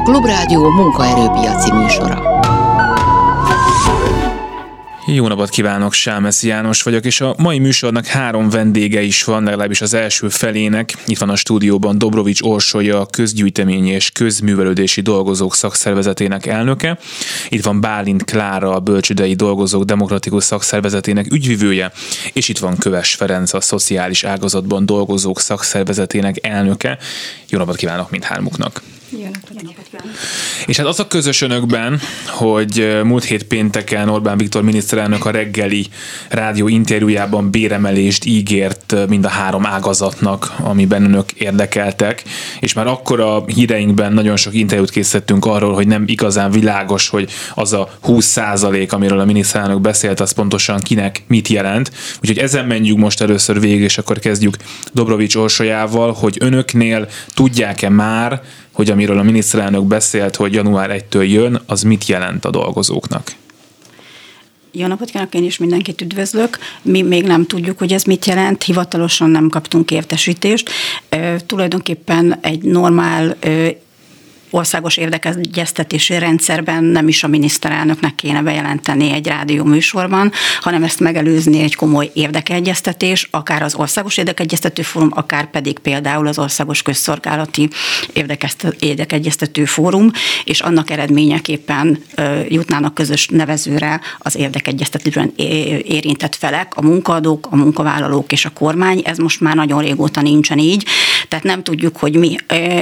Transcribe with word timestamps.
a 0.00 0.02
Klubrádió 0.02 0.70
munkaerőpiaci 0.70 1.72
műsora. 1.72 2.22
Jó 5.06 5.28
napot 5.28 5.48
kívánok, 5.48 5.92
Sámeszi 5.92 6.48
János 6.48 6.82
vagyok, 6.82 7.04
és 7.04 7.20
a 7.20 7.34
mai 7.38 7.58
műsornak 7.58 8.06
három 8.06 8.50
vendége 8.50 9.02
is 9.02 9.24
van, 9.24 9.44
legalábbis 9.44 9.80
az 9.80 9.94
első 9.94 10.28
felének. 10.28 10.94
Itt 11.06 11.18
van 11.18 11.28
a 11.28 11.36
stúdióban 11.36 11.98
Dobrovics 11.98 12.42
Orsolya, 12.42 13.00
a 13.00 13.06
közgyűjteményi 13.06 13.90
és 13.90 14.10
közművelődési 14.10 15.00
dolgozók 15.00 15.54
szakszervezetének 15.54 16.46
elnöke. 16.46 16.98
Itt 17.48 17.64
van 17.64 17.80
Bálint 17.80 18.24
Klára, 18.24 18.74
a 18.74 18.80
Bölcsödei 18.80 19.34
Dolgozók 19.34 19.84
Demokratikus 19.84 20.44
Szakszervezetének 20.44 21.32
ügyvivője, 21.32 21.92
és 22.32 22.48
itt 22.48 22.58
van 22.58 22.76
Köves 22.78 23.14
Ferenc, 23.14 23.52
a 23.52 23.60
Szociális 23.60 24.24
Ágazatban 24.24 24.86
Dolgozók 24.86 25.40
Szakszervezetének 25.40 26.46
elnöke. 26.46 26.98
Jó 27.48 27.58
napot 27.58 27.76
kívánok 27.76 28.10
mindhármuknak! 28.10 28.82
És 30.66 30.76
hát 30.76 30.86
az 30.86 31.00
a 31.00 31.06
közös 31.06 31.40
önökben, 31.40 32.00
hogy 32.26 33.00
múlt 33.04 33.24
hét 33.24 33.44
pénteken 33.44 34.08
Orbán 34.08 34.36
Viktor 34.36 34.62
miniszterelnök 34.62 35.24
a 35.26 35.30
reggeli 35.30 35.86
rádió 36.28 36.68
interjújában 36.68 37.50
béremelést 37.50 38.24
ígért 38.24 38.94
mind 39.08 39.24
a 39.24 39.28
három 39.28 39.66
ágazatnak, 39.66 40.52
amiben 40.62 41.04
önök 41.04 41.32
érdekeltek, 41.32 42.22
és 42.60 42.72
már 42.72 42.86
akkor 42.86 43.20
a 43.20 43.44
híreinkben 43.46 44.12
nagyon 44.12 44.36
sok 44.36 44.54
interjút 44.54 44.90
készítettünk 44.90 45.44
arról, 45.44 45.74
hogy 45.74 45.86
nem 45.86 46.04
igazán 46.06 46.50
világos, 46.50 47.08
hogy 47.08 47.30
az 47.54 47.72
a 47.72 47.90
20 48.00 48.24
százalék, 48.24 48.92
amiről 48.92 49.20
a 49.20 49.24
miniszterelnök 49.24 49.80
beszélt, 49.80 50.20
az 50.20 50.32
pontosan 50.32 50.80
kinek 50.80 51.22
mit 51.26 51.48
jelent. 51.48 51.90
Úgyhogy 52.20 52.38
ezen 52.38 52.66
menjünk 52.66 52.98
most 52.98 53.20
először 53.20 53.60
végig, 53.60 53.80
és 53.80 53.98
akkor 53.98 54.18
kezdjük 54.18 54.56
Dobrovics 54.92 55.34
Orsolyával, 55.34 56.12
hogy 56.12 56.36
önöknél 56.40 57.08
tudják-e 57.34 57.88
már, 57.88 58.42
hogy 58.80 58.90
amiről 58.90 59.18
a 59.18 59.22
miniszterelnök 59.22 59.84
beszélt, 59.84 60.36
hogy 60.36 60.54
január 60.54 60.90
1-től 60.90 61.30
jön, 61.30 61.60
az 61.66 61.82
mit 61.82 62.06
jelent 62.06 62.44
a 62.44 62.50
dolgozóknak? 62.50 63.32
Jó 64.72 64.86
napot 64.86 65.10
kívánok, 65.10 65.34
én 65.34 65.44
is 65.44 65.58
mindenkit 65.58 66.00
üdvözlök. 66.00 66.58
Mi 66.82 67.02
még 67.02 67.24
nem 67.24 67.46
tudjuk, 67.46 67.78
hogy 67.78 67.92
ez 67.92 68.02
mit 68.02 68.24
jelent, 68.24 68.62
hivatalosan 68.62 69.30
nem 69.30 69.48
kaptunk 69.48 69.90
értesítést. 69.90 70.70
E, 71.08 71.40
tulajdonképpen 71.40 72.38
egy 72.40 72.62
normál 72.62 73.36
e, 73.40 73.48
országos 74.50 74.96
érdekegyeztetési 74.96 76.18
rendszerben 76.18 76.84
nem 76.84 77.08
is 77.08 77.24
a 77.24 77.28
miniszterelnöknek 77.28 78.14
kéne 78.14 78.42
bejelenteni 78.42 79.12
egy 79.12 79.26
rádió 79.26 79.64
műsorban, 79.64 80.32
hanem 80.60 80.82
ezt 80.82 81.00
megelőzni 81.00 81.60
egy 81.60 81.74
komoly 81.74 82.10
érdekegyeztetés, 82.14 83.28
akár 83.30 83.62
az 83.62 83.74
országos 83.74 84.16
érdekegyeztető 84.16 84.82
fórum, 84.82 85.10
akár 85.14 85.50
pedig 85.50 85.78
például 85.78 86.26
az 86.26 86.38
országos 86.38 86.82
közszolgálati 86.82 87.68
érdekegyeztető 88.78 89.64
fórum, 89.64 90.10
és 90.44 90.60
annak 90.60 90.90
eredményeképpen 90.90 92.02
jutnának 92.48 92.94
közös 92.94 93.28
nevezőre 93.28 94.00
az 94.18 94.36
érdekegyeztetően 94.36 95.32
érintett 95.82 96.34
felek, 96.34 96.76
a 96.76 96.82
munkaadók, 96.82 97.48
a 97.50 97.56
munkavállalók 97.56 98.32
és 98.32 98.44
a 98.44 98.50
kormány. 98.50 99.02
Ez 99.04 99.18
most 99.18 99.40
már 99.40 99.54
nagyon 99.54 99.82
régóta 99.82 100.20
nincsen 100.20 100.58
így, 100.58 100.84
tehát 101.28 101.44
nem 101.44 101.62
tudjuk, 101.62 101.96
hogy 101.96 102.16
mi. 102.16 102.36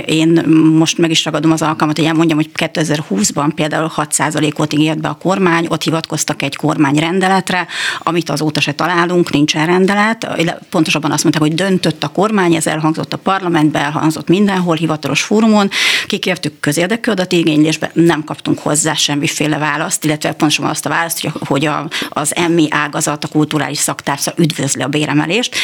Én 0.06 0.28
most 0.72 0.98
meg 0.98 1.11
is 1.11 1.24
ragadom 1.24 1.50
az 1.50 1.58
alkalmat, 1.62 1.97
hogy 1.97 2.06
elmondjam, 2.06 2.39
hogy 2.39 2.51
2020-ban 2.56 3.51
például 3.55 3.92
6%-ot 3.97 4.73
ígért 4.73 5.01
be 5.01 5.09
a 5.09 5.14
kormány, 5.14 5.67
ott 5.69 5.83
hivatkoztak 5.83 6.42
egy 6.42 6.56
kormányrendeletre, 6.56 7.67
amit 7.98 8.31
azóta 8.31 8.61
se 8.61 8.73
találunk, 8.73 9.31
nincsen 9.31 9.67
rendelet. 9.67 10.29
Pontosabban 10.70 11.12
azt 11.12 11.23
mondták, 11.23 11.42
hogy 11.42 11.55
döntött 11.55 12.05
a 12.05 12.09
kormány, 12.09 12.55
ez 12.55 12.67
elhangzott 12.67 13.12
a 13.12 13.17
parlamentben, 13.17 13.83
elhangzott 13.83 14.29
mindenhol, 14.29 14.77
hivatalos 14.77 15.23
fórumon. 15.23 15.70
Kikértük 16.06 16.61
közérdekű 16.61 17.11
adatigénylésbe, 17.11 17.91
nem 17.92 18.24
kaptunk 18.24 18.58
hozzá 18.58 18.95
semmiféle 18.95 19.58
választ, 19.58 20.05
illetve 20.05 20.33
pontosabban 20.33 20.70
azt 20.70 20.86
a 20.86 20.89
választ, 20.89 21.29
hogy 21.39 21.67
a, 21.67 21.89
az 22.08 22.36
emmi 22.36 22.67
ágazat, 22.70 23.24
a 23.24 23.29
kulturális 23.29 23.79
szaktársa 23.79 24.33
üdvözli 24.36 24.83
a 24.83 24.89
béremelést. 24.89 25.57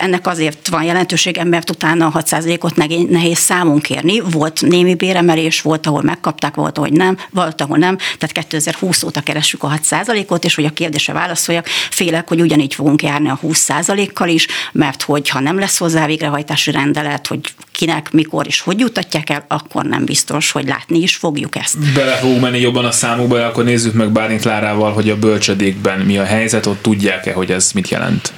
Ennek 0.00 0.26
azért 0.26 0.68
van 0.68 0.82
jelentősége, 0.82 1.44
mert 1.44 1.70
utána 1.70 2.06
a 2.06 2.22
6%-ot 2.22 2.76
nehéz 3.10 3.38
számon 3.38 3.80
kérni. 3.80 4.20
Volt 4.20 4.60
némi 4.60 4.94
béremelés, 4.94 5.15
béremelés, 5.16 5.60
volt, 5.60 5.86
ahol 5.86 6.02
megkapták, 6.02 6.54
volt, 6.54 6.78
ahol 6.78 6.88
nem, 6.92 7.16
volt, 7.30 7.60
ahol 7.60 7.78
nem. 7.78 7.96
Tehát 7.96 8.32
2020 8.32 9.02
óta 9.02 9.20
keressük 9.20 9.62
a 9.62 9.72
6%-ot, 9.82 10.44
és 10.44 10.54
hogy 10.54 10.64
a 10.64 10.70
kérdése 10.70 11.12
válaszoljak, 11.12 11.66
félek, 11.90 12.28
hogy 12.28 12.40
ugyanígy 12.40 12.74
fogunk 12.74 13.02
járni 13.02 13.28
a 13.28 13.38
20%-kal 13.42 14.28
is, 14.28 14.46
mert 14.72 15.02
hogyha 15.02 15.40
nem 15.40 15.58
lesz 15.58 15.78
hozzá 15.78 16.06
végrehajtási 16.06 16.70
rendelet, 16.70 17.26
hogy 17.26 17.40
kinek, 17.72 18.12
mikor 18.12 18.46
és 18.46 18.60
hogy 18.60 18.78
jutatják 18.78 19.30
el, 19.30 19.44
akkor 19.48 19.84
nem 19.84 20.04
biztos, 20.04 20.50
hogy 20.50 20.66
látni 20.66 20.98
is 20.98 21.16
fogjuk 21.16 21.56
ezt. 21.56 21.92
Bele 21.94 22.16
fogunk 22.16 22.40
menni 22.40 22.60
jobban 22.60 22.84
a 22.84 22.90
számukba, 22.90 23.46
akkor 23.46 23.64
nézzük 23.64 23.94
meg 23.94 24.10
Bárint 24.10 24.44
Lárával, 24.44 24.92
hogy 24.92 25.10
a 25.10 25.16
bölcsödékben 25.16 26.00
mi 26.00 26.18
a 26.18 26.24
helyzet, 26.24 26.66
ott 26.66 26.82
tudják-e, 26.82 27.32
hogy 27.32 27.50
ez 27.50 27.70
mit 27.72 27.88
jelent? 27.88 28.32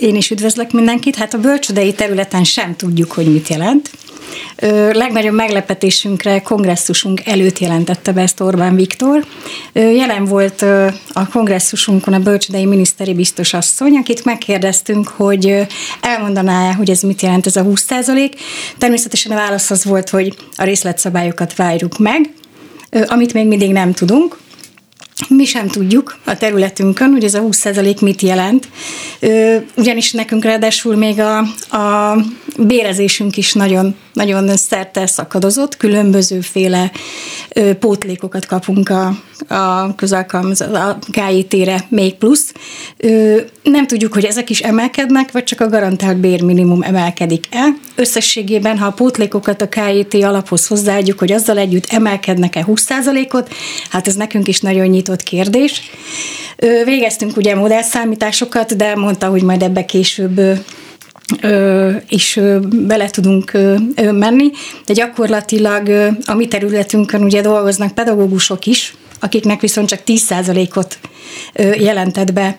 Én 0.00 0.16
is 0.16 0.30
üdvözlök 0.30 0.72
mindenkit. 0.72 1.16
Hát 1.16 1.34
a 1.34 1.38
bölcsödei 1.38 1.92
területen 1.92 2.44
sem 2.44 2.76
tudjuk, 2.76 3.12
hogy 3.12 3.32
mit 3.32 3.48
jelent. 3.48 3.90
Ö, 4.56 4.92
legnagyobb 4.92 5.34
meglepetésünkre 5.34 6.42
kongresszusunk 6.42 7.26
előtt 7.26 7.58
jelentette 7.58 8.12
be 8.12 8.20
ezt 8.20 8.40
Orbán 8.40 8.74
Viktor. 8.74 9.24
Ö, 9.72 9.90
jelen 9.90 10.24
volt 10.24 10.62
ö, 10.62 10.88
a 11.12 11.28
kongresszusunkon 11.28 12.14
a 12.14 12.18
bölcsödei 12.18 12.64
miniszteri 12.64 13.14
biztos 13.14 13.54
asszony, 13.54 13.96
akit 13.96 14.24
megkérdeztünk, 14.24 15.08
hogy 15.08 15.66
elmondaná-e, 16.00 16.72
hogy 16.74 16.90
ez 16.90 17.00
mit 17.00 17.22
jelent 17.22 17.46
ez 17.46 17.56
a 17.56 17.64
20% 17.64 18.32
Természetesen 18.78 19.32
a 19.32 19.34
válasz 19.34 19.70
az 19.70 19.84
volt, 19.84 20.08
hogy 20.08 20.34
a 20.56 20.64
részletszabályokat 20.64 21.56
várjuk 21.56 21.98
meg, 21.98 22.34
amit 23.06 23.32
még 23.32 23.46
mindig 23.46 23.72
nem 23.72 23.92
tudunk, 23.92 24.38
mi 25.28 25.44
sem 25.44 25.66
tudjuk 25.66 26.18
a 26.24 26.36
területünkön, 26.36 27.10
hogy 27.10 27.24
ez 27.24 27.34
a 27.34 27.40
20% 27.40 28.00
mit 28.00 28.22
jelent, 28.22 28.68
ugyanis 29.76 30.12
nekünk 30.12 30.44
ráadásul 30.44 30.96
még 30.96 31.20
a, 31.20 31.38
a 31.76 32.16
bérezésünk 32.58 33.36
is 33.36 33.52
nagyon, 33.52 33.96
nagyon 34.12 34.56
szerte 34.56 35.06
szakadozott, 35.06 35.76
különbözőféle 35.76 36.90
pótlékokat 37.78 38.46
kapunk 38.46 38.88
a, 38.88 39.16
a 39.54 39.94
közalkalmazás, 39.94 40.68
a 40.68 40.98
KIT-re 41.10 41.86
még 41.88 42.14
plusz. 42.14 42.52
Nem 43.62 43.86
tudjuk, 43.86 44.12
hogy 44.12 44.24
ezek 44.24 44.50
is 44.50 44.60
emelkednek, 44.60 45.32
vagy 45.32 45.44
csak 45.44 45.60
a 45.60 45.68
garantált 45.68 46.16
bérminimum 46.16 46.82
emelkedik 46.82 47.46
el. 47.50 47.76
Összességében, 47.94 48.78
ha 48.78 48.86
a 48.86 48.92
pótlékokat 48.92 49.62
a 49.62 49.68
KIT 49.68 50.14
alaphoz 50.24 50.66
hozzáadjuk, 50.66 51.18
hogy 51.18 51.32
azzal 51.32 51.58
együtt 51.58 51.86
emelkednek-e 51.88 52.64
20%-ot, 52.66 53.52
hát 53.90 54.06
ez 54.06 54.14
nekünk 54.14 54.48
is 54.48 54.60
nagyon 54.60 54.86
nyitott 54.86 55.22
kérdés. 55.22 55.90
Végeztünk 56.84 57.36
ugye 57.36 57.54
modellszámításokat, 57.54 58.76
de 58.76 58.94
mondta, 58.94 59.26
hogy 59.26 59.42
majd 59.42 59.62
ebbe 59.62 59.84
később 59.84 60.40
is 62.08 62.38
bele 62.70 63.10
tudunk 63.10 63.52
menni, 64.12 64.50
de 64.86 64.92
gyakorlatilag 64.92 65.88
a 66.24 66.34
mi 66.34 66.48
területünkön 66.48 67.22
ugye 67.22 67.40
dolgoznak 67.40 67.94
pedagógusok 67.94 68.66
is, 68.66 68.94
akiknek 69.20 69.60
viszont 69.60 69.88
csak 69.88 70.00
10%-ot 70.06 70.98
jelentett 71.78 72.32
be 72.32 72.58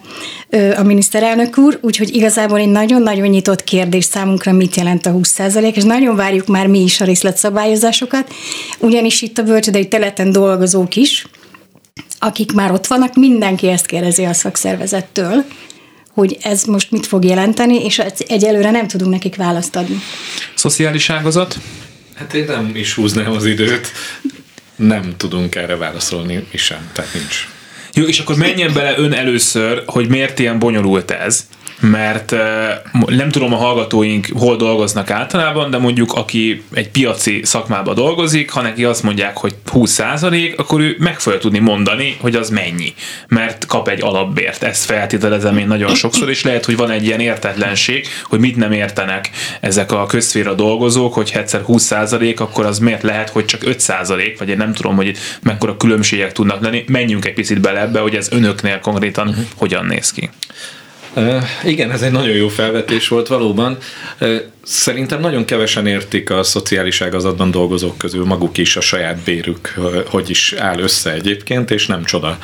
a 0.78 0.84
miniszterelnök 0.84 1.58
úr, 1.58 1.80
úgyhogy 1.82 2.16
igazából 2.16 2.60
egy 2.60 2.70
nagyon-nagyon 2.70 3.28
nyitott 3.28 3.64
kérdés 3.64 4.06
számunkra, 4.06 4.52
mit 4.52 4.76
jelent 4.76 5.06
a 5.06 5.12
20%, 5.12 5.76
és 5.76 5.84
nagyon 5.84 6.16
várjuk 6.16 6.48
már 6.48 6.68
mi 6.68 6.80
is 6.80 7.02
a 7.02 7.06
részletszabályozásokat, 7.06 8.34
ugyanis 8.80 9.22
itt 9.22 9.38
a 9.38 9.44
bölcsödei 9.44 9.88
teleten 9.88 10.32
dolgozók 10.32 10.96
is, 10.96 11.28
akik 12.20 12.52
már 12.52 12.72
ott 12.72 12.88
vannak, 12.88 13.16
mindenki 13.16 13.68
ezt 13.68 13.86
kérdezi 13.86 14.24
a 14.24 14.34
szakszervezettől, 14.34 15.46
hogy 16.14 16.38
ez 16.42 16.64
most 16.64 16.92
mit 16.92 17.06
fog 17.06 17.24
jelenteni, 17.24 17.84
és 17.84 18.02
egyelőre 18.28 18.72
nem 18.72 18.88
tudunk 18.88 19.12
nekik 19.12 19.36
választ 19.36 19.76
adni. 19.76 20.00
Szociális 20.56 21.10
ágazat? 21.10 21.58
Hát 22.16 22.34
én 22.34 22.46
nem 22.46 22.72
is 22.74 22.94
húznám 22.94 23.32
az 23.32 23.46
időt. 23.46 23.92
Nem 24.76 25.14
tudunk 25.18 25.56
erre 25.56 25.76
válaszolni, 25.76 26.48
mi 26.52 26.58
sem, 26.58 26.90
tehát 26.94 27.14
nincs. 27.14 27.48
Jó, 27.94 28.04
és 28.04 28.20
akkor 28.20 28.36
menjen 28.36 28.74
bele 28.74 28.98
ön 28.98 29.14
először, 29.14 29.84
hogy 29.86 30.08
miért 30.08 30.40
ilyen 30.40 30.60
bonyolult 30.60 31.12
ez 31.12 31.48
mert 31.82 32.36
nem 33.06 33.30
tudom 33.30 33.54
a 33.54 33.58
hallgatóink 33.58 34.28
hol 34.34 34.56
dolgoznak 34.56 35.10
általában, 35.10 35.70
de 35.70 35.78
mondjuk 35.78 36.14
aki 36.14 36.64
egy 36.74 36.90
piaci 36.90 37.42
szakmában 37.44 37.96
dolgozik, 37.96 38.52
ha 38.52 38.62
neki 38.62 38.84
azt 38.84 39.04
mondják, 39.04 39.38
hogy 39.38 39.56
20%, 39.72 40.56
akkor 40.56 40.80
ő 40.80 40.96
meg 41.00 41.20
fogja 41.20 41.40
tudni 41.40 41.60
mondani, 41.60 42.18
hogy 42.20 42.36
az 42.36 42.50
mennyi, 42.50 42.94
mert 43.28 43.66
kap 43.66 43.88
egy 43.88 44.02
alapbért. 44.04 44.64
Ezt 44.64 44.86
feltételezem 44.86 45.58
én 45.58 45.68
nagyon 45.68 45.96
sokszor, 45.96 46.30
és 46.30 46.44
lehet, 46.44 46.66
hogy 46.66 46.76
van 46.76 46.90
egy 46.90 47.06
ilyen 47.06 47.20
értetlenség, 47.20 48.08
hogy 48.24 48.40
mit 48.40 48.56
nem 48.56 48.72
értenek 48.72 49.30
ezek 49.60 49.92
a 49.92 50.06
közféra 50.06 50.54
dolgozók, 50.54 51.14
hogy 51.14 51.32
egyszer 51.36 51.62
20% 51.68 52.38
akkor 52.38 52.66
az 52.66 52.80
miért 52.80 53.04
lehet, 53.04 53.30
hogy 53.30 53.46
csak 53.46 53.62
5%, 53.66 54.36
vagy 54.38 54.50
én 54.50 54.58
nem 54.58 54.74
tudom, 54.74 54.96
hogy 54.96 55.08
itt 55.08 55.20
mekkora 55.42 55.78
különbségek 55.78 56.32
tudnak 56.32 56.62
lenni. 56.62 56.84
Menjünk 56.88 57.26
egy 57.26 57.34
picit 57.34 57.62
bele 57.62 57.80
ebbe, 57.80 58.00
hogy 58.00 58.16
ez 58.16 58.32
önöknél 58.32 58.80
konkrétan 58.80 59.28
uh-huh. 59.28 59.46
hogyan 59.56 59.86
néz 59.86 60.12
ki. 60.12 60.30
Igen, 61.64 61.92
ez 61.92 62.02
egy 62.02 62.12
nagyon 62.12 62.36
jó 62.36 62.48
felvetés 62.48 63.08
volt 63.08 63.28
valóban. 63.28 63.78
Szerintem 64.64 65.20
nagyon 65.20 65.46
kevesen 65.46 65.88
értik 65.88 66.30
a 66.30 66.44
szociális 66.44 67.02
ágazatban 67.02 67.52
dolgozók 67.52 67.98
közül 67.98 68.26
maguk 68.26 68.58
is 68.58 68.76
a 68.76 68.82
saját 68.82 69.18
bérük, 69.18 69.80
hogy 70.08 70.30
is 70.30 70.54
áll 70.58 70.80
össze 70.80 71.12
egyébként, 71.12 71.72
és 71.72 71.86
nem 71.88 72.04
csoda. 72.04 72.38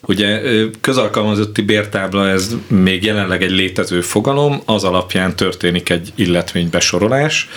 Ugye 0.00 0.40
közalkalmazotti 0.80 1.62
bértábla 1.62 2.28
ez 2.28 2.56
még 2.66 3.04
jelenleg 3.04 3.42
egy 3.42 3.50
létező 3.50 4.00
fogalom, 4.00 4.62
az 4.64 4.84
alapján 4.84 5.36
történik 5.36 5.90
egy 5.90 6.12
illetménybesorolás, 6.14 7.48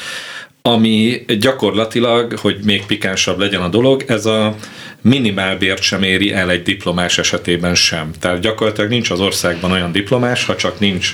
ami 0.61 1.25
gyakorlatilag, 1.39 2.37
hogy 2.37 2.57
még 2.63 2.85
pikánsabb 2.85 3.39
legyen 3.39 3.61
a 3.61 3.67
dolog, 3.67 4.03
ez 4.07 4.25
a 4.25 4.55
minimálbért 5.01 5.81
sem 5.81 6.03
éri 6.03 6.33
el 6.33 6.49
egy 6.49 6.63
diplomás 6.63 7.17
esetében 7.17 7.75
sem. 7.75 8.11
Tehát 8.19 8.39
gyakorlatilag 8.39 8.89
nincs 8.89 9.09
az 9.09 9.19
országban 9.19 9.71
olyan 9.71 9.91
diplomás, 9.91 10.45
ha 10.45 10.55
csak 10.55 10.79
nincs 10.79 11.13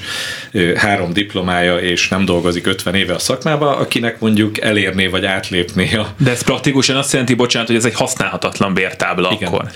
három 0.76 1.14
diplomája 1.14 1.78
és 1.78 2.08
nem 2.08 2.26
dolgozik 2.26 2.68
50 2.68 2.96
éve 2.96 3.14
a 3.14 3.20
szakmába, 3.20 3.78
akinek 3.78 4.20
mondjuk 4.20 4.62
elérné 4.62 5.08
vagy 5.08 5.26
átlépné 5.26 5.96
a... 5.96 6.08
De 6.18 6.32
ez 6.32 6.42
praktikusan 6.42 6.96
azt 6.96 7.12
jelenti, 7.12 7.34
bocsánat, 7.34 7.68
hogy 7.68 7.78
ez 7.78 7.86
egy 7.86 7.96
használhatatlan 7.96 8.74
bértábla 8.74 9.32
Igen. 9.32 9.48
akkor. 9.48 9.72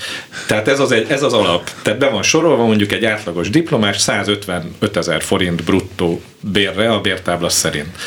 Tehát 0.47 0.67
ez 0.67 0.79
az, 0.79 0.91
egy, 0.91 1.05
ez 1.09 1.23
az 1.23 1.33
alap. 1.33 1.69
Tehát 1.81 1.99
be 1.99 2.09
van 2.09 2.23
sorolva 2.23 2.65
mondjuk 2.65 2.91
egy 2.91 3.05
átlagos 3.05 3.49
diplomás 3.49 3.97
155 3.97 4.97
ezer 4.97 5.21
forint 5.21 5.63
bruttó 5.63 6.21
bérre 6.39 6.91
a 6.91 7.01
bértábla 7.01 7.49
szerint. 7.49 7.97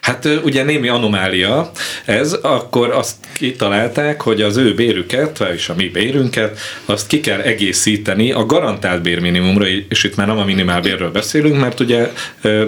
Hát 0.00 0.28
ugye 0.42 0.62
némi 0.62 0.88
anomália 0.88 1.70
ez, 2.04 2.32
akkor 2.32 2.90
azt 2.90 3.14
kitalálták, 3.36 4.20
hogy 4.20 4.42
az 4.42 4.56
ő 4.56 4.74
bérüket, 4.74 5.38
és 5.52 5.68
a 5.68 5.74
mi 5.74 5.88
bérünket, 5.88 6.58
azt 6.84 7.06
ki 7.06 7.20
kell 7.20 7.40
egészíteni 7.40 8.32
a 8.32 8.46
garantált 8.46 9.02
bérminimumra, 9.02 9.66
és 9.88 10.04
itt 10.04 10.16
már 10.16 10.26
nem 10.26 10.38
a 10.38 10.44
minimálbérről 10.44 11.10
beszélünk, 11.10 11.60
mert 11.60 11.80
ugye 11.80 12.10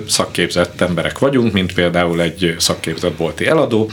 szakképzett 0.09 0.81
emberek 0.81 1.19
vagyunk, 1.19 1.53
mint 1.53 1.75
például 1.75 2.23
egy 2.23 2.55
szakképzett 2.59 3.13
bolti 3.13 3.47
eladó, 3.47 3.91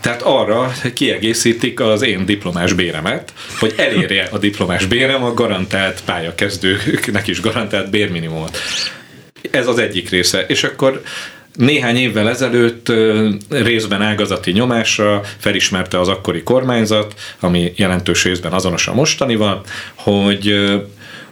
tehát 0.00 0.22
arra 0.22 0.72
kiegészítik 0.94 1.80
az 1.80 2.02
én 2.02 2.26
diplomás 2.26 2.72
béremet, 2.72 3.32
hogy 3.58 3.74
elérje 3.76 4.28
a 4.30 4.38
diplomás 4.38 4.86
bérem 4.86 5.24
a 5.24 5.34
garantált 5.34 6.02
pályakezdőknek 6.04 7.26
is 7.26 7.40
garantált 7.40 7.90
bérminimumot. 7.90 8.58
Ez 9.50 9.66
az 9.66 9.78
egyik 9.78 10.10
része. 10.10 10.44
És 10.48 10.64
akkor 10.64 11.02
néhány 11.54 11.96
évvel 11.96 12.28
ezelőtt 12.28 12.92
részben 13.48 14.02
ágazati 14.02 14.50
nyomásra 14.50 15.20
felismerte 15.38 16.00
az 16.00 16.08
akkori 16.08 16.42
kormányzat, 16.42 17.14
ami 17.40 17.72
jelentős 17.76 18.24
részben 18.24 18.52
azonos 18.52 18.88
a 18.88 18.94
mostanival, 18.94 19.62
hogy 19.94 20.54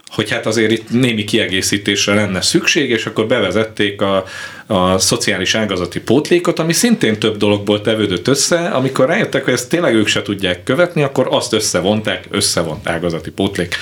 hogy 0.09 0.29
hát 0.29 0.45
azért 0.45 0.71
itt 0.71 0.89
némi 0.89 1.23
kiegészítésre 1.23 2.13
lenne 2.13 2.41
szükség, 2.41 2.89
és 2.89 3.05
akkor 3.05 3.27
bevezették 3.27 4.01
a, 4.01 4.25
a 4.67 4.97
szociális 4.97 5.55
ágazati 5.55 5.99
pótlékot, 5.99 6.59
ami 6.59 6.73
szintén 6.73 7.19
több 7.19 7.37
dologból 7.37 7.81
tevődött 7.81 8.27
össze, 8.27 8.57
amikor 8.57 9.07
rájöttek, 9.07 9.43
hogy 9.43 9.53
ezt 9.53 9.69
tényleg 9.69 9.95
ők 9.95 10.07
se 10.07 10.21
tudják 10.21 10.63
követni, 10.63 11.03
akkor 11.03 11.27
azt 11.29 11.53
összevonták, 11.53 12.27
összevont 12.29 12.89
ágazati 12.89 13.31
pótlék 13.31 13.75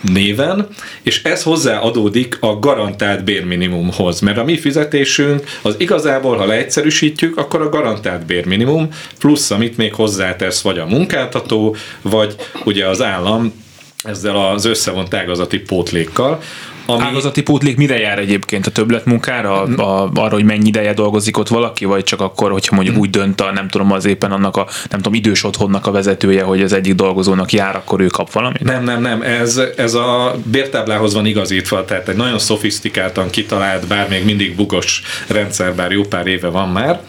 néven, 0.00 0.68
és 1.02 1.22
ez 1.22 1.42
hozzá 1.42 1.78
adódik 1.78 2.36
a 2.40 2.58
garantált 2.58 3.24
bérminimumhoz, 3.24 4.20
mert 4.20 4.38
a 4.38 4.44
mi 4.44 4.58
fizetésünk 4.58 5.44
az 5.62 5.74
igazából, 5.78 6.36
ha 6.36 6.46
leegyszerűsítjük, 6.46 7.36
akkor 7.36 7.60
a 7.60 7.68
garantált 7.68 8.26
bérminimum, 8.26 8.88
plusz 9.18 9.50
amit 9.50 9.76
még 9.76 9.94
hozzátesz 9.94 10.60
vagy 10.60 10.78
a 10.78 10.86
munkáltató, 10.86 11.76
vagy 12.02 12.34
ugye 12.64 12.88
az 12.88 13.02
állam 13.02 13.63
ezzel 14.04 14.36
az 14.36 14.64
összevont 14.64 15.14
ágazati 15.14 15.58
pótlékkal, 15.58 16.40
ami... 16.86 17.02
Ágazati 17.02 17.42
pótlék 17.42 17.76
mire 17.76 17.98
jár 17.98 18.18
egyébként? 18.18 18.66
A 18.66 18.70
többletmunkára? 18.70 19.62
A, 19.62 19.82
a, 19.82 20.10
arra, 20.14 20.34
hogy 20.34 20.44
mennyi 20.44 20.66
ideje 20.66 20.92
dolgozik 20.92 21.38
ott 21.38 21.48
valaki, 21.48 21.84
vagy 21.84 22.04
csak 22.04 22.20
akkor, 22.20 22.50
hogyha 22.50 22.74
mondjuk 22.74 22.96
úgy 22.96 23.10
dönt 23.10 23.40
a, 23.40 23.52
nem 23.52 23.68
tudom, 23.68 23.92
az 23.92 24.04
éppen 24.04 24.32
annak 24.32 24.56
a, 24.56 24.66
nem 24.90 25.00
tudom, 25.00 25.14
idős 25.14 25.44
otthonnak 25.44 25.86
a 25.86 25.90
vezetője, 25.90 26.42
hogy 26.42 26.62
az 26.62 26.72
egyik 26.72 26.94
dolgozónak 26.94 27.52
jár, 27.52 27.76
akkor 27.76 28.00
ő 28.00 28.06
kap 28.06 28.32
valamit? 28.32 28.62
Nem, 28.62 28.84
nem, 28.84 29.00
nem. 29.00 29.22
Ez, 29.22 29.60
ez 29.76 29.94
a 29.94 30.36
bértáblához 30.44 31.14
van 31.14 31.26
igazítva, 31.26 31.84
tehát 31.84 32.08
egy 32.08 32.16
nagyon 32.16 32.38
szofisztikáltan 32.38 33.30
kitalált, 33.30 33.86
bár 33.86 34.08
még 34.08 34.24
mindig 34.24 34.56
bugos 34.56 35.02
rendszer, 35.26 35.74
bár 35.74 35.92
jó 35.92 36.02
pár 36.02 36.26
éve 36.26 36.48
van 36.48 36.68
már. 36.68 37.00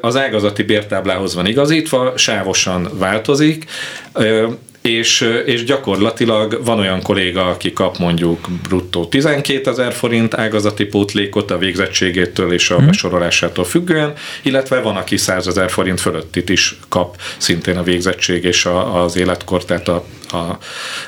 Az 0.00 0.16
ágazati 0.16 0.62
bértáblához 0.62 1.34
van 1.34 1.46
igazítva, 1.46 2.12
sávosan 2.16 2.88
változik 2.98 3.64
és, 4.82 5.28
és 5.44 5.64
gyakorlatilag 5.64 6.60
van 6.64 6.78
olyan 6.78 7.02
kolléga, 7.02 7.46
aki 7.46 7.72
kap 7.72 7.98
mondjuk 7.98 8.48
bruttó 8.68 9.06
12 9.06 9.70
ezer 9.70 9.92
forint 9.92 10.34
ágazati 10.34 10.84
pótlékot 10.84 11.50
a 11.50 11.58
végzettségétől 11.58 12.52
és 12.52 12.70
a 12.70 12.76
hmm. 12.76 12.86
besorolásától 12.86 13.64
függően, 13.64 14.12
illetve 14.42 14.80
van, 14.80 14.96
aki 14.96 15.16
100 15.16 15.46
ezer 15.46 15.70
forint 15.70 16.00
fölöttit 16.00 16.48
is 16.48 16.78
kap 16.88 17.16
szintén 17.36 17.76
a 17.76 17.82
végzettség 17.82 18.44
és 18.44 18.64
a, 18.64 19.02
az 19.02 19.16
életkor, 19.16 19.64
tehát 19.64 19.88
a, 19.88 20.04
a 20.32 20.58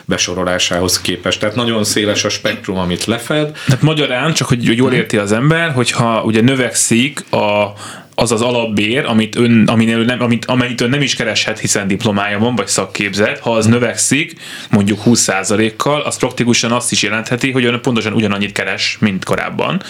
besorolásához 0.04 1.00
képest. 1.00 1.40
Tehát 1.40 1.54
nagyon 1.54 1.84
széles 1.84 2.24
a 2.24 2.28
spektrum, 2.28 2.78
amit 2.78 3.04
lefed. 3.04 3.56
Tehát 3.66 3.82
magyarán, 3.82 4.32
csak 4.32 4.48
hogy 4.48 4.76
jól 4.76 4.92
érti 4.92 5.16
az 5.16 5.32
ember, 5.32 5.72
hogyha 5.72 6.22
ugye 6.22 6.40
növekszik 6.40 7.24
a 7.30 7.72
az 8.14 8.32
az 8.32 8.40
alapbér, 8.40 9.04
amit 9.04 9.36
ön, 9.36 9.64
aminél 9.66 9.98
nem, 9.98 10.22
amit, 10.22 10.44
amennyit 10.44 10.80
ön 10.80 10.90
nem 10.90 11.02
is 11.02 11.14
kereshet, 11.14 11.58
hiszen 11.58 11.86
diplomája 11.86 12.38
van, 12.38 12.54
vagy 12.54 12.66
szakképzett, 12.66 13.38
ha 13.38 13.52
az 13.52 13.66
növekszik, 13.66 14.34
mondjuk 14.70 15.00
20%-kal, 15.04 16.00
az 16.00 16.16
praktikusan 16.16 16.72
azt 16.72 16.92
is 16.92 17.02
jelentheti, 17.02 17.50
hogy 17.50 17.64
ön 17.64 17.80
pontosan 17.80 18.12
ugyanannyit 18.12 18.52
keres, 18.52 18.96
mint 19.00 19.24
korábban, 19.24 19.82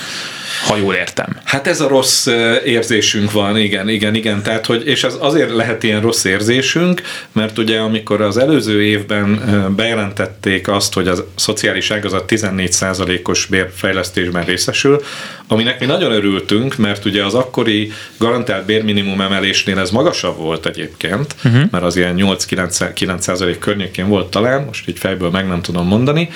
ha 0.67 0.77
jól 0.77 0.95
értem. 0.95 1.41
Hát 1.45 1.67
ez 1.67 1.81
a 1.81 1.89
rossz 1.89 2.27
érzésünk 2.65 3.33
van, 3.33 3.59
igen, 3.59 3.89
igen, 3.89 4.15
igen, 4.15 4.43
tehát, 4.43 4.67
hogy, 4.67 4.87
és 4.87 5.05
ez 5.05 5.17
azért 5.21 5.51
lehet 5.51 5.83
ilyen 5.83 6.01
rossz 6.01 6.25
érzésünk, 6.25 7.03
mert 7.33 7.59
ugye 7.59 7.79
amikor 7.79 8.21
az 8.21 8.37
előző 8.37 8.83
évben 8.83 9.43
bejelentették 9.77 10.69
azt, 10.69 10.95
hogy 10.95 11.09
a 11.09 11.15
szociális 11.35 11.91
ágazat 11.91 12.25
14%-os 12.29 13.47
bérfejlesztésben 13.47 14.45
részesül, 14.45 15.03
aminek 15.49 15.81
mi 15.81 15.87
nagyon 15.87 16.13
örültünk, 16.13 16.77
mert 16.77 17.05
ugye 17.05 17.25
az 17.25 17.35
akkori 17.35 17.93
garantált 18.19 18.65
bérminimum 18.65 19.21
emelésnél 19.21 19.79
ez 19.79 19.91
magasabb 19.91 20.37
volt 20.37 20.67
egyébként, 20.67 21.35
uh-huh. 21.45 21.63
mert 21.71 21.85
az 21.85 21.97
ilyen 21.97 22.17
8-9 22.19 23.57
környékén 23.61 24.09
volt 24.09 24.31
talán, 24.31 24.65
most 24.65 24.89
így 24.89 24.99
fejből 24.99 25.31
meg 25.31 25.47
nem 25.47 25.63
tudom 25.63 25.87
mondani, 25.87 26.29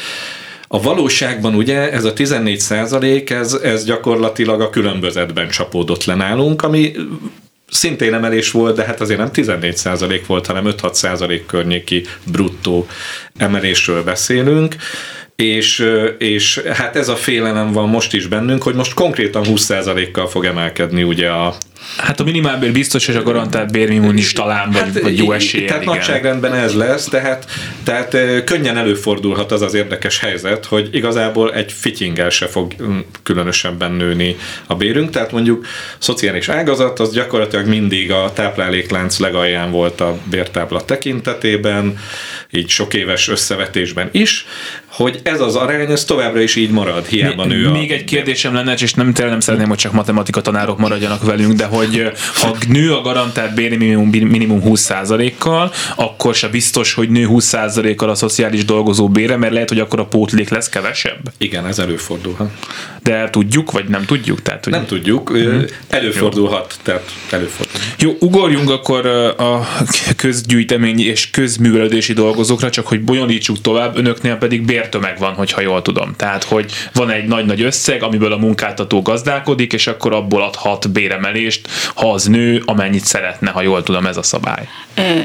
a 0.69 0.82
valóságban 0.82 1.54
ugye 1.54 1.92
ez 1.92 2.04
a 2.04 2.12
14 2.12 2.60
százalék, 2.60 3.30
ez, 3.30 3.52
ez 3.52 3.84
gyakorlatilag 3.84 4.61
a 4.61 4.70
különbözetben 4.70 5.49
csapódott 5.49 6.04
le 6.04 6.14
nálunk, 6.14 6.62
ami 6.62 6.92
szintén 7.70 8.14
emelés 8.14 8.50
volt, 8.50 8.76
de 8.76 8.85
hát 8.85 9.00
azért 9.00 9.18
nem 9.18 9.32
14 9.32 9.76
százalék 9.76 10.26
volt, 10.26 10.47
hanem 10.47 10.64
5-6 10.66 10.92
százalék 10.92 11.47
környéki 11.47 12.04
bruttó 12.25 12.87
emelésről 13.37 14.02
beszélünk 14.04 14.76
és, 15.42 15.85
és 16.18 16.59
hát 16.73 16.97
ez 16.97 17.09
a 17.09 17.16
félelem 17.16 17.73
van 17.73 17.88
most 17.88 18.14
is 18.14 18.26
bennünk, 18.26 18.62
hogy 18.62 18.75
most 18.75 18.95
konkrétan 18.95 19.45
20%-kal 19.47 20.28
fog 20.28 20.45
emelkedni 20.45 21.02
ugye 21.02 21.28
a, 21.28 21.54
Hát 21.97 22.21
a 22.21 22.25
minimálbér 22.25 22.73
biztos, 22.73 23.09
és 23.09 23.14
a 23.14 23.23
garantált 23.23 23.73
bérminimum 23.73 24.16
is 24.16 24.33
talán, 24.33 24.71
vagy, 24.71 24.83
hát, 24.83 25.00
vagy 25.00 25.18
jó 25.18 25.33
esélye. 25.33 25.66
Tehát 25.66 25.83
igen. 25.83 25.95
nagyságrendben 25.95 26.54
ez 26.54 26.75
lesz, 26.75 27.04
tehát, 27.04 27.47
tehát 27.85 28.45
könnyen 28.45 28.76
előfordulhat 28.76 29.52
az 29.52 29.62
az 29.62 29.75
érdekes 29.75 30.18
helyzet, 30.18 30.64
hogy 30.64 30.88
igazából 30.92 31.54
egy 31.54 31.73
fityingel 31.73 32.30
se 32.30 32.47
fog 32.47 32.75
mm, 32.83 32.99
különösebben 33.23 33.92
nőni 33.92 34.37
a 34.66 34.75
bérünk, 34.75 35.11
tehát 35.11 35.33
mondjuk 35.33 35.66
szociális 35.99 36.49
ágazat 36.49 37.00
az 37.00 37.12
gyakorlatilag 37.12 37.66
mindig 37.66 38.12
a 38.12 38.33
tápláléklánc 38.33 39.18
legalján 39.18 39.71
volt 39.71 40.00
a 40.00 40.18
bértábla 40.30 40.85
tekintetében, 40.85 41.99
így 42.50 42.68
sok 42.68 42.95
éves 42.95 43.28
összevetésben 43.28 44.09
is, 44.12 44.47
hogy 44.99 45.21
ez 45.23 45.40
az 45.40 45.57
arány, 45.57 45.90
ez 45.90 46.05
továbbra 46.05 46.40
is 46.40 46.57
így 46.57 46.71
marad, 46.71 47.07
hiába 47.07 47.45
nő 47.45 47.67
a... 47.67 47.71
Még 47.73 47.90
egy 47.90 48.05
kérdésem 48.05 48.55
lenne, 48.55 48.75
és 48.75 48.95
nem, 48.95 49.12
nem 49.17 49.40
szeretném, 49.40 49.69
hogy 49.69 49.78
csak 49.78 49.93
matematika 49.93 50.40
tanárok 50.40 50.78
maradjanak 50.78 51.25
velünk, 51.25 51.52
de 51.52 51.64
hogy 51.64 52.11
ha 52.35 52.57
nő 52.69 52.95
a 52.95 53.00
garantált 53.00 53.55
bérminimum 53.55 54.09
minimum 54.09 54.62
20%-kal, 54.64 55.73
akkor 55.97 56.35
se 56.35 56.49
biztos, 56.49 56.95
hogy 56.95 57.11
nő 57.11 57.26
20%-kal 57.31 58.11
a 58.11 58.14
szociális 58.14 58.64
dolgozó 58.64 59.09
bére, 59.09 59.37
mert 59.37 59.52
lehet, 59.52 59.69
hogy 59.69 59.78
akkor 59.78 60.00
a 60.00 60.07
pótlék 60.07 60.49
lesz 60.49 60.69
kevesebb. 60.69 61.33
Igen, 61.38 61.67
ez 61.67 61.78
előfordulhat. 61.78 62.50
De 63.02 63.31
tudjuk, 63.31 63.71
vagy 63.71 63.85
nem 63.85 64.05
tudjuk? 64.05 64.43
Tehát, 64.43 64.64
hogy... 64.64 64.73
Nem 64.73 64.87
tudjuk, 64.87 65.33
mm. 65.38 65.61
előfordulhat, 65.88 66.75
Jó. 66.76 66.83
tehát 66.83 67.12
előfordulhat. 67.31 67.83
Jó, 67.99 68.17
ugorjunk 68.21 68.71
akkor 68.71 69.07
a 69.37 69.69
közgyűjtemény 70.17 71.00
és 71.00 71.31
közművelődési 71.31 72.12
dolgozókra, 72.12 72.71
csak 72.71 72.87
hogy 72.87 73.00
bonyolítsuk 73.00 73.61
tovább, 73.61 73.97
önöknél 73.97 74.37
pedig 74.37 74.64
bér 74.64 74.88
bértömeg 74.90 75.18
van, 75.18 75.35
hogyha 75.35 75.61
jól 75.61 75.83
tudom. 75.83 76.14
Tehát, 76.16 76.45
hogy 76.45 76.73
van 76.92 77.11
egy 77.11 77.26
nagy-nagy 77.26 77.62
összeg, 77.62 78.02
amiből 78.02 78.33
a 78.33 78.37
munkáltató 78.37 79.02
gazdálkodik, 79.02 79.73
és 79.73 79.87
akkor 79.87 80.12
abból 80.12 80.42
adhat 80.42 80.90
béremelést, 80.90 81.68
ha 81.95 82.12
az 82.12 82.25
nő, 82.25 82.62
amennyit 82.64 83.04
szeretne, 83.04 83.50
ha 83.50 83.62
jól 83.62 83.83
tudom, 83.83 84.07
ez 84.07 84.16
a 84.16 84.23
szabály. 84.23 84.68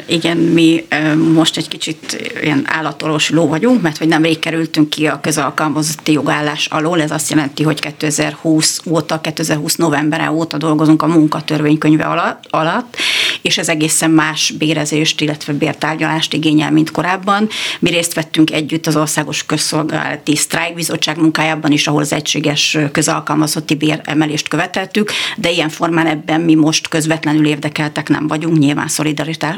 Igen, 0.05 0.37
mi 0.37 0.85
most 1.33 1.57
egy 1.57 1.67
kicsit 1.67 2.31
ilyen 2.41 2.63
állatoros 2.65 3.29
ló 3.29 3.47
vagyunk, 3.47 3.81
mert 3.81 3.97
hogy 3.97 4.07
nemrég 4.07 4.39
kerültünk 4.39 4.89
ki 4.89 5.07
a 5.07 5.19
közalkalmazotti 5.21 6.11
jogállás 6.11 6.65
alól, 6.65 7.01
ez 7.01 7.11
azt 7.11 7.29
jelenti, 7.29 7.63
hogy 7.63 7.79
2020 7.79 8.81
óta, 8.85 9.21
2020 9.21 9.75
novembere 9.75 10.31
óta 10.31 10.57
dolgozunk 10.57 11.01
a 11.01 11.07
munkatörvénykönyve 11.07 12.03
alatt, 12.49 12.97
és 13.43 13.57
ez 13.57 13.69
egészen 13.69 14.11
más 14.11 14.53
bérezést, 14.57 15.21
illetve 15.21 15.53
bértárgyalást 15.53 16.33
igényel, 16.33 16.71
mint 16.71 16.91
korábban. 16.91 17.49
Mi 17.79 17.89
részt 17.89 18.13
vettünk 18.13 18.51
együtt 18.51 18.87
az 18.87 18.95
Országos 18.95 19.45
Közszolgálati 19.45 20.35
Sztrájkbizottság 20.35 21.17
munkájában 21.17 21.71
is, 21.71 21.87
ahol 21.87 22.01
az 22.01 22.13
egységes 22.13 22.77
közalkalmazotti 22.91 23.75
béremelést 23.75 24.47
követeltük, 24.47 25.11
de 25.37 25.51
ilyen 25.51 25.69
formán 25.69 26.07
ebben 26.07 26.41
mi 26.41 26.55
most 26.55 26.87
közvetlenül 26.87 27.45
érdekeltek 27.45 28.09
nem 28.09 28.27
vagyunk, 28.27 28.57
nyilván 28.57 28.87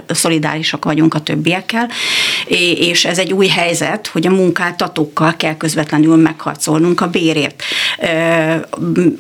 szolidárisak 0.08 0.86
vagyunk 0.86 1.14
a 1.14 1.20
többiekkel, 1.20 1.90
és 2.78 3.06
ez 3.06 3.18
egy 3.18 3.34
új 3.34 3.48
helyzet, 3.48 4.08
hogy 4.08 4.28
a 4.28 4.32
munkáltatókkal 4.32 5.36
kell 5.36 5.58
közvetlenül 5.58 6.16
megharcolnunk 6.16 7.02
a 7.02 7.08
bérért. 7.08 7.64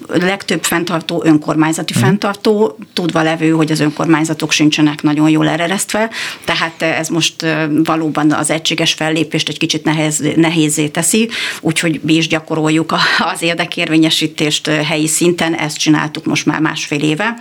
Legtöbb 0.07 0.63
fenntartó 0.63 1.23
önkormányzati 1.25 1.93
mm. 1.97 2.01
fenntartó, 2.01 2.77
tudva 2.93 3.21
levő, 3.21 3.49
hogy 3.49 3.71
az 3.71 3.79
önkormányzatok 3.79 4.51
sincsenek 4.55 5.01
nagyon 5.01 5.29
jól 5.29 5.47
eresztve, 5.49 6.09
tehát 6.45 6.81
ez 6.81 7.07
most 7.07 7.45
valóban 7.83 8.31
az 8.31 8.49
egységes 8.49 8.93
fellépést 8.93 9.49
egy 9.49 9.57
kicsit 9.57 9.83
nehez, 9.83 10.21
nehézé 10.35 10.87
teszi, 10.87 11.29
úgyhogy 11.61 11.99
mi 12.03 12.13
is 12.13 12.27
gyakoroljuk 12.27 12.95
az 13.33 13.41
érdekérvényesítést 13.41 14.67
helyi 14.67 15.07
szinten, 15.07 15.53
ezt 15.55 15.77
csináltuk 15.77 16.25
most 16.25 16.45
már 16.45 16.59
másfél 16.59 17.01
éve. 17.01 17.33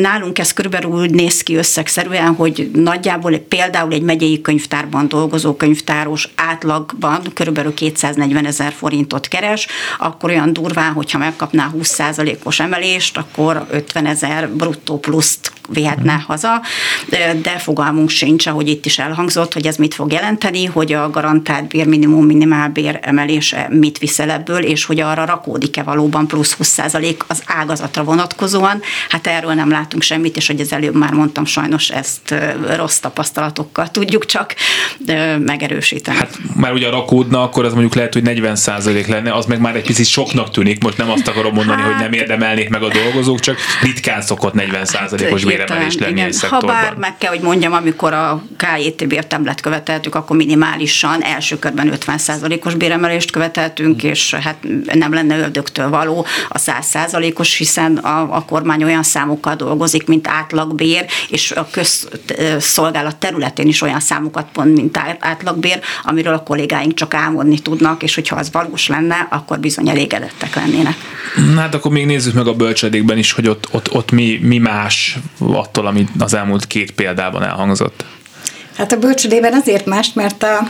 Nálunk 0.00 0.38
ez 0.38 0.52
körülbelül 0.52 0.90
úgy 0.90 1.10
néz 1.10 1.42
ki 1.42 1.54
összegszerűen, 1.54 2.34
hogy 2.34 2.70
nagyjából 2.74 3.38
például 3.38 3.92
egy 3.92 4.02
megyei 4.02 4.40
könyvtárban 4.40 5.08
dolgozó 5.08 5.54
könyvtáros 5.54 6.28
átlagban 6.34 7.22
körülbelül 7.34 7.74
240 7.74 8.46
ezer 8.46 8.72
forintot 8.72 9.28
keres, 9.28 9.66
akkor 9.98 10.30
olyan 10.30 10.52
durván, 10.52 10.92
hogyha 10.92 11.18
megkapná 11.18 11.70
20%-os 11.78 12.60
emelést, 12.60 13.16
akkor 13.16 13.66
50 13.70 14.06
ezer 14.06 14.48
bruttó 14.48 14.98
pluszt 14.98 15.52
vihetne 15.68 16.11
uh-huh. 16.14 16.26
haza, 16.26 16.62
de 17.42 17.58
fogalmunk 17.58 18.08
sincs, 18.08 18.46
ahogy 18.46 18.68
itt 18.68 18.86
is 18.86 18.98
elhangzott, 18.98 19.52
hogy 19.52 19.66
ez 19.66 19.76
mit 19.76 19.94
fog 19.94 20.12
jelenteni, 20.12 20.64
hogy 20.64 20.92
a 20.92 21.10
garantált 21.10 21.68
bér, 21.68 21.86
minimum, 21.86 22.28
bér 22.72 22.98
emelése 23.02 23.68
mit 23.70 23.98
viszel 23.98 24.30
ebből, 24.30 24.62
és 24.62 24.84
hogy 24.84 25.00
arra 25.00 25.24
rakódik-e 25.24 25.82
valóban 25.82 26.26
plusz 26.26 26.56
20% 26.62 27.16
az 27.26 27.42
ágazatra 27.46 28.04
vonatkozóan. 28.04 28.80
Hát 29.08 29.26
erről 29.26 29.52
nem 29.52 29.70
látunk 29.70 30.02
semmit, 30.02 30.36
és 30.36 30.46
hogy 30.46 30.60
az 30.60 30.72
előbb 30.72 30.94
már 30.94 31.12
mondtam, 31.12 31.44
sajnos 31.44 31.88
ezt 31.88 32.34
rossz 32.76 32.98
tapasztalatokkal 32.98 33.90
tudjuk 33.90 34.26
csak 34.26 34.54
megerősíteni. 35.38 36.16
Hát 36.16 36.38
már 36.54 36.72
ugye 36.72 36.90
rakódna, 36.90 37.42
akkor 37.42 37.64
az 37.64 37.72
mondjuk 37.72 37.94
lehet, 37.94 38.12
hogy 38.12 38.22
40% 38.24 39.06
lenne, 39.06 39.32
az 39.32 39.46
meg 39.46 39.60
már 39.60 39.76
egy 39.76 39.86
picit 39.86 40.06
soknak 40.06 40.50
tűnik, 40.50 40.82
most 40.82 40.96
nem 40.96 41.10
azt 41.10 41.28
akarom 41.28 41.54
mondani, 41.54 41.80
hát, 41.80 41.90
hogy 41.90 42.00
nem 42.00 42.10
hát- 42.10 42.20
érdemelnék 42.20 42.68
meg 42.68 42.82
a 42.82 42.88
dolgozók, 42.88 43.40
csak 43.40 43.56
ritkán 43.82 44.22
szokott 44.22 44.54
40%-os 44.54 45.42
hát, 45.42 45.46
béremelés 45.46 45.94
igen, 46.08 46.32
szektorban. 46.32 46.74
Ha 46.74 46.82
bár 46.82 46.94
meg 46.94 47.18
kell, 47.18 47.30
hogy 47.30 47.40
mondjam, 47.40 47.72
amikor 47.72 48.12
a 48.12 48.42
KJT 48.56 49.06
bértemlet 49.06 49.60
követeltük, 49.60 50.14
akkor 50.14 50.36
minimálisan 50.36 51.22
első 51.22 51.58
körben 51.58 51.92
50%-os 52.06 52.74
béremelést 52.74 53.30
követeltünk, 53.30 54.00
hmm. 54.00 54.10
és 54.10 54.34
hát 54.34 54.56
nem 54.92 55.12
lenne 55.12 55.38
ördögtől 55.38 55.88
való 55.88 56.26
a 56.48 56.58
100%-os, 56.58 57.56
hiszen 57.56 57.96
a, 57.96 58.36
a 58.36 58.44
kormány 58.44 58.84
olyan 58.84 59.02
számokkal 59.02 59.54
dolgozik, 59.54 60.06
mint 60.06 60.28
átlagbér, 60.28 61.06
és 61.28 61.50
a 61.50 61.68
közszolgálat 61.70 63.16
területén 63.16 63.66
is 63.66 63.82
olyan 63.82 64.00
számokat 64.00 64.46
pont, 64.52 64.74
mint 64.74 64.98
átlagbér, 65.18 65.80
amiről 66.02 66.34
a 66.34 66.42
kollégáink 66.42 66.94
csak 66.94 67.14
álmodni 67.14 67.58
tudnak, 67.58 68.02
és 68.02 68.14
hogyha 68.14 68.36
az 68.36 68.48
valós 68.52 68.88
lenne, 68.88 69.26
akkor 69.30 69.60
bizony 69.60 69.88
elégedettek 69.88 70.54
lennének. 70.54 70.94
Na 71.54 71.60
hát 71.60 71.74
akkor 71.74 71.92
még 71.92 72.06
nézzük 72.06 72.34
meg 72.34 72.46
a 72.46 72.54
bölcsedékben 72.54 73.18
is, 73.18 73.32
hogy 73.32 73.48
ott, 73.48 73.68
ott, 73.70 73.92
ott 73.92 74.10
mi, 74.10 74.38
mi 74.42 74.58
más 74.58 75.18
attól, 75.38 75.81
ami 75.86 76.06
az 76.18 76.34
elmúlt 76.34 76.66
két 76.66 76.92
példában 76.92 77.42
elhangzott. 77.42 78.04
Hát 78.76 78.92
a 78.92 78.98
bölcsödében 78.98 79.52
azért 79.52 79.86
más, 79.86 80.12
mert 80.12 80.42
a, 80.42 80.66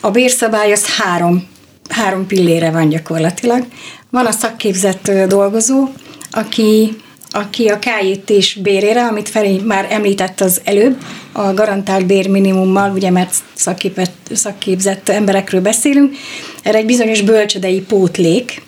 a 0.00 0.10
bérszabály 0.10 0.72
az 0.72 0.86
három, 0.86 1.46
három 1.88 2.26
pillére 2.26 2.70
van 2.70 2.88
gyakorlatilag. 2.88 3.64
Van 4.10 4.26
a 4.26 4.30
szakképzett 4.30 5.10
dolgozó, 5.28 5.88
aki 6.30 6.96
aki 7.36 7.68
a 7.68 7.78
KJT-s 7.78 8.54
bérére, 8.54 9.06
amit 9.06 9.28
Feri 9.28 9.60
már 9.64 9.86
említett 9.90 10.40
az 10.40 10.60
előbb, 10.64 10.96
a 11.32 11.54
garantált 11.54 12.06
bérminimummal, 12.06 12.90
ugye 12.90 13.10
mert 13.10 13.34
szakképzett, 13.54 14.30
szakképzett 14.32 15.08
emberekről 15.08 15.60
beszélünk, 15.60 16.14
erre 16.62 16.78
egy 16.78 16.86
bizonyos 16.86 17.20
bölcsödei 17.20 17.80
pótlék, 17.80 18.62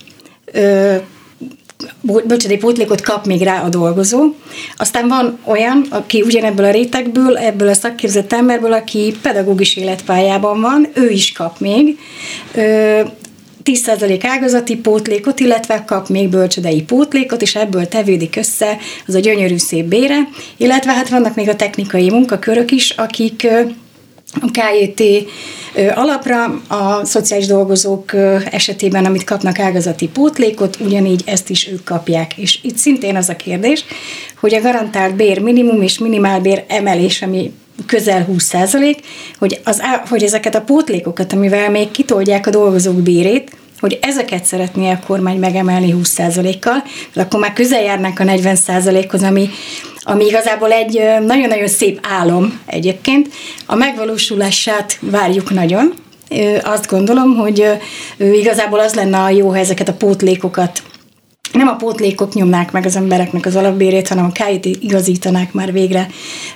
bölcsödei 2.00 2.56
pótlékot 2.56 3.00
kap 3.00 3.26
még 3.26 3.42
rá 3.42 3.62
a 3.62 3.68
dolgozó. 3.68 4.34
Aztán 4.76 5.08
van 5.08 5.38
olyan, 5.44 5.86
aki 5.90 6.22
ugyanebből 6.22 6.64
a 6.64 6.70
rétegből, 6.70 7.36
ebből 7.36 7.68
a 7.68 7.74
szakképzett 7.74 8.32
emberből, 8.32 8.72
aki 8.72 9.14
pedagógus 9.22 9.76
életpályában 9.76 10.60
van, 10.60 10.88
ő 10.94 11.10
is 11.10 11.32
kap 11.32 11.60
még. 11.60 11.98
10% 12.54 14.20
ágazati 14.22 14.76
pótlékot, 14.76 15.40
illetve 15.40 15.84
kap 15.84 16.08
még 16.08 16.28
bölcsödei 16.28 16.82
pótlékot, 16.82 17.42
és 17.42 17.54
ebből 17.54 17.88
tevődik 17.88 18.36
össze 18.36 18.78
az 19.06 19.14
a 19.14 19.18
gyönyörű 19.18 19.56
szép 19.56 19.84
bére, 19.84 20.28
illetve 20.56 20.92
hát 20.92 21.08
vannak 21.08 21.34
még 21.34 21.48
a 21.48 21.56
technikai 21.56 22.10
munkakörök 22.10 22.70
is, 22.70 22.90
akik 22.90 23.46
a 24.32 24.50
KJT 24.50 25.02
alapra 25.94 26.44
a 26.68 27.04
szociális 27.04 27.46
dolgozók 27.46 28.12
esetében, 28.50 29.04
amit 29.04 29.24
kapnak 29.24 29.58
ágazati 29.58 30.08
pótlékot, 30.08 30.76
ugyanígy 30.80 31.22
ezt 31.26 31.50
is 31.50 31.68
ők 31.68 31.84
kapják. 31.84 32.38
És 32.38 32.58
itt 32.62 32.76
szintén 32.76 33.16
az 33.16 33.28
a 33.28 33.36
kérdés, 33.36 33.84
hogy 34.40 34.54
a 34.54 34.60
garantált 34.60 35.16
bér 35.16 35.40
minimum 35.40 35.82
és 35.82 35.98
minimálbér 35.98 36.64
emelés, 36.68 37.22
ami 37.22 37.52
közel 37.86 38.24
20 38.24 38.44
százalék, 38.44 38.98
hogy, 39.38 39.60
az, 39.64 39.82
hogy 40.08 40.22
ezeket 40.22 40.54
a 40.54 40.60
pótlékokat, 40.60 41.32
amivel 41.32 41.70
még 41.70 41.90
kitolják 41.90 42.46
a 42.46 42.50
dolgozók 42.50 43.02
bérét, 43.02 43.56
hogy 43.80 43.98
ezeket 44.02 44.44
szeretné 44.44 44.90
a 44.90 45.00
kormány 45.06 45.38
megemelni 45.38 45.94
20%-kal, 46.02 46.82
akkor 47.14 47.40
már 47.40 47.52
közel 47.52 47.82
járnánk 47.82 48.20
a 48.20 48.24
40%-hoz, 48.24 49.22
ami, 49.22 49.48
ami 50.08 50.24
igazából 50.24 50.72
egy 50.72 51.00
nagyon-nagyon 51.26 51.68
szép 51.68 51.98
álom 52.02 52.60
egyébként. 52.66 53.28
A 53.66 53.74
megvalósulását 53.74 54.98
várjuk 55.00 55.50
nagyon. 55.50 55.94
Azt 56.62 56.90
gondolom, 56.90 57.36
hogy 57.36 57.64
igazából 58.16 58.78
az 58.78 58.94
lenne 58.94 59.18
a 59.18 59.28
jó, 59.30 59.48
ha 59.48 59.58
ezeket 59.58 59.88
a 59.88 59.94
pótlékokat 59.94 60.82
nem 61.52 61.68
a 61.68 61.76
pótlékok 61.76 62.34
nyomnák 62.34 62.72
meg 62.72 62.86
az 62.86 62.96
embereknek 62.96 63.46
az 63.46 63.56
alapbérét, 63.56 64.08
hanem 64.08 64.24
a 64.24 64.32
KIT 64.32 64.78
igazítanák 64.82 65.52
már 65.52 65.72
végre 65.72 66.08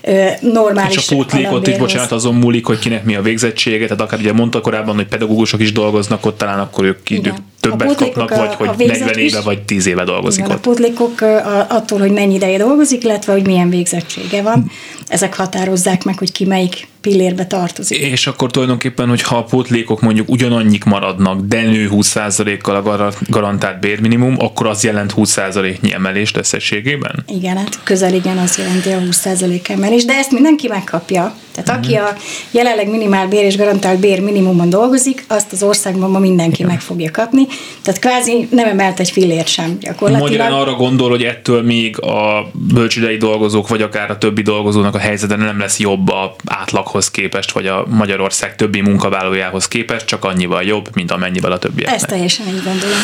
ö, 0.03 0.27
normális 0.41 0.97
És 0.97 1.11
a 1.11 1.15
pótlékot 1.15 1.67
itt, 1.67 1.79
bocsánat, 1.79 2.13
azon 2.13 2.35
múlik, 2.35 2.67
hogy 2.67 2.79
kinek 2.79 3.05
mi 3.05 3.15
a 3.15 3.23
végzettsége, 3.23 3.85
tehát 3.85 4.01
akár 4.01 4.19
ugye 4.19 4.33
mondta 4.33 4.61
korábban, 4.61 4.95
hogy 4.95 5.07
pedagógusok 5.07 5.61
is 5.61 5.73
dolgoznak 5.73 6.27
ott, 6.27 6.39
talán 6.39 6.59
akkor 6.59 6.85
ők, 6.85 7.11
ők 7.11 7.35
többet 7.61 7.95
kapnak, 8.13 8.59
vagy 8.59 8.75
hogy 8.77 8.87
40 8.87 9.09
éve, 9.09 9.21
is, 9.21 9.41
vagy 9.45 9.63
10 9.63 9.87
éve 9.87 10.05
dolgozik 10.05 10.45
igen, 10.45 10.51
ott. 10.51 10.57
A 10.57 10.61
pótlékok 10.61 11.21
attól, 11.69 11.99
hogy 11.99 12.13
mennyi 12.13 12.35
ideje 12.35 12.59
dolgozik, 12.59 13.05
illetve 13.05 13.33
hogy 13.33 13.47
milyen 13.47 13.71
végzettsége 13.71 14.43
van, 14.43 14.71
ezek 15.09 15.37
határozzák 15.37 16.05
meg, 16.05 16.19
hogy 16.19 16.33
ki 16.33 16.45
melyik 16.45 16.89
pillérbe 17.01 17.47
tartozik. 17.47 17.99
És 17.99 18.27
akkor 18.27 18.51
tulajdonképpen, 18.51 19.09
hogyha 19.09 19.37
a 19.37 19.45
pótlékok 19.45 20.01
mondjuk 20.01 20.29
ugyanannyik 20.29 20.85
maradnak, 20.85 21.41
de 21.41 21.63
nő 21.63 21.89
20%-kal 21.93 22.77
a 22.77 23.13
garantált 23.29 23.81
bérminimum, 23.81 24.35
akkor 24.39 24.67
az 24.67 24.85
jelent 24.85 25.15
20%-nyi 25.17 25.93
emelést 25.93 26.37
összességében? 26.37 27.25
Igen, 27.29 27.57
hát 27.57 27.83
közel 27.83 28.15
igen, 28.15 28.39
az 28.39 28.57
jelenti 28.57 28.89
a 28.89 28.99
20% 28.99 29.69
emelést, 29.69 30.07
de 30.07 30.13
ezt 30.13 30.31
mindenki 30.31 30.69
megkapja. 30.69 31.35
Tehát 31.55 31.85
aki 31.85 31.95
a 31.95 32.17
jelenleg 32.51 32.91
minimál 32.91 33.29
bér 33.29 33.45
és 33.45 33.57
garantált 33.57 34.01
bér 34.01 34.21
minimumon 34.21 34.71
dolgozik, 34.71 35.25
azt 35.29 35.53
az 35.53 35.63
országban 35.63 36.11
ma 36.11 36.19
mindenki 36.19 36.55
Igen. 36.55 36.67
meg 36.67 36.81
fogja 36.81 37.11
kapni. 37.11 37.47
Tehát 37.83 38.01
kvázi 38.01 38.49
nem 38.51 38.69
emelt 38.69 39.01
egy 39.01 39.11
fillért 39.11 39.49
sem 39.49 39.79
gyakorlatilag. 39.81 40.31
Magyarán 40.31 40.53
arra 40.53 40.73
gondol, 40.73 41.11
hogy 41.11 41.23
ettől 41.23 41.63
még 41.63 42.01
a 42.01 42.51
bölcsődei 42.53 43.17
dolgozók, 43.17 43.69
vagy 43.69 43.83
akár 43.83 44.11
a 44.11 44.19
többi 44.19 44.43
dolgozónak 44.43 44.95
a 44.95 44.99
helyzete 44.99 45.37
nem 45.37 45.59
lesz 45.59 45.79
jobb 45.79 46.09
a 46.09 46.37
átlaghoz 46.47 47.11
képest, 47.11 47.51
vagy 47.53 47.67
a 47.67 47.85
Magyarország 47.89 48.57
többi 48.57 48.81
munkavállalójához 48.81 49.69
képest, 49.69 50.07
csak 50.07 50.25
annyival 50.25 50.63
jobb, 50.63 50.89
mint 50.95 51.11
amennyivel 51.11 51.53
a 51.53 51.59
többiek. 51.59 51.93
Ezt 51.93 52.07
teljesen 52.07 52.47
így 52.47 52.63
gondolom. 52.65 52.99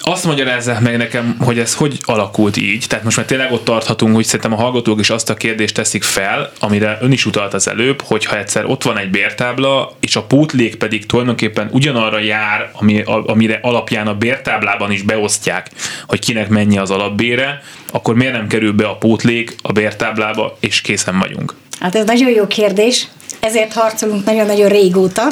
Azt 0.00 0.24
magyarázzák 0.24 0.80
meg 0.80 0.96
nekem, 0.96 1.36
hogy 1.40 1.58
ez 1.58 1.74
hogy 1.74 1.98
alakult 2.02 2.56
így. 2.56 2.84
Tehát 2.88 3.04
most 3.04 3.16
már 3.16 3.26
tényleg 3.26 3.52
ott 3.52 3.64
tarthatunk, 3.64 4.14
hogy 4.14 4.24
szerintem 4.24 4.52
a 4.52 4.56
hallgatók 4.56 5.00
is 5.00 5.10
azt 5.10 5.30
a 5.30 5.34
kérdést 5.34 5.74
teszik 5.74 6.02
fel, 6.02 6.52
amire 6.60 6.98
ön 7.00 7.12
is 7.12 7.26
utalt 7.26 7.54
az 7.54 7.68
előbb, 7.68 8.02
hogy 8.02 8.24
ha 8.24 8.38
egyszer 8.38 8.64
ott 8.66 8.82
van 8.82 8.98
egy 8.98 9.10
bértábla, 9.10 9.96
és 10.00 10.16
a 10.16 10.22
pótlék 10.22 10.76
pedig 10.76 11.06
tulajdonképpen 11.06 11.68
ugyanarra 11.72 12.18
jár, 12.18 12.70
ami, 12.72 13.02
amire 13.04 13.58
alapján 13.88 14.14
a 14.14 14.18
bértáblában 14.18 14.92
is 14.92 15.02
beosztják, 15.02 15.70
hogy 16.06 16.18
kinek 16.18 16.48
mennyi 16.48 16.78
az 16.78 16.90
alapbére, 16.90 17.62
akkor 17.92 18.14
miért 18.14 18.32
nem 18.32 18.46
kerül 18.46 18.72
be 18.72 18.86
a 18.86 18.96
pótlék 18.96 19.54
a 19.62 19.72
bértáblába, 19.72 20.56
és 20.60 20.80
készen 20.80 21.18
vagyunk? 21.18 21.54
Hát 21.80 21.94
ez 21.94 22.04
nagyon 22.04 22.30
jó 22.30 22.46
kérdés, 22.46 23.08
ezért 23.40 23.72
harcolunk 23.72 24.24
nagyon-nagyon 24.24 24.68
régóta. 24.68 25.22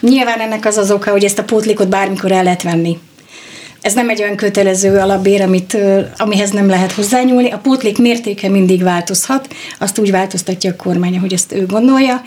Nyilván 0.00 0.40
ennek 0.40 0.66
az 0.66 0.76
az 0.76 0.90
oka, 0.90 1.10
hogy 1.10 1.24
ezt 1.24 1.38
a 1.38 1.44
pótlékot 1.44 1.88
bármikor 1.88 2.32
el 2.32 2.42
lehet 2.42 2.62
venni. 2.62 2.98
Ez 3.80 3.94
nem 3.94 4.08
egy 4.08 4.22
olyan 4.22 4.36
kötelező 4.36 4.98
alapbér, 4.98 5.42
amit, 5.42 5.76
amihez 6.16 6.50
nem 6.50 6.68
lehet 6.68 6.92
hozzányúlni. 6.92 7.50
A 7.50 7.58
pótlék 7.58 7.98
mértéke 7.98 8.48
mindig 8.48 8.82
változhat, 8.82 9.54
azt 9.78 9.98
úgy 9.98 10.10
változtatja 10.10 10.70
a 10.70 10.76
kormány, 10.76 11.18
hogy 11.18 11.32
ezt 11.32 11.52
ő 11.52 11.66
gondolja. 11.66 12.22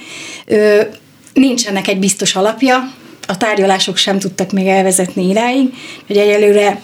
Nincsenek 1.33 1.87
egy 1.87 1.99
biztos 1.99 2.35
alapja, 2.35 2.91
a 3.27 3.37
tárgyalások 3.37 3.97
sem 3.97 4.19
tudtak 4.19 4.51
még 4.51 4.67
elvezetni 4.67 5.29
idáig, 5.29 5.73
hogy 6.07 6.17
egyelőre 6.17 6.81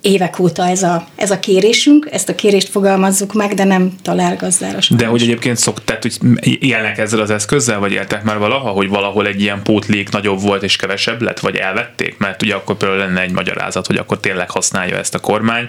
évek 0.00 0.38
óta 0.38 0.68
ez 0.68 0.82
a, 0.82 1.06
ez 1.16 1.30
a 1.30 1.38
kérésünk, 1.38 2.08
ezt 2.10 2.28
a 2.28 2.34
kérést 2.34 2.68
fogalmazzuk 2.68 3.32
meg, 3.32 3.54
de 3.54 3.64
nem 3.64 3.92
talál 4.02 4.36
gazdára 4.36 4.78
De 4.90 5.06
hogy 5.06 5.22
egyébként 5.22 5.56
szok, 5.56 5.84
tehát, 5.84 6.02
hogy 6.02 6.18
élnek 6.64 6.98
ezzel 6.98 7.20
az 7.20 7.30
eszközzel, 7.30 7.78
vagy 7.78 7.92
éltek 7.92 8.22
már 8.22 8.38
valaha, 8.38 8.70
hogy 8.70 8.88
valahol 8.88 9.26
egy 9.26 9.40
ilyen 9.40 9.62
pótlék 9.62 10.10
nagyobb 10.10 10.40
volt 10.40 10.62
és 10.62 10.76
kevesebb 10.76 11.22
lett, 11.22 11.40
vagy 11.40 11.56
elvették? 11.56 12.18
Mert 12.18 12.42
ugye 12.42 12.54
akkor 12.54 12.76
például 12.76 13.00
lenne 13.00 13.20
egy 13.20 13.32
magyarázat, 13.32 13.86
hogy 13.86 13.96
akkor 13.96 14.20
tényleg 14.20 14.50
használja 14.50 14.96
ezt 14.96 15.14
a 15.14 15.18
kormány. 15.18 15.68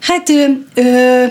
Hát 0.00 0.28
ö, 0.28 0.44
ö, 0.74 1.24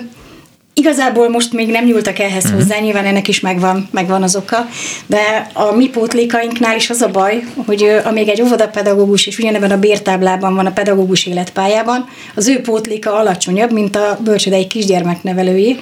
Igazából 0.78 1.30
most 1.30 1.54
még 1.54 1.70
nem 1.70 1.86
nyúltak 1.86 2.20
ehhez 2.20 2.44
uh-huh. 2.44 2.60
hozzá, 2.60 2.80
nyilván 2.80 3.06
ennek 3.06 3.28
is 3.28 3.40
megvan, 3.40 3.88
megvan 3.92 4.24
az 4.24 4.36
oka, 4.36 4.68
de 5.06 5.50
a 5.54 5.72
mi 5.72 5.90
pótlékainknál 5.90 6.76
is 6.76 6.90
az 6.90 7.02
a 7.02 7.10
baj, 7.10 7.44
hogy 7.66 8.00
amíg 8.04 8.28
egy 8.28 8.42
óvodapedagógus 8.42 9.26
is 9.26 9.38
ugyanebben 9.38 9.72
a 9.72 9.80
bértáblában 9.80 10.56
van 10.56 10.66
a 10.66 10.72
pedagógus 10.72 11.26
életpályában, 11.26 12.10
az 12.36 12.48
ő 12.48 12.62
pótléka 12.62 13.14
alacsonyabb, 13.14 13.72
mint 13.72 13.96
a 13.96 14.20
bölcsödei 14.24 14.68
kisgyermeknevelői, 14.68 15.80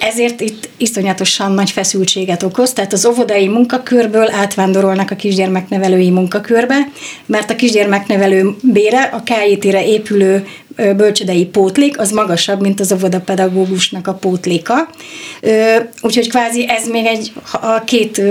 ezért 0.00 0.40
itt 0.40 0.68
iszonyatosan 0.76 1.52
nagy 1.52 1.70
feszültséget 1.70 2.42
okoz, 2.42 2.72
tehát 2.72 2.92
az 2.92 3.06
óvodai 3.06 3.48
munkakörből 3.48 4.30
átvándorolnak 4.30 5.10
a 5.10 5.16
kisgyermeknevelői 5.16 6.10
munkakörbe, 6.10 6.76
mert 7.26 7.50
a 7.50 7.56
kisgyermeknevelő 7.56 8.54
bére 8.62 9.02
a 9.02 9.22
KIT-re 9.22 9.86
épülő 9.86 10.46
bölcsödei 10.76 11.44
pótlék, 11.46 11.98
az 11.98 12.10
magasabb, 12.10 12.60
mint 12.60 12.80
az 12.80 12.92
óvodapedagógusnak 12.92 14.06
a 14.06 14.14
pótléka. 14.14 14.88
Úgyhogy 16.00 16.28
kvázi 16.28 16.68
ez 16.68 16.88
még 16.88 17.06
egy 17.06 17.32
a 17.52 17.84
két, 17.84 18.22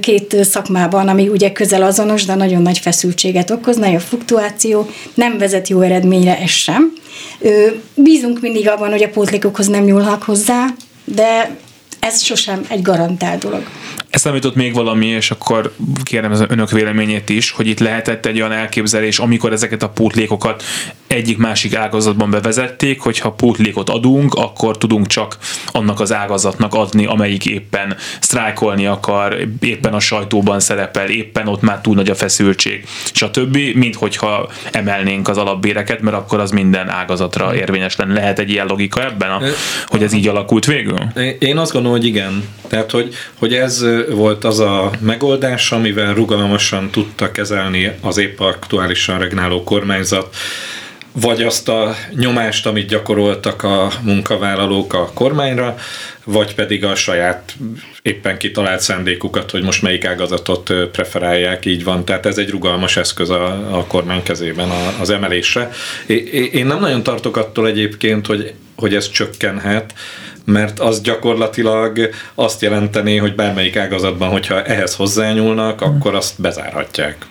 két 0.00 0.36
szakmában, 0.44 1.08
ami 1.08 1.28
ugye 1.28 1.52
közel 1.52 1.82
azonos, 1.82 2.24
de 2.24 2.34
nagyon 2.34 2.62
nagy 2.62 2.78
feszültséget 2.78 3.50
okoz, 3.50 3.76
nagy 3.76 3.94
a 3.94 4.00
fluktuáció, 4.00 4.90
nem 5.14 5.38
vezet 5.38 5.68
jó 5.68 5.80
eredményre 5.80 6.38
ez 6.38 6.50
sem. 6.50 6.92
Bízunk 7.94 8.40
mindig 8.40 8.68
abban, 8.68 8.90
hogy 8.90 9.02
a 9.02 9.08
pótlékokhoz 9.08 9.66
nem 9.68 9.84
nyúlnak 9.84 10.22
hozzá, 10.22 10.66
de 11.04 11.56
ez 12.00 12.22
sosem 12.22 12.64
egy 12.68 12.82
garantált 12.82 13.42
dolog. 13.42 13.62
Eszembe 14.10 14.38
jutott 14.38 14.54
még 14.54 14.74
valami, 14.74 15.06
és 15.06 15.30
akkor 15.30 15.74
kérem 16.02 16.32
az 16.32 16.44
önök 16.48 16.70
véleményét 16.70 17.28
is, 17.28 17.50
hogy 17.50 17.66
itt 17.66 17.78
lehetett 17.78 18.26
egy 18.26 18.40
olyan 18.40 18.52
elképzelés, 18.52 19.18
amikor 19.18 19.52
ezeket 19.52 19.82
a 19.82 19.88
pótlékokat 19.88 20.62
egyik-másik 21.12 21.74
ágazatban 21.74 22.30
bevezették, 22.30 23.00
hogy 23.00 23.18
ha 23.18 23.32
pótlékot 23.32 23.88
adunk, 23.88 24.34
akkor 24.34 24.78
tudunk 24.78 25.06
csak 25.06 25.36
annak 25.66 26.00
az 26.00 26.12
ágazatnak 26.12 26.74
adni, 26.74 27.06
amelyik 27.06 27.46
éppen 27.46 27.96
sztrájkolni 28.20 28.86
akar, 28.86 29.48
éppen 29.60 29.94
a 29.94 30.00
sajtóban 30.00 30.60
szerepel, 30.60 31.08
éppen 31.08 31.48
ott 31.48 31.60
már 31.60 31.80
túl 31.80 31.94
nagy 31.94 32.10
a 32.10 32.14
feszültség, 32.14 32.84
többi, 33.30 33.72
mint 33.76 33.94
hogyha 33.94 34.50
emelnénk 34.72 35.28
az 35.28 35.36
alapbéreket, 35.36 36.00
mert 36.00 36.16
akkor 36.16 36.40
az 36.40 36.50
minden 36.50 36.88
ágazatra 36.88 37.54
érvényes 37.54 37.96
lenne. 37.96 38.14
Lehet 38.14 38.38
egy 38.38 38.50
ilyen 38.50 38.66
logika 38.66 39.04
ebben, 39.04 39.30
a, 39.30 39.40
hogy 39.86 40.02
ez 40.02 40.12
így 40.12 40.28
alakult 40.28 40.64
végül? 40.64 40.98
Én 41.38 41.58
azt 41.58 41.72
gondolom, 41.72 41.98
hogy 41.98 42.06
igen. 42.06 42.44
Tehát, 42.68 42.90
hogy, 42.90 43.14
hogy 43.38 43.54
ez 43.54 43.84
volt 44.10 44.44
az 44.44 44.58
a 44.58 44.90
megoldás, 45.00 45.72
amivel 45.72 46.14
rugalmasan 46.14 46.90
tudta 46.90 47.30
kezelni 47.30 47.92
az 48.00 48.18
épp 48.18 48.40
aktuálisan 48.40 49.18
regnáló 49.18 49.64
kormányzat, 49.64 50.36
vagy 51.12 51.42
azt 51.42 51.68
a 51.68 51.94
nyomást, 52.14 52.66
amit 52.66 52.88
gyakoroltak 52.88 53.62
a 53.62 53.92
munkavállalók 54.02 54.94
a 54.94 55.10
kormányra, 55.14 55.76
vagy 56.24 56.54
pedig 56.54 56.84
a 56.84 56.94
saját 56.94 57.56
éppen 58.02 58.38
kitalált 58.38 58.80
szándékukat, 58.80 59.50
hogy 59.50 59.62
most 59.62 59.82
melyik 59.82 60.04
ágazatot 60.04 60.72
preferálják, 60.92 61.66
így 61.66 61.84
van. 61.84 62.04
Tehát 62.04 62.26
ez 62.26 62.38
egy 62.38 62.50
rugalmas 62.50 62.96
eszköz 62.96 63.30
a, 63.30 63.76
a 63.78 63.84
kormány 63.86 64.22
kezében 64.22 64.68
az 65.00 65.10
emelésre. 65.10 65.70
Én 66.52 66.66
nem 66.66 66.80
nagyon 66.80 67.02
tartok 67.02 67.36
attól 67.36 67.66
egyébként, 67.66 68.26
hogy, 68.26 68.54
hogy 68.76 68.94
ez 68.94 69.10
csökkenhet, 69.10 69.94
mert 70.44 70.80
az 70.80 71.00
gyakorlatilag 71.00 72.10
azt 72.34 72.62
jelenteni, 72.62 73.16
hogy 73.16 73.34
bármelyik 73.34 73.76
ágazatban, 73.76 74.28
hogyha 74.28 74.62
ehhez 74.62 74.94
hozzányúlnak, 74.94 75.80
akkor 75.80 76.14
azt 76.14 76.40
bezárhatják. 76.40 77.26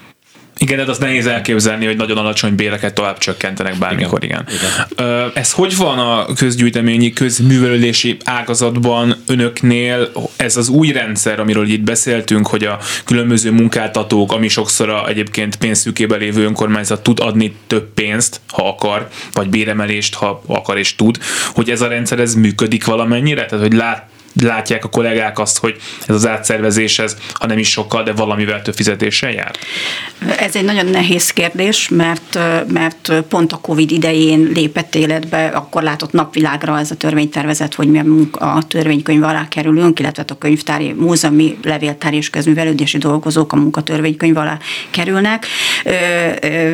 Igen, 0.59 0.85
de 0.85 0.91
azt 0.91 0.99
nehéz 0.99 1.25
elképzelni, 1.25 1.85
hogy 1.85 1.97
nagyon 1.97 2.17
alacsony 2.17 2.55
béreket 2.55 2.93
tovább 2.93 3.17
csökkentenek 3.17 3.77
bármikor, 3.77 4.23
igen. 4.23 4.45
igen. 4.47 4.87
igen. 4.97 5.31
Ez 5.33 5.51
hogy 5.51 5.77
van 5.77 5.99
a 5.99 6.33
közgyűjteményi, 6.33 7.13
közművelődési 7.13 8.17
ágazatban 8.23 9.15
önöknél? 9.27 10.11
Ez 10.35 10.57
az 10.57 10.69
új 10.69 10.91
rendszer, 10.91 11.39
amiről 11.39 11.67
itt 11.67 11.81
beszéltünk, 11.81 12.47
hogy 12.47 12.63
a 12.63 12.79
különböző 13.05 13.51
munkáltatók, 13.51 14.31
ami 14.31 14.47
sokszor 14.47 14.89
a 14.89 15.07
egyébként 15.07 15.55
pénzszűkébe 15.55 16.15
lévő 16.15 16.43
önkormányzat 16.43 17.03
tud 17.03 17.19
adni 17.19 17.55
több 17.67 17.93
pénzt, 17.93 18.39
ha 18.47 18.67
akar, 18.67 19.07
vagy 19.33 19.49
béremelést, 19.49 20.15
ha 20.15 20.43
akar 20.47 20.77
és 20.77 20.95
tud, 20.95 21.17
hogy 21.53 21.69
ez 21.69 21.81
a 21.81 21.87
rendszer 21.87 22.19
ez 22.19 22.33
működik 22.33 22.85
valamennyire? 22.85 23.45
Tehát, 23.45 23.65
hogy 23.65 23.73
lát, 23.73 24.07
látják 24.41 24.85
a 24.85 24.89
kollégák 24.89 25.39
azt, 25.39 25.57
hogy 25.57 25.75
ez 26.07 26.15
az 26.15 26.27
átszervezéshez, 26.27 27.17
ha 27.33 27.47
nem 27.47 27.57
is 27.57 27.69
sokkal, 27.69 28.03
de 28.03 28.11
valamivel 28.11 28.61
több 28.61 28.75
fizetéssel 28.75 29.31
jár? 29.31 29.51
Ez 30.39 30.55
egy 30.55 30.63
nagyon 30.63 30.85
nehéz 30.85 31.31
kérdés, 31.31 31.89
mert, 31.89 32.39
mert 32.67 33.13
pont 33.29 33.51
a 33.51 33.57
Covid 33.57 33.91
idején 33.91 34.51
lépett 34.53 34.95
életbe, 34.95 35.45
akkor 35.45 35.83
látott 35.83 36.11
napvilágra 36.11 36.79
ez 36.79 36.91
a 36.91 36.95
törvénytervezet, 36.95 37.73
hogy 37.73 37.87
mi 37.87 38.29
a 38.31 38.67
törvénykönyv 38.67 39.23
alá 39.23 39.47
kerülünk, 39.47 39.99
illetve 39.99 40.23
a 40.27 40.37
könyvtári, 40.37 40.93
múzeumi, 40.93 41.57
levéltári 41.63 42.17
és 42.17 42.29
közművelődési 42.29 42.97
dolgozók 42.97 43.53
a 43.53 43.55
munkatörvénykönyv 43.55 44.37
alá 44.37 44.57
kerülnek, 44.89 45.45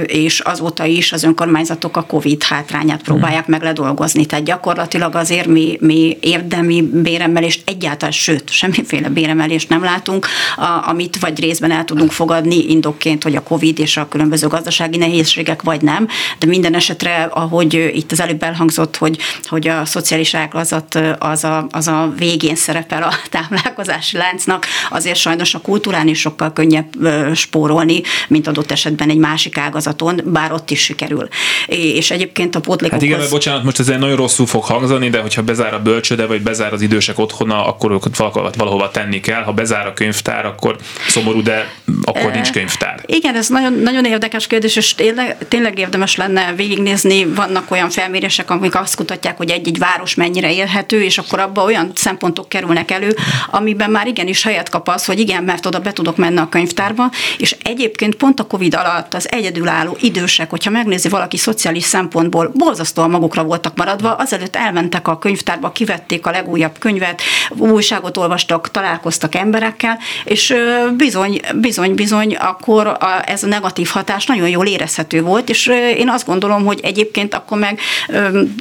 és 0.05 0.39
azóta 0.39 0.85
is 0.85 1.11
az 1.11 1.23
önkormányzatok 1.23 1.97
a 1.97 2.01
Covid 2.01 2.43
hátrányát 2.43 3.01
próbálják 3.01 3.47
meg 3.47 3.61
ledolgozni. 3.61 4.25
Tehát 4.25 4.45
gyakorlatilag 4.45 5.15
azért 5.15 5.47
mi, 5.47 5.77
mi 5.79 6.17
érdemi 6.21 6.81
béremelés 6.81 7.54
béremelést 7.55 7.61
egyáltalán, 7.65 8.11
sőt, 8.11 8.49
semmiféle 8.49 9.09
béremelést 9.09 9.69
nem 9.69 9.83
látunk, 9.83 10.27
a, 10.55 10.89
amit 10.89 11.19
vagy 11.19 11.39
részben 11.39 11.71
el 11.71 11.85
tudunk 11.85 12.11
fogadni 12.11 12.69
indokként, 12.69 13.23
hogy 13.23 13.35
a 13.35 13.43
Covid 13.43 13.79
és 13.79 13.97
a 13.97 14.07
különböző 14.07 14.47
gazdasági 14.47 14.97
nehézségek, 14.97 15.61
vagy 15.61 15.81
nem, 15.81 16.07
de 16.39 16.47
minden 16.47 16.73
esetre, 16.73 17.23
ahogy 17.23 17.91
itt 17.93 18.11
az 18.11 18.19
előbb 18.19 18.43
elhangzott, 18.43 18.97
hogy, 18.97 19.17
hogy 19.43 19.67
a 19.67 19.85
szociális 19.85 20.33
ágazat 20.33 20.99
az 21.19 21.43
a, 21.43 21.67
az 21.71 21.87
a 21.87 22.13
végén 22.17 22.55
szerepel 22.55 23.03
a 23.03 23.13
táplálkozási 23.31 24.17
láncnak, 24.17 24.65
azért 24.89 25.17
sajnos 25.17 25.53
a 25.53 25.59
kultúrán 25.59 26.07
is 26.07 26.19
sokkal 26.19 26.53
könnyebb 26.53 26.87
spórolni, 27.33 28.01
mint 28.27 28.47
adott 28.47 28.71
esetben 28.71 29.09
egy 29.09 29.17
másik 29.17 29.57
ágazaton, 29.57 30.21
bár 30.25 30.51
ott 30.51 30.69
is 30.69 30.79
sikerül. 30.79 31.27
És 31.67 32.11
egyébként 32.11 32.55
a 32.55 32.59
pótlékokhoz... 32.59 33.09
Hát 33.09 33.17
igen, 33.17 33.29
bocsánat, 33.29 33.63
most 33.63 33.79
ez 33.79 33.87
nagyon 33.87 34.15
rosszul 34.15 34.45
fog 34.45 34.63
hangzani, 34.63 35.09
de 35.09 35.19
hogyha 35.19 35.41
bezár 35.41 35.73
a 35.73 35.79
bölcsőde, 35.79 36.25
vagy 36.25 36.41
bezár 36.41 36.73
az 36.73 36.81
idősek 36.81 37.19
otthon, 37.19 37.34
otthona, 37.35 37.67
akkor 37.67 37.91
őket 37.91 38.17
valahova, 38.55 38.91
tenni 38.91 39.19
kell. 39.19 39.43
Ha 39.43 39.51
bezár 39.51 39.87
a 39.87 39.93
könyvtár, 39.93 40.45
akkor 40.45 40.75
szomorú, 41.07 41.41
de 41.41 41.69
akkor 42.03 42.31
nincs 42.31 42.51
könyvtár. 42.51 42.99
Igen, 43.05 43.35
ez 43.35 43.47
nagyon, 43.47 43.73
nagyon 43.73 44.05
érdekes 44.05 44.47
kérdés, 44.47 44.75
és 44.75 44.95
tényleg, 44.95 45.37
tényleg 45.47 45.79
érdemes 45.79 46.15
lenne 46.15 46.53
végignézni. 46.55 47.25
Vannak 47.25 47.71
olyan 47.71 47.89
felmérések, 47.89 48.49
amik 48.49 48.75
azt 48.75 48.95
kutatják, 48.95 49.37
hogy 49.37 49.49
egy-egy 49.49 49.77
város 49.77 50.15
mennyire 50.15 50.53
élhető, 50.53 51.03
és 51.03 51.17
akkor 51.17 51.39
abba 51.39 51.63
olyan 51.63 51.91
szempontok 51.95 52.49
kerülnek 52.49 52.91
elő, 52.91 53.15
amiben 53.49 53.89
már 53.89 54.07
igenis 54.07 54.43
helyet 54.43 54.69
kap 54.69 54.87
az, 54.87 55.05
hogy 55.05 55.19
igen, 55.19 55.43
mert 55.43 55.65
oda 55.65 55.79
be 55.79 55.93
tudok 55.93 56.17
menni 56.17 56.37
a 56.37 56.49
könyvtárba, 56.49 57.11
és 57.37 57.55
egyébként 57.63 58.15
pont 58.15 58.39
a 58.39 58.43
Covid 58.43 58.75
alatt 58.75 59.13
az 59.13 59.31
egyedülálló 59.31 59.97
idősek, 59.99 60.49
hogyha 60.49 60.69
megnézi 60.69 61.09
valaki 61.09 61.37
szociális 61.37 61.83
szempontból, 61.83 62.51
borzasztóan 62.53 63.09
magukra 63.09 63.43
voltak 63.43 63.77
maradva, 63.77 64.15
azelőtt 64.15 64.55
elmentek 64.55 65.07
a 65.07 65.17
könyvtárba, 65.17 65.71
kivették 65.71 66.25
a 66.25 66.31
legújabb 66.31 66.77
könyvet, 66.79 67.21
újságot 67.49 68.17
olvastak, 68.17 68.71
találkoztak 68.71 69.35
emberekkel, 69.35 69.99
és 70.23 70.55
bizony, 70.97 71.39
bizony, 71.53 71.93
bizony, 71.95 72.35
akkor 72.35 72.87
a, 72.87 73.21
ez 73.25 73.43
a 73.43 73.47
negatív 73.47 73.87
hatás 73.87 74.25
nagyon 74.25 74.49
jól 74.49 74.65
érezhető 74.65 75.21
volt, 75.21 75.49
és 75.49 75.67
én 75.97 76.09
azt 76.09 76.25
gondolom, 76.25 76.65
hogy 76.65 76.79
egyébként 76.83 77.33
akkor 77.33 77.57
meg 77.57 77.79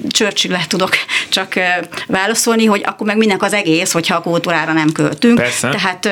Churchill-le 0.08 0.60
tudok 0.68 0.90
csak 1.28 1.54
válaszolni, 2.06 2.64
hogy 2.64 2.82
akkor 2.86 3.06
meg 3.06 3.16
minek 3.16 3.42
az 3.42 3.52
egész, 3.52 3.92
hogyha 3.92 4.16
a 4.16 4.20
kultúrára 4.20 4.72
nem 4.72 4.92
költünk. 4.92 5.38
Persze. 5.38 5.68
Tehát 5.68 6.08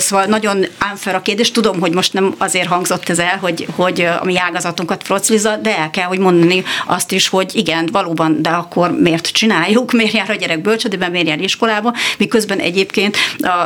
szóval 0.00 0.24
nagyon 0.24 0.66
unfair 0.90 1.16
a 1.16 1.22
kérdés. 1.22 1.50
Tudom, 1.50 1.80
hogy 1.80 1.92
most 1.92 2.12
nem 2.12 2.34
azért 2.38 2.68
hangzott 2.68 3.08
ez 3.08 3.18
el, 3.18 3.38
hogy, 3.40 3.66
hogy 3.76 4.00
a 4.00 4.24
mi 4.24 4.38
ágazatunkat 4.38 5.02
frocliza, 5.02 5.56
de 5.56 5.78
el 5.78 5.90
kell, 5.90 6.06
hogy 6.06 6.18
mondani 6.18 6.62
azt 6.86 7.12
is, 7.12 7.28
hogy 7.28 7.50
igen, 7.54 7.88
valóban, 7.92 8.42
de 8.42 8.48
akkor 8.48 8.90
miért 8.90 9.26
csináljuk, 9.26 9.92
miért 9.92 10.12
jár 10.12 10.30
a 10.30 10.34
gyerek 10.34 10.62
bölcsödében, 10.62 11.10
miért 11.10 11.26
jár 11.26 11.40
iskolába, 11.88 12.16
miközben 12.18 12.58
egyébként 12.58 13.16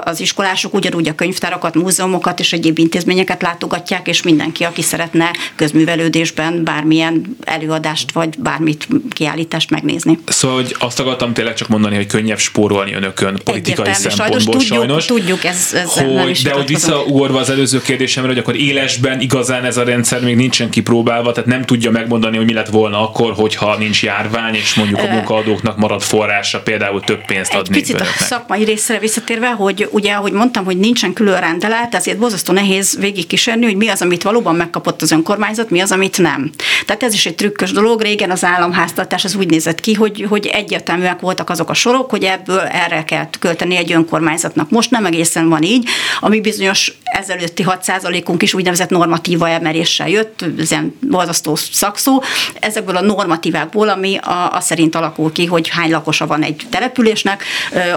az 0.00 0.20
iskolások 0.20 0.74
ugyanúgy 0.74 1.08
a 1.08 1.14
könyvtárakat, 1.14 1.74
múzeumokat 1.74 2.40
és 2.40 2.52
egyéb 2.52 2.78
intézményeket 2.78 3.42
látogatják, 3.42 4.08
és 4.08 4.22
mindenki, 4.22 4.64
aki 4.64 4.82
szeretne 4.82 5.30
közművelődésben 5.56 6.64
bármilyen 6.64 7.37
előadást 7.44 8.12
vagy 8.12 8.38
bármit 8.38 8.88
kiállítást 9.11 9.70
megnézni. 9.70 10.18
Szóval, 10.26 10.56
hogy 10.56 10.76
azt 10.78 11.00
akartam 11.00 11.32
tényleg 11.32 11.54
csak 11.54 11.68
mondani, 11.68 11.96
hogy 11.96 12.06
könnyebb 12.06 12.38
spórolni 12.38 12.92
önökön 12.92 13.40
politikai 13.44 13.88
Egyértelmű, 13.88 14.16
szempontból 14.16 14.61
sajnos. 14.61 14.66
sajnos. 14.66 15.04
Tudjuk, 15.04 15.40
tudjuk 15.40 15.44
ez, 15.44 15.72
ez 15.74 15.92
hogy, 15.92 16.30
is 16.30 16.42
de 16.42 16.52
hogy 16.52 16.66
visszaugorva 16.66 17.38
az 17.38 17.50
előző 17.50 17.82
kérdésemre, 17.82 18.28
hogy 18.28 18.38
akkor 18.38 18.56
élesben 18.56 19.20
igazán 19.20 19.64
ez 19.64 19.76
a 19.76 19.85
rendszer 19.85 20.20
még 20.20 20.37
nincsen 20.37 20.70
kipróbálva, 20.70 21.32
tehát 21.32 21.48
nem 21.48 21.64
tudja 21.64 21.90
megmondani, 21.90 22.37
hogy 22.37 22.46
mi 22.46 22.52
lett 22.52 22.68
volna 22.68 23.08
akkor, 23.08 23.32
hogyha 23.32 23.78
nincs 23.78 24.02
járvány, 24.02 24.54
és 24.54 24.74
mondjuk 24.74 24.98
a 24.98 25.06
munkaadóknak 25.12 25.76
marad 25.76 26.02
forrása 26.02 26.61
például 26.61 27.00
több 27.00 27.24
pénzt 27.24 27.52
Egy 27.52 27.58
adni 27.58 27.74
picit 27.74 28.00
a 28.00 28.04
önöknek. 28.12 28.38
szakmai 28.38 28.64
részre 28.64 28.98
visszatérve, 28.98 29.51
hogy 29.51 29.88
ugye, 29.90 30.12
ahogy 30.12 30.33
mondtam, 30.33 30.64
hogy 30.64 30.79
nincsen 30.79 31.12
külön 31.12 31.40
rendelet, 31.40 31.94
ezért 31.94 32.18
borzasztó 32.18 32.53
nehéz 32.53 32.96
végigkísérni, 32.98 33.64
hogy 33.64 33.77
mi 33.77 33.88
az, 33.88 34.03
amit 34.03 34.22
valóban 34.22 34.57
megkapott 34.57 35.03
az 35.03 35.11
önkormányzat, 35.11 35.70
mi 35.70 35.81
az, 35.81 35.92
amit 35.92 36.18
nem. 36.18 36.51
Tehát 36.87 37.03
ez 37.03 37.14
is 37.14 37.27
egy 37.27 37.35
trükkös 37.35 37.72
dolog. 37.72 38.01
Régen 38.01 38.31
az 38.31 38.44
államháztartás 38.44 39.25
az 39.25 39.35
úgy 39.35 39.51
nézett 39.51 39.81
ki, 39.81 39.94
hogy, 39.94 40.27
hogy 40.29 40.46
egyértelműek 40.46 41.20
voltak 41.20 41.51
azok 41.51 41.70
a 41.70 41.75
sorok, 41.75 42.11
hogy 42.11 42.25
ebből 42.25 42.61
erre 42.61 43.05
kell 43.05 43.29
költeni 43.38 43.77
egy 43.77 43.92
önkormányzatnak. 43.92 44.70
Most 44.70 44.90
nem 44.90 45.07
egészen 45.07 45.48
van 45.48 45.62
így, 45.62 45.88
ami 46.20 46.40
bizonyos 46.40 46.92
ezelőtti 47.03 47.64
6%-unk 47.68 48.42
is 48.42 48.55
úgynevezett 48.55 48.90
normatíva 48.90 49.48
emeléssel 49.48 50.09
jött, 50.09 50.44
ez 50.59 50.70
ilyen 50.70 50.98
borzasztó 51.01 51.55
szakszó. 51.55 52.22
Ezekből 52.61 52.96
a 52.96 53.01
normatívákból, 53.01 53.88
ami 53.88 54.16
a, 54.16 54.53
a 54.53 54.61
szerint 54.61 54.94
alakul 54.94 55.33
ki, 55.33 55.46
hogy 55.46 55.68
hány 55.68 55.90
lakosa 55.90 56.27
van 56.27 56.42
egy 56.42 56.66
településnek, 56.70 57.44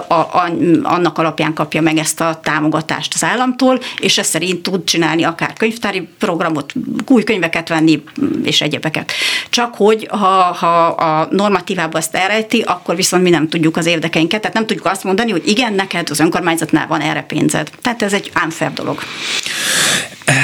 a, 0.08 0.50
annak 0.84 1.18
alapján 1.18 1.54
kapja 1.54 1.82
meg 1.82 1.98
ezt 1.98 2.22
a 2.22 2.40
támogatást 2.44 3.14
az 3.14 3.24
államtól, 3.24 3.80
és 4.00 4.18
ez 4.18 4.28
szerint 4.28 4.64
tud 4.64 4.84
csinálni 4.84 5.24
akár 5.24 5.54
könyvtári 5.54 6.08
programot, 6.20 6.74
új 7.08 7.24
könyveket 7.24 7.70
venni, 7.70 8.04
és 8.44 8.62
egyebeket. 8.62 9.12
Csak 9.50 9.76
hogy 9.76 10.08
ha, 10.10 10.56
ha 10.60 10.86
a 10.86 11.28
normatívába 11.32 11.98
ezt 11.98 12.16
elrejti, 12.16 12.62
akkor 12.62 12.96
viszont 12.96 13.24
mi 13.24 13.30
nem 13.30 13.50
tudjuk 13.50 13.78
az 13.78 13.86
érdekeinket, 13.86 14.42
tehát 14.42 14.56
nem 14.56 14.66
tudjuk 14.66 14.86
azt 14.86 15.04
mondani, 15.04 15.32
hogy 15.32 15.48
igen, 15.48 15.74
neked 15.74 16.10
az 16.10 16.20
önkormányzatnál 16.20 16.88
van 16.88 17.02
erre 17.02 17.22
pénzed. 17.22 17.70
Tehát 17.82 18.02
ez 18.02 18.14
egy 18.14 18.32
unfair 18.44 18.74
dolog. 18.74 19.00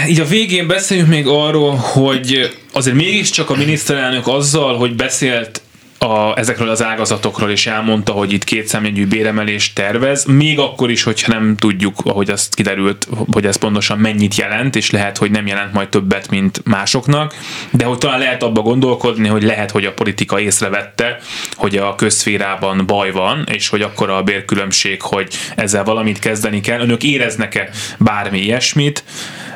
Így 0.07 0.19
a 0.19 0.25
végén 0.25 0.67
beszéljünk 0.67 1.09
még 1.09 1.27
arról, 1.27 1.75
hogy 1.75 2.57
azért 2.73 2.95
mégiscsak 2.95 3.49
a 3.49 3.55
miniszterelnök 3.55 4.27
azzal, 4.27 4.77
hogy 4.77 4.95
beszélt 4.95 5.61
a, 6.05 6.37
ezekről 6.37 6.69
az 6.69 6.83
ágazatokról, 6.83 7.49
és 7.49 7.67
elmondta, 7.67 8.11
hogy 8.11 8.33
itt 8.33 8.43
kétszámjegyű 8.43 9.07
béremelést 9.07 9.75
tervez, 9.75 10.25
még 10.25 10.59
akkor 10.59 10.91
is, 10.91 11.03
hogyha 11.03 11.33
nem 11.33 11.55
tudjuk, 11.57 11.95
ahogy 12.03 12.29
azt 12.29 12.55
kiderült, 12.55 13.07
hogy 13.31 13.45
ez 13.45 13.55
pontosan 13.55 13.97
mennyit 13.97 14.35
jelent, 14.35 14.75
és 14.75 14.91
lehet, 14.91 15.17
hogy 15.17 15.31
nem 15.31 15.47
jelent 15.47 15.73
majd 15.73 15.89
többet, 15.89 16.29
mint 16.29 16.61
másoknak, 16.65 17.35
de 17.71 17.85
hogy 17.85 17.97
talán 17.97 18.19
lehet 18.19 18.43
abba 18.43 18.61
gondolkodni, 18.61 19.27
hogy 19.27 19.43
lehet, 19.43 19.71
hogy 19.71 19.85
a 19.85 19.93
politika 19.93 20.39
észrevette, 20.39 21.17
hogy 21.53 21.77
a 21.77 21.95
közszférában 21.95 22.85
baj 22.85 23.11
van, 23.11 23.47
és 23.51 23.69
hogy 23.69 23.81
akkor 23.81 24.09
a 24.09 24.23
bérkülönbség, 24.23 25.01
hogy 25.01 25.33
ezzel 25.55 25.83
valamit 25.83 26.19
kezdeni 26.19 26.61
kell. 26.61 26.79
Önök 26.79 27.03
éreznek-e 27.03 27.69
bármi 27.97 28.39
ilyesmit? 28.39 29.03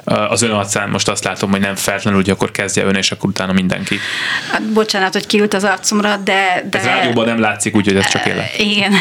Az 0.04 0.42
ön 0.42 0.52
arcán 0.52 0.90
most 0.90 1.10
azt 1.10 1.24
látom, 1.24 1.52
hogy 1.52 1.60
nem 1.60 1.76
feltétlenül, 1.76 2.20
hogy 2.20 2.30
akkor 2.30 2.52
kezdje 2.52 2.84
ön, 2.84 2.96
és 2.96 3.12
akkor 3.12 3.30
utána 3.30 3.54
mindenki. 3.54 4.00
Bocsánat, 4.74 5.14
hogy 5.14 5.28
kiült 5.28 5.54
az 5.54 5.64
arcomra, 5.64 6.16
de... 6.16 6.35
de 6.70 6.80
Ez 6.80 6.86
rádióban 6.86 7.26
nem 7.26 7.40
látszik, 7.40 7.76
úgyhogy 7.76 7.96
ez 7.96 8.10
csak 8.10 8.26
éle. 8.26 8.50
Igen, 8.58 8.94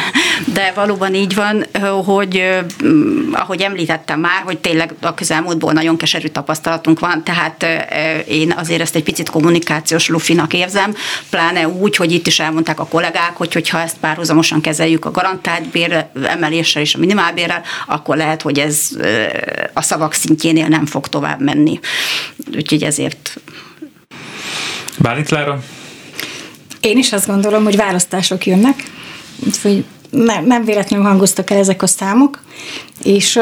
de 0.44 0.72
valóban 0.74 1.14
így 1.14 1.34
van, 1.34 1.66
hogy 2.04 2.42
ahogy 3.32 3.60
említettem 3.60 4.20
már, 4.20 4.42
hogy 4.44 4.58
tényleg 4.58 4.94
a 5.00 5.14
közelmúltból 5.14 5.72
nagyon 5.72 5.96
keserű 5.96 6.28
tapasztalatunk 6.28 7.00
van, 7.00 7.22
tehát 7.24 7.66
én 8.28 8.54
azért 8.56 8.80
ezt 8.80 8.94
egy 8.94 9.02
picit 9.02 9.30
kommunikációs 9.30 10.08
lufinak 10.08 10.52
érzem, 10.52 10.94
pláne 11.30 11.68
úgy, 11.68 11.96
hogy 11.96 12.12
itt 12.12 12.26
is 12.26 12.40
elmondták 12.40 12.80
a 12.80 12.86
kollégák, 12.86 13.32
hogy 13.34 13.52
hogyha 13.52 13.80
ezt 13.80 13.96
párhuzamosan 14.00 14.60
kezeljük 14.60 15.04
a 15.04 15.10
garantált 15.10 15.68
bér 15.68 16.06
emeléssel 16.24 16.82
és 16.82 16.94
a 16.94 16.98
minimálbérrel, 16.98 17.62
akkor 17.86 18.16
lehet, 18.16 18.42
hogy 18.42 18.58
ez 18.58 18.88
a 19.72 19.82
szavak 19.82 20.12
szintjénél 20.12 20.66
nem 20.66 20.86
fog 20.86 21.08
tovább 21.08 21.40
menni. 21.40 21.80
Úgyhogy 22.56 22.82
ezért 22.82 23.36
Bálint 24.98 25.30
Lára? 25.30 25.62
Én 26.84 26.98
is 26.98 27.12
azt 27.12 27.26
gondolom, 27.26 27.64
hogy 27.64 27.76
választások 27.76 28.46
jönnek, 28.46 28.82
úgyhogy 29.46 29.84
nem, 30.10 30.46
nem 30.46 30.64
véletlenül 30.64 31.06
hangoztak 31.06 31.50
el 31.50 31.58
ezek 31.58 31.82
a 31.82 31.86
számok, 31.86 32.42
és 33.02 33.38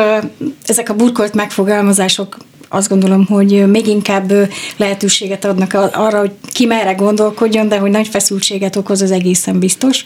ezek 0.67 0.89
a 0.89 0.95
burkolt 0.95 1.35
megfogalmazások 1.35 2.37
azt 2.69 2.89
gondolom, 2.89 3.27
hogy 3.27 3.67
még 3.67 3.87
inkább 3.87 4.33
lehetőséget 4.77 5.45
adnak 5.45 5.73
arra, 5.93 6.19
hogy 6.19 6.31
ki 6.53 6.67
merre 6.67 6.93
gondolkodjon, 6.93 7.69
de 7.69 7.79
hogy 7.79 7.91
nagy 7.91 8.09
feszültséget 8.09 8.77
okoz 8.77 9.03
az 9.03 9.11
egészen 9.11 9.59
biztos. 9.59 10.05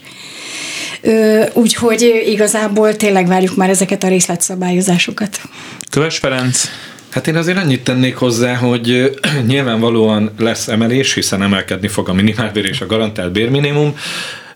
Úgyhogy 1.53 2.25
igazából 2.27 2.96
tényleg 2.96 3.27
várjuk 3.27 3.57
már 3.57 3.68
ezeket 3.68 4.03
a 4.03 4.09
részletszabályozásokat. 4.09 5.40
Köves 5.90 6.18
Ferenc? 6.18 6.68
Hát 7.17 7.27
én 7.27 7.37
azért 7.37 7.59
annyit 7.59 7.85
tennék 7.85 8.17
hozzá, 8.17 8.55
hogy 8.55 9.17
nyilvánvalóan 9.47 10.31
lesz 10.39 10.69
emelés, 10.69 11.15
hiszen 11.15 11.43
emelkedni 11.43 11.89
fog 11.89 12.09
a 12.09 12.13
minimálbér 12.13 12.65
és 12.65 12.81
a 12.81 12.87
garantált 12.87 13.33
bérminimum, 13.33 13.97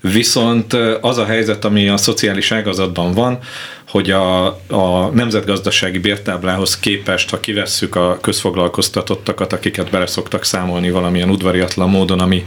viszont 0.01 0.73
az 1.01 1.19
a 1.19 1.25
helyzet, 1.25 1.65
ami 1.65 1.89
a 1.89 1.97
szociális 1.97 2.53
ágazatban 2.53 3.13
van, 3.13 3.39
hogy 3.91 4.11
a, 4.11 4.47
a 4.69 5.11
nemzetgazdasági 5.13 5.99
bértáblához 5.99 6.79
képest, 6.79 7.31
ha 7.31 7.41
kivesszük 7.41 7.97
a 7.97 8.19
közfoglalkoztatottakat, 8.21 9.53
akiket 9.53 9.91
bele 9.91 10.07
szoktak 10.07 10.45
számolni 10.45 10.91
valamilyen 10.91 11.31
udvariatlan 11.31 11.91
módon, 11.91 12.21
ami, 12.21 12.47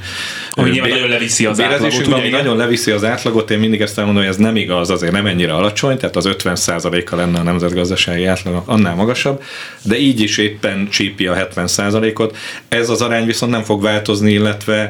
ami 0.52 0.70
bér, 0.70 0.82
nagyon 0.82 1.10
leviszi 1.10 1.46
az 1.46 1.62
átlagot. 1.62 2.08
Ami 2.08 2.30
nagyon 2.30 2.58
leviszi 2.58 2.92
az 2.92 3.04
átlagot, 3.04 3.52
én 3.52 3.60
mindig 3.60 3.82
ezt 3.82 3.98
elmondom, 3.98 4.24
hogy 4.24 4.32
ez 4.32 4.38
nem 4.38 4.56
igaz, 4.56 4.90
azért 4.90 5.12
nem 5.12 5.26
ennyire 5.26 5.54
alacsony, 5.54 5.98
tehát 5.98 6.16
az 6.16 6.30
50%-a 6.32 7.16
lenne 7.16 7.40
a 7.40 7.44
nemzetgazdasági 7.44 8.26
átlag 8.26 8.64
annál 8.66 8.96
magasabb, 8.96 9.44
de 9.82 9.98
így 9.98 10.20
is 10.20 10.38
éppen 10.38 10.88
csípi 10.90 11.28
a 11.28 11.50
70%-ot. 11.56 12.38
Ez 12.68 12.90
az 12.90 13.02
arány 13.02 13.26
viszont 13.26 13.52
nem 13.52 13.64
fog 13.64 13.82
változni, 13.82 14.32
illetve 14.32 14.90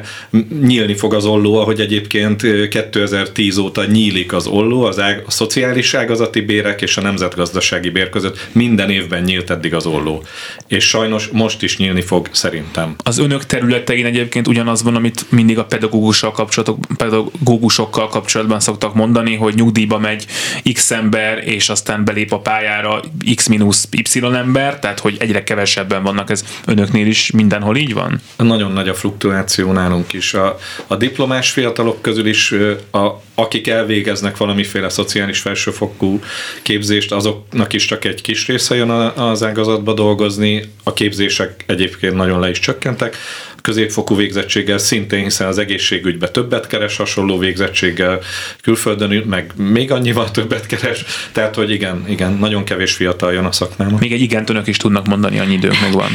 nyílni 0.62 0.94
fog 0.94 1.14
az 1.14 1.24
olló, 1.24 1.58
ahogy 1.58 1.80
egyébként 1.80 2.68
2010 2.68 3.58
óta 3.58 3.84
nyílik 3.84 4.32
az 4.32 4.46
olló 4.46 4.84
az 4.84 4.98
ág, 4.98 5.22
a 5.26 5.30
szociális 5.30 5.94
ágazati 5.94 6.42
bérek 6.44 6.82
és 6.82 6.96
a 6.96 7.00
nemzetgazdasági 7.00 7.90
bér 7.90 8.08
között 8.08 8.48
minden 8.52 8.90
évben 8.90 9.22
nyílt 9.22 9.50
eddig 9.50 9.74
az 9.74 9.86
olló. 9.86 10.22
És 10.66 10.84
sajnos 10.88 11.28
most 11.32 11.62
is 11.62 11.76
nyílni 11.76 12.02
fog 12.02 12.28
szerintem. 12.32 12.94
Az 13.04 13.18
önök 13.18 13.46
területein 13.46 14.06
egyébként 14.06 14.48
ugyanaz 14.48 14.82
van, 14.82 14.96
amit 14.96 15.30
mindig 15.30 15.58
a 15.58 15.64
pedagógussal 15.64 16.32
kapcsolatok, 16.32 16.78
pedagógusokkal 16.96 18.08
kapcsolatban 18.08 18.60
szoktak 18.60 18.94
mondani, 18.94 19.34
hogy 19.34 19.54
nyugdíjba 19.54 19.98
megy 19.98 20.26
X 20.72 20.90
ember, 20.90 21.48
és 21.48 21.68
aztán 21.68 22.04
belép 22.04 22.32
a 22.32 22.38
pályára 22.38 23.00
X 23.34 23.46
minusz 23.46 23.88
Y 23.90 24.18
ember, 24.22 24.78
tehát 24.78 25.00
hogy 25.00 25.16
egyre 25.18 25.42
kevesebben 25.42 26.02
vannak. 26.02 26.30
Ez 26.30 26.44
önöknél 26.66 27.06
is 27.06 27.30
mindenhol 27.30 27.76
így 27.76 27.94
van? 27.94 28.20
Nagyon 28.36 28.72
nagy 28.72 28.88
a 28.88 28.94
fluktuáció 28.94 29.72
nálunk 29.72 30.12
is. 30.12 30.34
A, 30.34 30.58
a 30.86 30.96
diplomás 30.96 31.50
fiatalok 31.50 32.02
közül 32.02 32.26
is, 32.26 32.54
a, 32.90 33.22
akik 33.34 33.68
elvégeznek 33.68 34.36
valamiféle 34.36 34.88
szociális 34.88 35.40
felsőfokú 35.40 36.20
képzést, 36.62 37.12
azoknak 37.12 37.72
is 37.72 37.84
csak 37.84 38.04
egy 38.04 38.20
kis 38.20 38.46
része 38.46 38.74
jön 38.74 38.90
az 38.90 39.42
ágazatba 39.42 39.92
dolgozni. 39.92 40.62
A 40.82 40.92
képzések 40.92 41.64
egyébként 41.66 42.14
nagyon 42.14 42.40
le 42.40 42.50
is 42.50 42.58
csökkentek 42.58 43.16
középfokú 43.64 44.16
végzettséggel 44.16 44.78
szintén, 44.78 45.22
hiszen 45.22 45.46
az 45.46 45.58
egészségügybe 45.58 46.28
többet 46.28 46.66
keres 46.66 46.96
hasonló 46.96 47.38
végzettséggel, 47.38 48.20
külföldön 48.62 49.24
meg 49.26 49.52
még 49.56 49.90
annyival 49.90 50.30
többet 50.30 50.66
keres, 50.66 51.04
tehát 51.32 51.54
hogy 51.54 51.70
igen, 51.70 52.04
igen, 52.08 52.32
nagyon 52.32 52.64
kevés 52.64 52.92
fiatal 52.92 53.32
jön 53.32 53.44
a 53.44 53.52
szakmába. 53.52 53.96
Még 54.00 54.12
egy 54.12 54.20
igent 54.20 54.50
önök 54.50 54.66
is 54.66 54.76
tudnak 54.76 55.06
mondani, 55.06 55.38
annyi 55.38 55.52
idők 55.52 55.80
meg 55.80 55.92
van. 55.92 56.10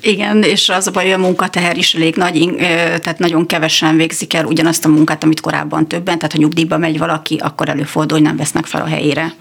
Igen, 0.00 0.42
és 0.42 0.68
az 0.68 0.86
a 0.86 0.90
baj, 0.90 1.04
hogy 1.04 1.12
a 1.12 1.18
munkateher 1.18 1.76
is 1.76 1.94
elég 1.94 2.16
nagy, 2.16 2.54
tehát 3.02 3.18
nagyon 3.18 3.46
kevesen 3.46 3.96
végzik 3.96 4.34
el 4.34 4.44
ugyanazt 4.44 4.84
a 4.84 4.88
munkát, 4.88 5.24
amit 5.24 5.40
korábban 5.40 5.88
többen, 5.88 6.16
tehát 6.18 6.32
ha 6.32 6.38
nyugdíjba 6.38 6.78
megy 6.78 6.98
valaki, 6.98 7.36
akkor 7.42 7.68
előfordul, 7.68 8.18
hogy 8.18 8.26
nem 8.26 8.36
vesznek 8.36 8.66
fel 8.66 8.80
a 8.82 8.86
helyére. 8.86 9.34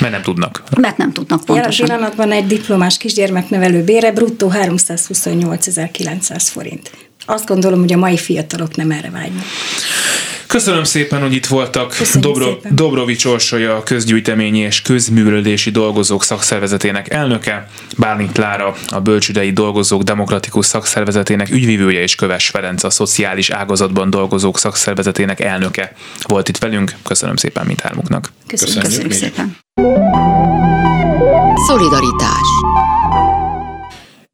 Mert 0.00 0.12
nem 0.12 0.22
tudnak. 0.22 0.62
Mert 0.80 0.96
nem 0.96 1.12
tudnak 1.12 1.44
pontosan. 1.44 1.86
Jelen 1.86 2.00
pillanatban 2.00 2.32
egy 2.32 2.46
diplomás 2.46 2.96
kisgyermeknevelő 2.96 3.82
bére 3.84 4.12
bruttó 4.12 4.52
328.900 4.54 6.46
forint. 6.52 6.90
Azt 7.26 7.46
gondolom, 7.46 7.80
hogy 7.80 7.92
a 7.92 7.96
mai 7.96 8.16
fiatalok 8.16 8.76
nem 8.76 8.90
erre 8.90 9.10
vágynak. 9.10 9.44
Köszönöm 10.52 10.84
szépen, 10.84 11.20
hogy 11.20 11.32
itt 11.32 11.46
voltak. 11.46 11.96
Dobro, 12.14 12.56
Dobrovics 12.70 13.24
Orsolya, 13.24 13.76
a 13.76 13.82
közgyűjteményi 13.82 14.58
és 14.58 14.82
közművelődési 14.82 15.70
dolgozók 15.70 16.22
szakszervezetének 16.22 17.12
elnöke, 17.12 17.68
Bálint 17.98 18.32
Klára, 18.32 18.74
a 18.86 19.00
Bölcsüdei 19.00 19.52
Dolgozók 19.52 20.02
Demokratikus 20.02 20.66
Szakszervezetének 20.66 21.50
ügyvívője 21.50 22.00
és 22.00 22.14
Köves 22.14 22.48
Ferenc, 22.48 22.82
a 22.84 22.90
szociális 22.90 23.50
ágazatban 23.50 24.10
dolgozók 24.10 24.58
szakszervezetének 24.58 25.40
elnöke 25.40 25.92
volt 26.22 26.48
itt 26.48 26.58
velünk. 26.58 26.94
Köszönöm 27.04 27.36
szépen 27.36 27.66
mindhármuknak. 27.66 28.32
Köszönjük, 28.46 28.82
Köszönjük, 28.82 29.08
Köszönjük 29.08 29.34
szépen. 29.34 29.56
Szolidaritás 31.66 32.48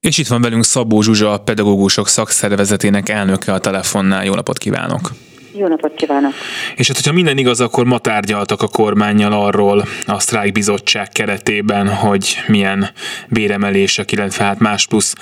és 0.01 0.19
itt 0.19 0.27
van 0.27 0.41
velünk 0.41 0.65
Szabó 0.65 1.03
Zsuzsa, 1.03 1.33
a 1.33 1.39
pedagógusok 1.39 2.09
szakszervezetének 2.09 3.09
elnöke 3.09 3.53
a 3.53 3.59
telefonnál. 3.59 4.25
Jó 4.25 4.35
napot 4.35 4.59
kívánok! 4.59 5.11
Jó 5.59 5.66
napot 5.66 5.94
kívánok! 5.94 6.33
És 6.77 6.87
hát, 6.87 6.97
hogyha 6.97 7.12
minden 7.12 7.38
igaz, 7.38 7.61
akkor 7.61 7.85
ma 7.85 7.99
tárgyaltak 7.99 8.62
a 8.62 8.68
kormányjal 8.68 9.33
arról 9.33 9.85
a 10.07 10.21
sztrájkbizottság 10.21 11.09
keretében, 11.09 11.88
hogy 11.88 12.37
milyen 12.47 12.88
béremelések, 13.29 14.12
illetve 14.12 14.44
hát 14.44 14.59
más 14.59 14.87
plusz 14.87 15.14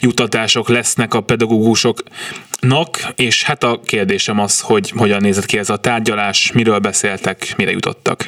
jutatások 0.00 0.68
lesznek 0.68 1.14
a 1.14 1.20
pedagógusoknak, 1.20 2.98
és 3.16 3.44
hát 3.44 3.62
a 3.62 3.80
kérdésem 3.84 4.40
az, 4.40 4.60
hogy 4.60 4.90
hogyan 4.90 5.20
nézett 5.20 5.46
ki 5.46 5.58
ez 5.58 5.70
a 5.70 5.76
tárgyalás, 5.76 6.52
miről 6.52 6.78
beszéltek, 6.78 7.54
mire 7.56 7.70
jutottak? 7.70 8.26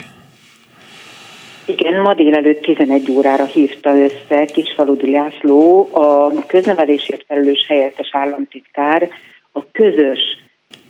Igen, 1.64 2.00
ma 2.00 2.14
délelőtt 2.14 2.62
11 2.62 3.10
órára 3.10 3.44
hívta 3.44 3.90
össze 3.96 4.44
Kisfaludi 4.44 5.10
László, 5.10 5.88
a 5.92 6.46
köznevelésért 6.46 7.24
felelős 7.26 7.64
helyettes 7.68 8.08
államtitkár, 8.12 9.08
a 9.52 9.70
közös 9.72 10.45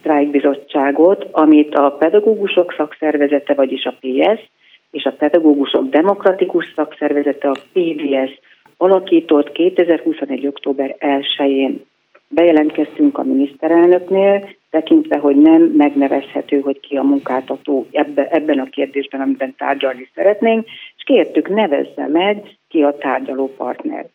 sztrájkbizottságot, 0.06 1.26
amit 1.30 1.74
a 1.74 1.90
pedagógusok 1.90 2.74
szakszervezete, 2.76 3.54
vagyis 3.54 3.84
a 3.84 3.94
PS, 4.00 4.50
és 4.90 5.04
a 5.04 5.12
pedagógusok 5.18 5.88
demokratikus 5.88 6.72
szakszervezete, 6.76 7.48
a 7.48 7.56
PDS 7.72 8.40
alakított 8.76 9.52
2021. 9.52 10.46
október 10.46 10.96
1-én. 11.00 11.84
Bejelentkeztünk 12.28 13.18
a 13.18 13.22
miniszterelnöknél, 13.22 14.48
tekintve, 14.70 15.18
hogy 15.18 15.36
nem 15.36 15.62
megnevezhető, 15.62 16.60
hogy 16.60 16.80
ki 16.80 16.96
a 16.96 17.02
munkáltató 17.02 17.86
ebbe, 17.90 18.28
ebben 18.28 18.58
a 18.58 18.64
kérdésben, 18.64 19.20
amiben 19.20 19.54
tárgyalni 19.58 20.10
szeretnénk, 20.14 20.66
és 20.96 21.02
kértük, 21.04 21.48
nevezze 21.48 22.06
meg 22.06 22.42
ki 22.68 22.82
a 22.82 22.96
tárgyaló 22.98 23.54
partner. 23.56 24.06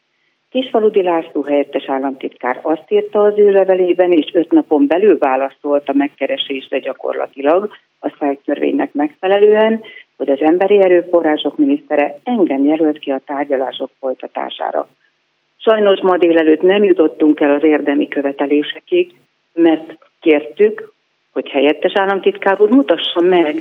Kisfaludi 0.52 1.04
László 1.04 1.42
helyettes 1.44 1.90
államtitkár 1.90 2.60
azt 2.62 2.86
írta 2.88 3.22
az 3.22 3.38
ő 3.38 3.52
levelében, 3.52 4.12
és 4.12 4.30
öt 4.34 4.52
napon 4.52 4.88
belül 4.88 5.18
válaszolt 5.18 5.90
a 5.90 5.94
megkeresésre 5.94 6.80
gyakorlatilag 6.80 7.70
a 8.00 8.16
szájtörvénynek 8.20 8.94
megfelelően, 8.94 9.84
hogy 10.18 10.30
az 10.30 10.42
emberi 10.42 10.82
erőforrások 10.82 11.58
minisztere 11.58 12.20
engem 12.24 12.64
jelölt 12.64 13.00
ki 13.00 13.12
a 13.12 13.22
tárgyalások 13.26 13.90
folytatására. 14.00 14.88
Sajnos 15.58 16.00
ma 16.02 16.18
délelőtt 16.18 16.62
nem 16.62 16.84
jutottunk 16.84 17.40
el 17.40 17.54
az 17.54 17.64
érdemi 17.64 18.08
követelésekig, 18.08 19.14
mert 19.54 19.98
kértük, 20.20 20.94
hogy 21.32 21.50
helyettes 21.50 21.94
államtitkár 21.96 22.62
úr 22.62 22.70
mutassa 22.70 23.22
meg, 23.22 23.56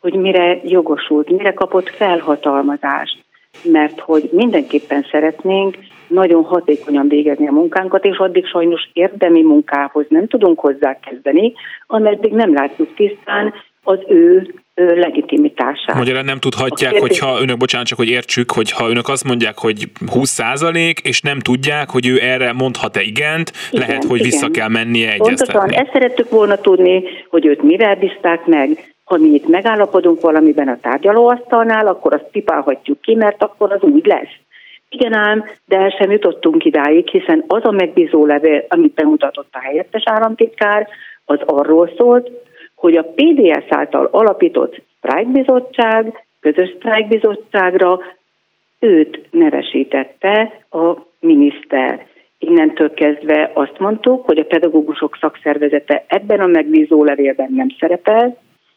hogy 0.00 0.14
mire 0.14 0.60
jogosult, 0.64 1.30
mire 1.30 1.52
kapott 1.52 1.88
felhatalmazást, 1.88 3.24
mert 3.62 4.00
hogy 4.00 4.28
mindenképpen 4.32 5.06
szeretnénk 5.10 5.76
nagyon 6.08 6.44
hatékonyan 6.44 7.08
végezni 7.08 7.48
a 7.48 7.52
munkánkat, 7.52 8.04
és 8.04 8.16
addig 8.16 8.46
sajnos 8.46 8.90
érdemi 8.92 9.42
munkához 9.42 10.04
nem 10.08 10.26
tudunk 10.26 10.60
hozzákezdeni, 10.60 11.52
ameddig 11.86 12.32
nem 12.32 12.54
látjuk 12.54 12.94
tisztán 12.94 13.54
az 13.82 13.98
ő 14.08 14.54
legitimitását. 14.74 15.96
Magyarán 15.96 16.24
nem 16.24 16.38
tudhatják, 16.38 16.92
kérdés... 16.92 17.18
hogyha 17.18 17.40
önök, 17.40 17.56
bocsánat, 17.56 17.86
csak 17.86 17.98
hogy 17.98 18.08
értsük, 18.08 18.50
hogyha 18.50 18.88
önök 18.88 19.08
azt 19.08 19.24
mondják, 19.24 19.58
hogy 19.58 19.88
20 20.06 20.30
százalék, 20.30 20.98
és 21.00 21.20
nem 21.20 21.38
tudják, 21.38 21.90
hogy 21.90 22.06
ő 22.06 22.20
erre 22.20 22.52
mondhat-e 22.52 23.00
igent, 23.02 23.52
igen, 23.70 23.86
lehet, 23.86 24.04
hogy 24.04 24.18
igen. 24.18 24.30
vissza 24.30 24.50
kell 24.50 24.68
mennie 24.68 25.12
egyeztetni. 25.12 25.52
Pontosan, 25.52 25.84
ezt 25.84 25.92
szerettük 25.92 26.30
volna 26.30 26.56
tudni, 26.56 27.02
hogy 27.28 27.46
őt 27.46 27.62
mivel 27.62 27.94
bízták 27.94 28.46
meg, 28.46 28.95
ha 29.06 29.16
mi 29.16 29.28
itt 29.28 29.48
megállapodunk 29.48 30.20
valamiben 30.20 30.68
a 30.68 30.78
tárgyalóasztalnál, 30.80 31.86
akkor 31.86 32.14
azt 32.14 32.30
pipálhatjuk 32.30 33.00
ki, 33.00 33.14
mert 33.14 33.42
akkor 33.42 33.72
az 33.72 33.82
úgy 33.82 34.06
lesz. 34.06 34.34
Igen 34.88 35.12
ám, 35.12 35.44
de 35.64 35.76
el 35.76 35.90
sem 35.90 36.10
jutottunk 36.10 36.64
idáig, 36.64 37.08
hiszen 37.08 37.44
az 37.46 37.64
a 37.64 37.70
megbízó 37.70 38.26
levél, 38.26 38.64
amit 38.68 38.94
bemutatott 38.94 39.48
a 39.52 39.60
helyettes 39.60 40.02
államtitkár, 40.04 40.88
az 41.24 41.38
arról 41.44 41.90
szólt, 41.96 42.30
hogy 42.74 42.96
a 42.96 43.12
PDS 43.14 43.64
által 43.68 44.08
alapított 44.10 44.82
sztrájkbizottság, 44.96 46.26
közös 46.40 46.74
sztrájkbizottságra 46.76 48.00
őt 48.80 49.26
nevesítette 49.30 50.64
a 50.70 50.96
miniszter. 51.20 52.06
Innentől 52.38 52.94
kezdve 52.94 53.50
azt 53.54 53.78
mondtuk, 53.78 54.24
hogy 54.24 54.38
a 54.38 54.44
pedagógusok 54.44 55.16
szakszervezete 55.20 56.04
ebben 56.06 56.40
a 56.40 56.46
megbízó 56.46 57.04
levélben 57.04 57.52
nem 57.52 57.68
szerepel, 57.78 58.36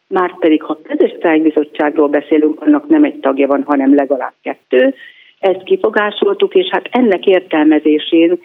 már 0.09 0.35
pedig 0.39 0.63
ha 0.63 0.79
közös 0.83 1.13
sztrájkbizottságról 1.17 2.07
beszélünk, 2.07 2.61
annak 2.61 2.87
nem 2.87 3.03
egy 3.03 3.19
tagja 3.19 3.47
van, 3.47 3.63
hanem 3.63 3.95
legalább 3.95 4.33
kettő. 4.41 4.93
Ezt 5.39 5.63
kifogásoltuk, 5.63 6.55
és 6.55 6.67
hát 6.71 6.87
ennek 6.91 7.25
értelmezésén 7.25 8.39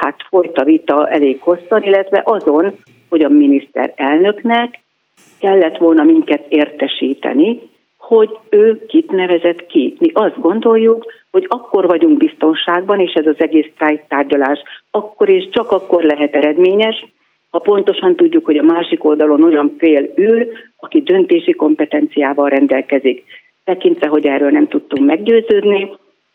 hát 0.00 0.16
folyt 0.28 0.58
a 0.58 0.64
vita 0.64 1.08
elég 1.08 1.40
hosszan, 1.40 1.82
illetve 1.82 2.22
azon, 2.24 2.74
hogy 3.08 3.22
a 3.22 3.28
miniszter 3.28 3.92
elnöknek 3.96 4.78
kellett 5.40 5.76
volna 5.76 6.02
minket 6.02 6.44
értesíteni, 6.48 7.60
hogy 7.98 8.38
ő 8.50 8.86
kit 8.86 9.10
nevezett 9.10 9.66
ki. 9.66 9.96
Mi 9.98 10.10
azt 10.12 10.40
gondoljuk, 10.40 11.12
hogy 11.30 11.46
akkor 11.48 11.86
vagyunk 11.86 12.16
biztonságban, 12.16 13.00
és 13.00 13.12
ez 13.12 13.26
az 13.26 13.38
egész 13.38 13.66
tárgyalás 14.08 14.62
akkor 14.90 15.28
és 15.28 15.48
csak 15.50 15.70
akkor 15.70 16.02
lehet 16.02 16.34
eredményes, 16.34 17.06
ha 17.56 17.62
pontosan 17.62 18.16
tudjuk, 18.16 18.44
hogy 18.44 18.56
a 18.56 18.62
másik 18.62 19.04
oldalon 19.04 19.42
olyan 19.42 19.74
fél 19.78 20.12
ül, 20.16 20.46
aki 20.76 21.00
döntési 21.00 21.52
kompetenciával 21.52 22.48
rendelkezik. 22.48 23.24
Tekintve, 23.64 24.06
hogy 24.06 24.26
erről 24.26 24.50
nem 24.50 24.68
tudtunk 24.68 25.06
meggyőződni, 25.06 25.90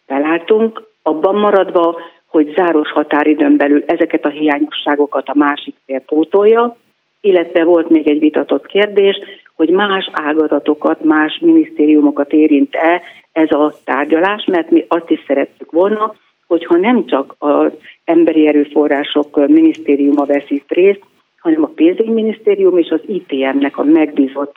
felálltunk, 0.08 0.84
abban 1.02 1.36
maradva, 1.36 1.98
hogy 2.28 2.54
záros 2.56 2.92
határidőn 2.92 3.58
belül 3.58 3.84
ezeket 3.86 4.26
a 4.26 4.30
hiányosságokat 4.30 5.28
a 5.28 5.36
másik 5.36 5.76
fél 5.86 6.00
pótolja, 6.00 6.78
illetve 7.22 7.64
volt 7.64 7.90
még 7.90 8.08
egy 8.08 8.20
vitatott 8.20 8.66
kérdés, 8.66 9.20
hogy 9.56 9.70
más 9.70 10.10
ágazatokat, 10.12 11.04
más 11.04 11.40
minisztériumokat 11.42 12.34
érint-e 12.34 13.02
ez 13.32 13.52
a 13.52 13.74
tárgyalás, 13.84 14.46
mert 14.46 14.70
mi 14.70 14.86
azt 14.88 15.10
is 15.10 15.24
szerettük 15.28 15.72
volna, 15.72 16.16
hogyha 16.48 16.78
nem 16.78 17.06
csak 17.06 17.36
az 17.38 17.72
emberi 18.06 18.48
erőforrások 18.48 19.48
minisztériuma 19.48 20.26
vesz 20.26 20.48
részt, 20.68 21.10
hanem 21.42 21.64
a 21.64 21.72
pénzügyminisztérium 21.76 22.78
és 22.78 22.90
az 22.90 23.02
ITM-nek 23.08 23.78
a 23.78 23.84
megbízott 23.84 24.56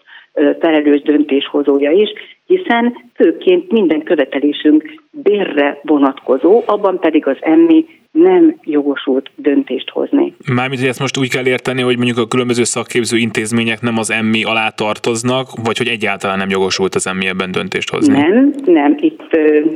felelős 0.60 1.02
döntéshozója 1.02 1.90
is, 1.90 2.08
hiszen 2.46 2.94
főként 3.14 3.72
minden 3.72 4.02
követelésünk 4.02 5.02
bérre 5.10 5.80
vonatkozó, 5.82 6.62
abban 6.66 6.98
pedig 6.98 7.26
az 7.26 7.36
emmi 7.40 7.84
nem 8.10 8.56
jogosult 8.62 9.30
döntést 9.34 9.90
hozni. 9.90 10.34
Mármint, 10.54 10.80
hogy 10.80 10.88
ezt 10.88 11.00
most 11.00 11.18
úgy 11.18 11.30
kell 11.30 11.46
érteni, 11.46 11.82
hogy 11.82 11.96
mondjuk 11.96 12.18
a 12.18 12.26
különböző 12.26 12.64
szakképző 12.64 13.16
intézmények 13.16 13.80
nem 13.80 13.98
az 13.98 14.10
emmi 14.10 14.44
alá 14.44 14.68
tartoznak, 14.68 15.46
vagy 15.64 15.78
hogy 15.78 15.88
egyáltalán 15.88 16.38
nem 16.38 16.50
jogosult 16.50 16.94
az 16.94 17.06
emmi 17.06 17.26
ebben 17.26 17.50
döntést 17.50 17.90
hozni? 17.90 18.18
Nem, 18.18 18.54
nem, 18.64 18.96
itt 19.00 19.22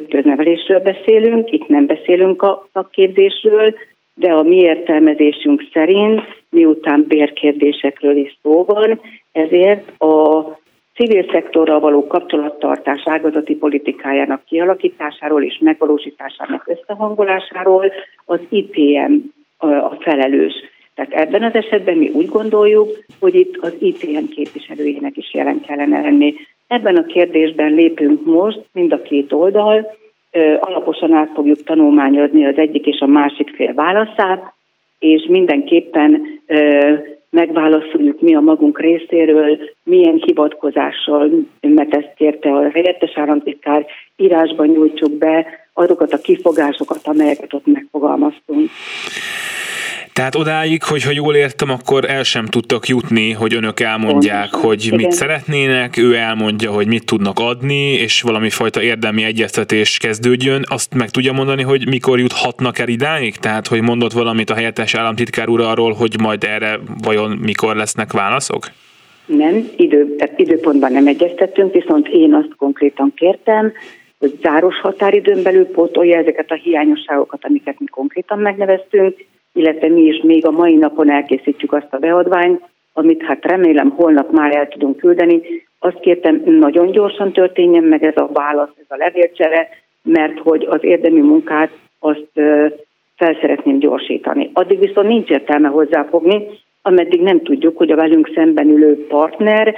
köznevelésről 0.09 0.81
beszélünk, 0.81 1.51
itt 1.51 1.69
nem 1.69 1.87
beszélünk 1.87 2.43
a 2.43 2.69
szakképzésről, 2.73 3.75
de 4.19 4.33
a 4.33 4.43
mi 4.43 4.57
értelmezésünk 4.57 5.69
szerint, 5.73 6.21
miután 6.51 7.05
bérkérdésekről 7.09 8.17
is 8.17 8.39
szó 8.43 8.65
van, 8.65 9.01
ezért 9.33 10.01
a 10.01 10.43
civil 10.95 11.25
szektorral 11.33 11.81
való 11.81 12.07
kapcsolattartás 12.07 13.03
ágazati 13.05 13.55
politikájának 13.55 14.45
kialakításáról 14.45 15.43
és 15.43 15.59
megvalósításának 15.61 16.69
összehangolásáról 16.69 17.93
az 18.25 18.41
ITM 18.49 19.15
a 19.59 19.97
felelős. 19.99 20.55
Tehát 20.95 21.13
ebben 21.13 21.43
az 21.43 21.55
esetben 21.55 21.97
mi 21.97 22.09
úgy 22.09 22.29
gondoljuk, 22.29 22.89
hogy 23.21 23.35
itt 23.35 23.57
az 23.61 23.75
ITM 23.79 24.25
képviselőjének 24.31 25.17
is 25.17 25.35
jelen 25.35 25.61
kellene 25.61 26.01
lenni. 26.01 26.35
Ebben 26.67 26.97
a 26.97 27.07
kérdésben 27.07 27.73
lépünk 27.73 28.25
most 28.25 28.61
mind 28.73 28.93
a 28.93 29.03
két 29.03 29.33
oldal, 29.33 29.97
alaposan 30.61 31.13
át 31.13 31.31
fogjuk 31.35 31.63
tanulmányozni 31.63 32.47
az 32.47 32.57
egyik 32.57 32.87
és 32.87 33.01
a 33.01 33.07
másik 33.07 33.55
fél 33.55 33.75
válaszát, 33.75 34.53
és 34.99 35.27
mindenképpen 35.29 36.23
megválaszoljuk 37.31 38.21
mi 38.21 38.35
a 38.35 38.41
magunk 38.41 38.81
részéről, 38.81 39.59
milyen 39.85 40.23
hivatkozással, 40.27 41.31
mert 41.61 41.95
ezt 41.95 42.13
kérte 42.17 42.53
a 42.53 42.71
helyettes 42.71 43.13
államtitkár, 43.15 43.87
írásban 44.17 44.67
nyújtsuk 44.67 45.13
be 45.13 45.47
azokat 45.73 46.13
a 46.13 46.19
kifogásokat, 46.19 47.01
amelyeket 47.03 47.53
ott 47.53 47.67
megfogalmaztunk. 47.67 48.71
Tehát 50.19 50.35
odáig, 50.35 50.83
hogy 50.83 51.03
ha 51.03 51.11
jól 51.11 51.35
értem, 51.35 51.71
akkor 51.71 52.11
el 52.11 52.23
sem 52.23 52.47
tudtak 52.47 52.89
jutni, 52.89 53.33
hogy 53.33 53.55
önök 53.55 53.81
elmondják, 53.81 54.55
hogy 54.55 54.85
Igen. 54.85 54.97
mit 54.97 55.13
szeretnének, 55.13 55.97
ő 55.97 56.15
elmondja, 56.15 56.71
hogy 56.71 56.87
mit 56.87 57.05
tudnak 57.05 57.39
adni, 57.39 57.93
és 57.93 58.23
valami 58.23 58.51
fajta 58.51 58.83
érdemi 58.83 59.25
egyeztetés 59.25 59.99
kezdődjön. 59.99 60.65
Azt 60.69 60.95
meg 60.95 61.11
tudja 61.11 61.33
mondani, 61.33 61.63
hogy 61.63 61.89
mikor 61.89 62.19
juthatnak 62.19 62.79
el 62.79 62.89
idáig? 62.89 63.37
Tehát, 63.37 63.67
hogy 63.67 63.83
mondott 63.83 64.13
valamit 64.13 64.51
a 64.51 64.55
helyettes 64.55 64.95
államtitkár 64.95 65.49
úr 65.49 65.61
arról, 65.61 65.93
hogy 65.93 66.21
majd 66.21 66.45
erre 66.45 66.79
vajon 67.03 67.31
mikor 67.31 67.77
lesznek 67.77 68.13
válaszok? 68.13 68.67
Nem, 69.27 69.69
idő, 69.77 70.15
tehát 70.17 70.39
időpontban 70.39 70.93
nem 70.93 71.07
egyeztettünk, 71.07 71.73
viszont 71.73 72.09
én 72.09 72.35
azt 72.35 72.55
konkrétan 72.57 73.13
kértem, 73.17 73.73
hogy 74.19 74.39
záros 74.43 74.81
határidőn 74.81 75.43
belül 75.43 75.65
pótolja 75.65 76.19
ezeket 76.19 76.51
a 76.51 76.55
hiányosságokat, 76.55 77.45
amiket 77.45 77.79
mi 77.79 77.87
konkrétan 77.87 78.39
megneveztünk, 78.39 79.17
illetve 79.59 79.89
mi 79.89 80.01
is 80.01 80.21
még 80.23 80.47
a 80.47 80.51
mai 80.51 80.75
napon 80.75 81.11
elkészítjük 81.11 81.73
azt 81.73 81.93
a 81.93 81.99
beadványt, 81.99 82.63
amit 82.93 83.23
hát 83.23 83.45
remélem 83.45 83.91
holnap 83.91 84.33
már 84.33 84.57
el 84.57 84.69
tudunk 84.69 84.97
küldeni. 84.97 85.43
Azt 85.79 86.01
kértem, 86.01 86.43
nagyon 86.45 86.91
gyorsan 86.91 87.33
történjen 87.33 87.85
meg 87.85 88.05
ez 88.05 88.17
a 88.17 88.31
válasz, 88.33 88.73
ez 88.79 88.87
a 88.89 88.97
levélcsere, 88.97 89.69
mert 90.03 90.39
hogy 90.39 90.67
az 90.71 90.85
érdemi 90.85 91.21
munkát 91.21 91.71
azt 91.99 92.31
fel 93.17 93.37
szeretném 93.41 93.79
gyorsítani. 93.79 94.51
Addig 94.53 94.79
viszont 94.79 95.09
nincs 95.09 95.29
értelme 95.29 95.69
hozzáfogni, 95.69 96.47
ameddig 96.83 97.21
nem 97.21 97.43
tudjuk, 97.43 97.77
hogy 97.77 97.91
a 97.91 97.97
velünk 97.97 98.31
szemben 98.35 98.69
ülő 98.69 99.07
partner 99.07 99.75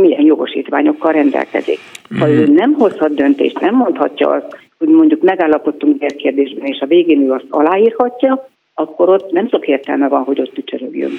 milyen 0.00 0.24
jogosítványokkal 0.24 1.12
rendelkezik. 1.12 1.78
Ha 2.18 2.28
ő 2.28 2.46
nem 2.46 2.72
hozhat 2.72 3.14
döntést, 3.14 3.60
nem 3.60 3.74
mondhatja 3.74 4.28
azt, 4.28 4.56
hogy 4.78 4.88
mondjuk 4.88 5.22
megállapodtunk 5.22 6.02
egy 6.02 6.16
kérdésben, 6.16 6.66
és 6.66 6.80
a 6.80 6.86
végén 6.86 7.20
ő 7.20 7.30
azt 7.30 7.46
aláírhatja, 7.48 8.48
akkor 8.78 9.08
ott 9.08 9.30
nem 9.30 9.48
sok 9.48 9.66
értelme 9.66 10.08
van, 10.08 10.22
hogy 10.22 10.40
ott 10.40 10.52
tücsörögjön. 10.54 11.10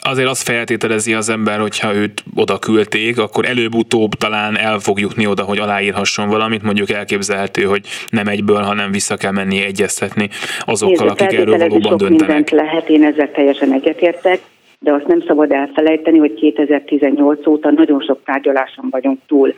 Azért 0.00 0.28
azt 0.28 0.42
feltételezi 0.42 1.14
az 1.14 1.28
ember, 1.28 1.58
hogyha 1.60 1.94
őt 1.94 2.22
oda 2.34 2.58
küldték, 2.58 3.18
akkor 3.18 3.44
előbb-utóbb 3.44 4.10
talán 4.10 4.56
el 4.56 4.78
fog 4.78 5.00
jutni 5.00 5.26
oda, 5.26 5.42
hogy 5.42 5.58
aláírhasson 5.58 6.28
valamit, 6.28 6.62
mondjuk 6.62 6.90
elképzelhető, 6.90 7.62
hogy 7.62 7.80
nem 8.10 8.26
egyből, 8.26 8.62
hanem 8.62 8.90
vissza 8.90 9.16
kell 9.16 9.32
menni 9.32 9.64
egyeztetni 9.64 10.28
azokkal, 10.60 11.06
Nézd, 11.06 11.20
akik 11.20 11.38
erről 11.38 11.58
valóban 11.58 11.82
sok 11.82 11.98
döntenek. 11.98 12.50
lehet, 12.50 12.88
én 12.88 13.04
ezzel 13.04 13.30
teljesen 13.30 13.72
egyetértek, 13.72 14.40
de 14.78 14.92
azt 14.92 15.06
nem 15.06 15.22
szabad 15.26 15.52
elfelejteni, 15.52 16.18
hogy 16.18 16.34
2018 16.34 17.46
óta 17.46 17.70
nagyon 17.70 18.00
sok 18.00 18.18
tárgyaláson 18.24 18.86
vagyunk 18.90 19.18
túl 19.26 19.54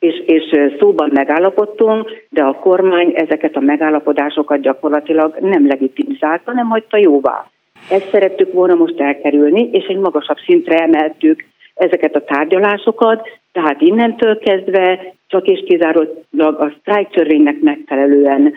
és, 0.00 0.22
és 0.26 0.70
szóban 0.78 1.10
megállapodtunk, 1.12 2.10
de 2.28 2.42
a 2.42 2.54
kormány 2.54 3.12
ezeket 3.14 3.56
a 3.56 3.60
megállapodásokat 3.60 4.60
gyakorlatilag 4.60 5.36
nem 5.40 5.66
legitimizálta, 5.66 6.50
hanem 6.50 6.68
hagyta 6.68 6.96
jóvá. 6.96 7.50
Ezt 7.90 8.10
szerettük 8.10 8.52
volna 8.52 8.74
most 8.74 9.00
elkerülni, 9.00 9.68
és 9.72 9.84
egy 9.84 9.98
magasabb 9.98 10.38
szintre 10.46 10.76
emeltük 10.76 11.44
ezeket 11.74 12.16
a 12.16 12.24
tárgyalásokat, 12.24 13.28
tehát 13.52 13.80
innentől 13.80 14.38
kezdve 14.38 15.14
csak 15.26 15.46
és 15.46 15.64
kizárólag 15.66 16.60
a 16.60 16.72
sztrájk 16.78 17.08
törvénynek 17.08 17.60
megfelelően 17.60 18.54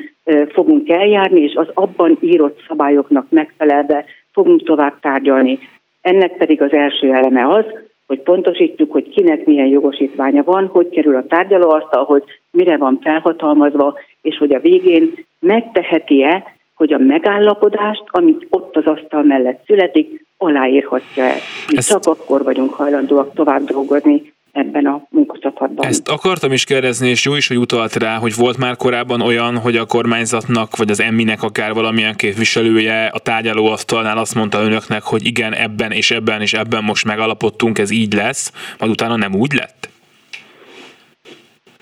fogunk 0.49 0.89
eljárni, 0.89 1.41
és 1.41 1.53
az 1.55 1.67
abban 1.73 2.17
írott 2.21 2.63
szabályoknak 2.67 3.25
megfelelve 3.29 4.05
fogunk 4.31 4.63
tovább 4.63 4.99
tárgyalni. 4.99 5.59
Ennek 6.01 6.37
pedig 6.37 6.61
az 6.61 6.71
első 6.71 7.13
eleme 7.13 7.47
az, 7.47 7.65
hogy 8.07 8.19
pontosítjuk, 8.19 8.91
hogy 8.91 9.09
kinek 9.09 9.45
milyen 9.45 9.67
jogosítványa 9.67 10.43
van, 10.43 10.67
hogy 10.67 10.89
kerül 10.89 11.15
a 11.15 11.25
tárgyalóasztalhoz, 11.27 12.21
mire 12.51 12.77
van 12.77 12.99
felhatalmazva, 13.01 13.97
és 14.21 14.37
hogy 14.37 14.53
a 14.53 14.59
végén 14.59 15.13
megteheti-e, 15.39 16.43
hogy 16.75 16.93
a 16.93 16.97
megállapodást, 16.97 18.03
amit 18.05 18.47
ott 18.49 18.75
az 18.75 18.85
asztal 18.85 19.23
mellett 19.23 19.65
születik, 19.65 20.25
aláírhatja-e. 20.37 21.35
Mi 21.69 21.77
Ezt... 21.77 21.89
csak 21.89 22.05
akkor 22.05 22.43
vagyunk 22.43 22.73
hajlandóak 22.73 23.33
tovább 23.33 23.63
dolgozni 23.63 24.32
ebben 24.53 24.85
a 24.85 25.07
munkacsapatban. 25.09 25.85
Ezt 25.85 26.09
akartam 26.09 26.51
is 26.51 26.63
kérdezni, 26.63 27.09
és 27.09 27.25
jó 27.25 27.35
is, 27.35 27.47
hogy 27.47 27.57
utalt 27.57 27.95
rá, 27.95 28.17
hogy 28.17 28.35
volt 28.35 28.57
már 28.57 28.75
korábban 28.75 29.21
olyan, 29.21 29.57
hogy 29.57 29.75
a 29.75 29.85
kormányzatnak, 29.85 30.75
vagy 30.75 30.89
az 30.89 31.01
emminek 31.01 31.43
akár 31.43 31.73
valamilyen 31.73 32.15
képviselője 32.15 33.05
a 33.13 33.19
tárgyalóasztalnál 33.19 34.17
azt 34.17 34.35
mondta 34.35 34.61
önöknek, 34.61 35.03
hogy 35.03 35.25
igen, 35.25 35.53
ebben 35.53 35.91
és 35.91 36.11
ebben 36.11 36.41
és 36.41 36.53
ebben 36.53 36.83
most 36.83 37.05
megalapodtunk, 37.05 37.77
ez 37.79 37.91
így 37.91 38.13
lesz, 38.13 38.75
majd 38.79 38.91
utána 38.91 39.15
nem 39.15 39.35
úgy 39.35 39.53
lett? 39.53 39.89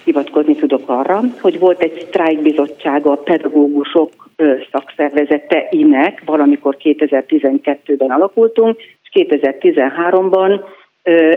Hivatkozni 0.03 0.55
tudok 0.55 0.89
arra, 0.89 1.21
hogy 1.41 1.59
volt 1.59 1.81
egy 1.81 2.05
sztrájkbizottsága 2.07 3.11
a 3.11 3.15
pedagógusok 3.15 4.29
szakszervezete 4.71 5.67
inek, 5.69 6.21
valamikor 6.25 6.77
2012-ben 6.79 8.09
alakultunk, 8.09 8.77
és 8.79 9.09
2013-ban 9.13 10.59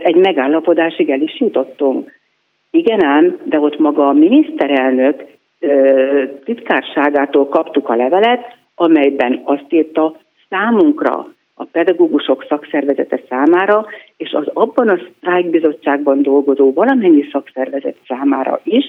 egy 0.03 0.17
megállapodásig 0.17 1.11
el 1.11 1.21
is 1.21 1.41
jutottunk. 1.41 2.13
Igen 2.71 3.05
ám, 3.05 3.39
de 3.45 3.61
ott 3.61 3.79
maga 3.79 4.09
a 4.09 4.13
miniszterelnök 4.13 5.25
titkárságától 6.45 7.49
kaptuk 7.49 7.89
a 7.89 7.95
levelet, 7.95 8.57
amelyben 8.75 9.41
azt 9.45 9.67
írta 9.69 10.17
számunkra, 10.49 11.35
a 11.55 11.65
pedagógusok 11.65 12.47
szakszervezete 12.49 13.21
számára, 13.29 13.87
és 14.17 14.33
az 14.33 14.47
abban 14.53 14.89
a 14.89 14.99
sztrájkbizottságban 15.17 16.23
dolgozó 16.23 16.73
valamennyi 16.73 17.29
szakszervezet 17.33 17.97
számára 18.07 18.61
is, 18.65 18.85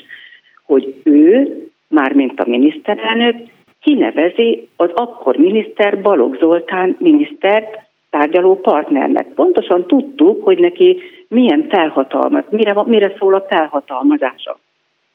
hogy 0.65 0.95
ő, 1.03 1.57
mármint 1.87 2.39
a 2.39 2.49
miniszterelnök, 2.49 3.35
kinevezi 3.81 4.67
az 4.75 4.89
akkor 4.93 5.37
miniszter 5.37 6.01
Balogh 6.01 6.39
Zoltán 6.39 6.95
minisztert 6.99 7.84
tárgyaló 8.17 8.59
partnernek. 8.59 9.27
Pontosan 9.27 9.87
tudtuk, 9.87 10.43
hogy 10.43 10.59
neki 10.59 11.01
milyen 11.27 11.65
felhatalmaz, 11.69 12.43
mire, 12.49 12.83
mire 12.85 13.13
szól 13.17 13.33
a 13.33 13.45
felhatalmazása. 13.49 14.59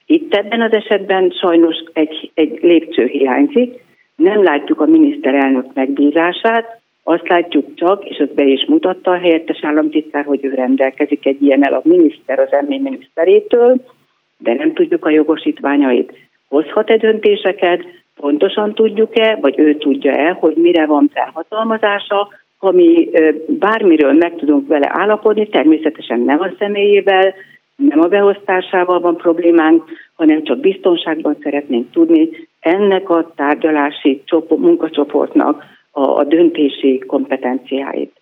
Itt 0.06 0.34
ebben 0.34 0.60
az 0.60 0.72
esetben 0.72 1.30
sajnos 1.30 1.76
egy, 1.92 2.30
egy 2.34 2.58
lépcső 2.62 3.06
hiányzik, 3.06 3.84
nem 4.16 4.42
látjuk 4.42 4.80
a 4.80 4.86
miniszterelnök 4.86 5.74
megbízását, 5.74 6.80
azt 7.02 7.28
látjuk 7.28 7.74
csak, 7.74 8.04
és 8.04 8.18
azt 8.18 8.34
be 8.34 8.44
is 8.44 8.64
mutatta 8.68 9.10
a 9.10 9.18
helyettes 9.18 9.58
államtitkár, 9.62 10.24
hogy 10.24 10.44
ő 10.44 10.54
rendelkezik 10.54 11.26
egy 11.26 11.42
ilyen 11.42 11.66
el 11.66 11.74
a 11.74 11.80
miniszter 11.84 12.38
az 12.38 12.52
emmi 12.52 12.78
miniszterétől, 12.78 13.76
de 14.38 14.54
nem 14.54 14.72
tudjuk 14.72 15.04
a 15.04 15.10
jogosítványait. 15.10 16.12
Hozhat-e 16.48 16.96
döntéseket, 16.96 17.84
pontosan 18.16 18.74
tudjuk-e, 18.74 19.38
vagy 19.40 19.58
ő 19.58 19.76
tudja-e, 19.76 20.30
hogy 20.30 20.56
mire 20.56 20.86
van 20.86 21.10
felhatalmazása, 21.12 22.28
ami 22.62 23.10
bármiről 23.46 24.12
meg 24.12 24.36
tudunk 24.36 24.68
vele 24.68 24.90
állapodni, 24.92 25.48
természetesen 25.48 26.20
nem 26.20 26.40
a 26.40 26.50
személyével, 26.58 27.34
nem 27.76 28.00
a 28.00 28.06
beosztásával 28.06 29.00
van 29.00 29.16
problémánk, 29.16 29.84
hanem 30.14 30.44
csak 30.44 30.60
biztonságban 30.60 31.36
szeretnénk 31.42 31.90
tudni 31.90 32.28
ennek 32.60 33.10
a 33.10 33.32
tárgyalási 33.36 34.22
csoport, 34.24 34.60
munkacsoportnak 34.60 35.64
a, 35.90 36.00
a 36.00 36.24
döntési 36.24 37.02
kompetenciáit. 37.06 38.12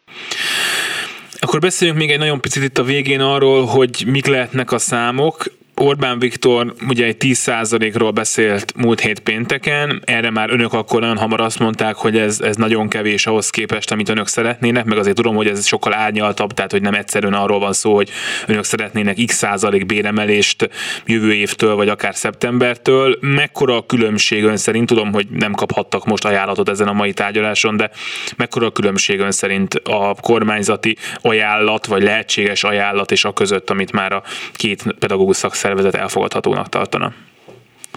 Akkor 1.40 1.60
beszéljünk 1.60 2.00
még 2.00 2.10
egy 2.10 2.18
nagyon 2.18 2.40
picit 2.40 2.62
itt 2.62 2.78
a 2.78 2.82
végén 2.82 3.20
arról, 3.20 3.64
hogy 3.64 4.04
mik 4.06 4.26
lehetnek 4.26 4.72
a 4.72 4.78
számok. 4.78 5.34
Orbán 5.80 6.18
Viktor 6.18 6.74
ugye 6.88 7.04
egy 7.04 7.16
10%-ról 7.20 8.10
beszélt 8.10 8.72
múlt 8.76 9.00
hét 9.00 9.20
pénteken, 9.20 10.02
erre 10.04 10.30
már 10.30 10.50
önök 10.50 10.72
akkor 10.72 11.00
nagyon 11.00 11.16
hamar 11.16 11.40
azt 11.40 11.58
mondták, 11.58 11.94
hogy 11.94 12.18
ez, 12.18 12.40
ez 12.40 12.56
nagyon 12.56 12.88
kevés 12.88 13.26
ahhoz 13.26 13.50
képest, 13.50 13.90
amit 13.90 14.08
önök 14.08 14.26
szeretnének, 14.26 14.84
meg 14.84 14.98
azért 14.98 15.16
tudom, 15.16 15.36
hogy 15.36 15.46
ez 15.46 15.66
sokkal 15.66 15.94
árnyaltabb, 15.94 16.52
tehát 16.52 16.70
hogy 16.70 16.82
nem 16.82 16.94
egyszerűen 16.94 17.32
arról 17.32 17.58
van 17.58 17.72
szó, 17.72 17.94
hogy 17.94 18.10
önök 18.46 18.64
szeretnének 18.64 19.18
x 19.26 19.34
százalék 19.34 19.86
béremelést 19.86 20.70
jövő 21.06 21.32
évtől, 21.34 21.74
vagy 21.74 21.88
akár 21.88 22.14
szeptembertől. 22.14 23.18
Mekkora 23.20 23.76
a 23.76 23.86
különbség 23.86 24.44
ön 24.44 24.56
szerint? 24.56 24.86
Tudom, 24.86 25.12
hogy 25.12 25.26
nem 25.30 25.52
kaphattak 25.52 26.04
most 26.04 26.24
ajánlatot 26.24 26.68
ezen 26.68 26.88
a 26.88 26.92
mai 26.92 27.12
tárgyaláson, 27.12 27.76
de 27.76 27.90
mekkora 28.36 28.66
a 28.66 28.70
különbség 28.70 29.20
ön 29.20 29.32
szerint 29.32 29.74
a 29.74 30.14
kormányzati 30.20 30.96
ajánlat, 31.20 31.86
vagy 31.86 32.02
lehetséges 32.02 32.64
ajánlat 32.64 33.10
és 33.10 33.24
a 33.24 33.32
között, 33.32 33.70
amit 33.70 33.92
már 33.92 34.12
a 34.12 34.22
két 34.52 34.82
pedagógus 34.98 35.36
szakszervezet 35.36 35.66
szervezet 35.68 35.94
elfogadhatónak 35.94 36.68
tartana? 36.68 37.12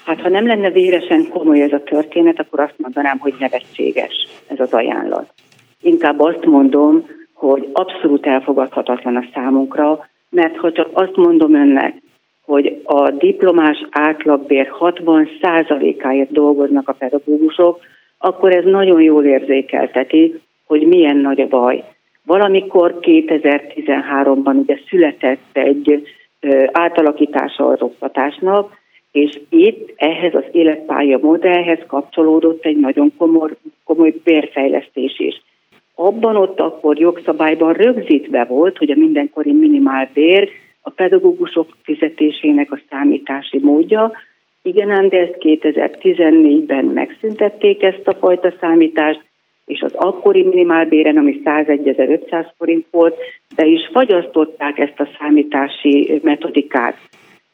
Hát 0.05 0.21
ha 0.21 0.29
nem 0.29 0.47
lenne 0.47 0.69
véresen 0.69 1.29
komoly 1.29 1.61
ez 1.61 1.71
a 1.71 1.83
történet, 1.83 2.39
akkor 2.39 2.59
azt 2.59 2.73
mondanám, 2.77 3.17
hogy 3.19 3.33
nevetséges 3.39 4.27
ez 4.47 4.59
az 4.59 4.73
ajánlat. 4.73 5.33
Inkább 5.81 6.19
azt 6.19 6.45
mondom, 6.45 7.05
hogy 7.33 7.69
abszolút 7.73 8.25
elfogadhatatlan 8.25 9.15
a 9.15 9.25
számunkra, 9.33 10.07
mert 10.29 10.57
ha 10.57 10.71
csak 10.71 10.89
azt 10.93 11.15
mondom 11.15 11.55
önnek, 11.55 11.93
hogy 12.45 12.81
a 12.83 13.09
diplomás 13.09 13.85
átlagbér 13.89 14.71
60%-áért 14.79 16.31
dolgoznak 16.31 16.89
a 16.89 16.93
pedagógusok, 16.93 17.79
akkor 18.17 18.55
ez 18.55 18.63
nagyon 18.63 19.01
jól 19.01 19.25
érzékelteti, 19.25 20.41
hogy 20.65 20.87
milyen 20.87 21.17
nagy 21.17 21.41
a 21.41 21.47
baj. 21.47 21.83
Valamikor 22.25 22.97
2013-ban 23.01 24.61
ugye 24.61 24.79
született 24.89 25.49
egy 25.51 26.03
átalakítása 26.71 27.67
az 27.67 27.81
oktatásnak, 27.81 28.79
és 29.11 29.39
itt 29.49 29.93
ehhez 29.95 30.33
az 30.33 30.43
életpálya 30.51 31.17
modellhez 31.21 31.79
kapcsolódott 31.87 32.65
egy 32.65 32.77
nagyon 32.77 33.13
komoly, 33.17 33.51
komoly 33.83 34.13
bérfejlesztés 34.23 35.19
is. 35.19 35.41
Abban 35.95 36.35
ott 36.35 36.59
akkor 36.59 36.99
jogszabályban 36.99 37.73
rögzítve 37.73 38.43
volt, 38.43 38.77
hogy 38.77 38.91
a 38.91 38.95
mindenkori 38.95 39.51
minimálbér 39.51 40.49
a 40.81 40.89
pedagógusok 40.89 41.77
fizetésének 41.83 42.71
a 42.71 42.79
számítási 42.89 43.59
módja, 43.61 44.11
igen, 44.61 44.89
ám 44.89 45.09
de 45.09 45.17
ezt 45.17 45.35
2014-ben 45.39 46.85
megszüntették 46.85 47.83
ezt 47.83 48.07
a 48.07 48.13
fajta 48.13 48.53
számítást, 48.59 49.23
és 49.65 49.81
az 49.81 49.93
akkori 49.93 50.43
minimálbéren, 50.43 51.17
ami 51.17 51.41
101.500 51.45 52.45
forint 52.57 52.85
volt, 52.91 53.15
de 53.55 53.65
is 53.65 53.89
fagyasztották 53.91 54.77
ezt 54.79 54.99
a 54.99 55.09
számítási 55.19 56.19
metodikát. 56.23 56.97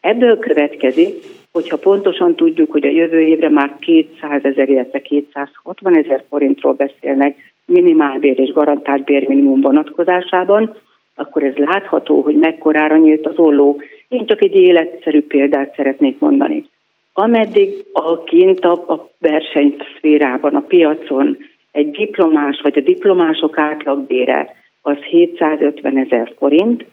Ebből 0.01 0.39
következik, 0.39 1.15
hogyha 1.51 1.77
pontosan 1.77 2.35
tudjuk, 2.35 2.71
hogy 2.71 2.85
a 2.85 2.89
jövő 2.89 3.19
évre 3.19 3.49
már 3.49 3.75
200 3.79 4.43
ezer, 4.43 4.69
illetve 4.69 5.01
260 5.01 5.97
ezer 5.97 6.23
forintról 6.29 6.73
beszélnek 6.73 7.35
minimálbér 7.65 8.39
és 8.39 8.51
garantált 8.51 9.03
bérminimum 9.03 9.61
vonatkozásában, 9.61 10.75
akkor 11.15 11.43
ez 11.43 11.55
látható, 11.55 12.21
hogy 12.21 12.35
mekkorára 12.35 12.97
nyílt 12.97 13.25
az 13.25 13.37
olló. 13.37 13.81
Én 14.07 14.25
csak 14.25 14.41
egy 14.41 14.55
életszerű 14.55 15.21
példát 15.21 15.75
szeretnék 15.75 16.19
mondani. 16.19 16.65
Ameddig 17.13 17.85
a 17.93 18.23
kint 18.23 18.65
a, 18.65 18.71
a 18.71 19.09
versenyszférában, 19.19 20.55
a 20.55 20.59
piacon 20.67 21.37
egy 21.77 21.91
diplomás 21.91 22.59
vagy 22.61 22.77
a 22.77 22.81
diplomások 22.81 23.57
átlagbére 23.57 24.55
az 24.81 24.97
750 24.97 25.97
ezer 25.97 26.33
forint, 26.37 26.85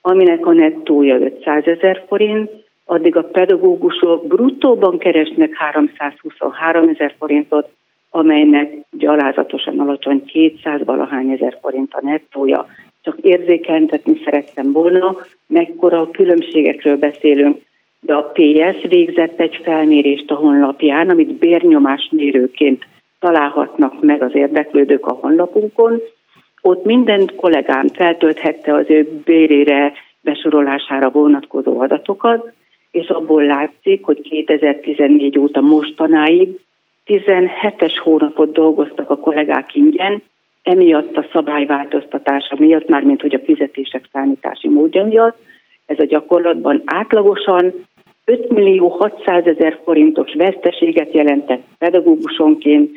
aminek 0.00 0.46
a 0.46 0.52
nettója 0.52 1.18
500 1.18 1.66
ezer 1.66 2.04
forint, 2.08 2.50
addig 2.84 3.16
a 3.16 3.22
pedagógusok 3.22 4.26
bruttóban 4.26 4.98
keresnek 4.98 5.54
323 5.54 6.88
ezer 6.88 7.14
forintot, 7.18 7.68
amelynek 8.10 8.72
gyalázatosan 8.90 9.78
alacsony 9.78 10.24
200 10.24 10.84
valahány 10.84 11.30
ezer 11.30 11.58
forint 11.60 11.94
a 11.94 12.00
nettója. 12.02 12.66
Csak 13.02 13.18
érzékeltetni 13.18 14.20
szerettem 14.24 14.72
volna, 14.72 15.16
mekkora 15.46 16.10
különbségekről 16.10 16.96
beszélünk, 16.96 17.58
de 18.00 18.14
a 18.14 18.32
PS 18.32 18.88
végzett 18.88 19.40
egy 19.40 19.60
felmérést 19.62 20.30
a 20.30 20.34
honlapján, 20.34 21.08
amit 21.10 21.32
bérnyomásmérőként 21.32 22.86
találhatnak 23.20 24.02
meg 24.02 24.22
az 24.22 24.34
érdeklődők 24.34 25.06
a 25.06 25.12
honlapunkon. 25.12 26.00
Ott 26.62 26.84
minden 26.84 27.30
kollégám 27.36 27.88
feltölthette 27.88 28.74
az 28.74 28.84
ő 28.88 29.20
bérére, 29.24 29.92
besorolására 30.20 31.10
vonatkozó 31.10 31.80
adatokat, 31.80 32.52
és 32.90 33.08
abból 33.08 33.44
látszik, 33.44 34.04
hogy 34.04 34.20
2014 34.20 35.38
óta 35.38 35.60
mostanáig 35.60 36.60
17-es 37.06 37.92
hónapot 38.02 38.52
dolgoztak 38.52 39.10
a 39.10 39.18
kollégák 39.18 39.74
ingyen, 39.74 40.22
emiatt 40.62 41.16
a 41.16 41.26
szabályváltoztatása 41.32 42.56
miatt, 42.58 42.88
mármint 42.88 43.20
hogy 43.20 43.34
a 43.34 43.44
fizetések 43.44 44.08
számítási 44.12 44.68
módja 44.68 45.04
miatt, 45.04 45.38
ez 45.86 45.98
a 45.98 46.04
gyakorlatban 46.04 46.82
átlagosan 46.84 47.72
5 48.24 48.50
millió 48.50 48.88
600 48.88 49.46
ezer 49.46 49.78
forintos 49.84 50.34
veszteséget 50.34 51.14
jelentett 51.14 51.62
pedagógusonként, 51.78 52.90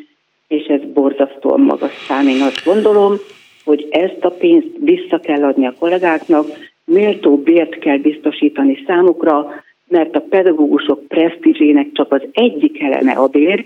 és 0.48 0.66
ez 0.66 0.82
borzasztóan 0.94 1.60
magas 1.60 2.06
szám. 2.08 2.28
Én 2.28 2.41
azt 2.41 2.66
gondolom, 2.66 3.16
hogy 3.64 3.88
ezt 3.89 4.26
a 4.26 4.30
pénzt 4.30 4.68
vissza 4.80 5.20
kell 5.20 5.44
adni 5.44 5.68
a 5.68 5.76
kollégáknak, 5.80 6.46
méltó 6.86 7.38
bért 7.38 7.80
kell 7.80 7.98
biztosítani 7.98 8.84
számukra, 8.88 9.64
mert 9.88 10.16
a 10.16 10.26
pedagógusok 10.30 11.08
presztízsének 11.08 11.91
csak 11.91 12.12
az 12.12 12.22
egyik 12.32 12.82
eleme 12.82 13.12
a 13.12 13.28
bér, 13.28 13.66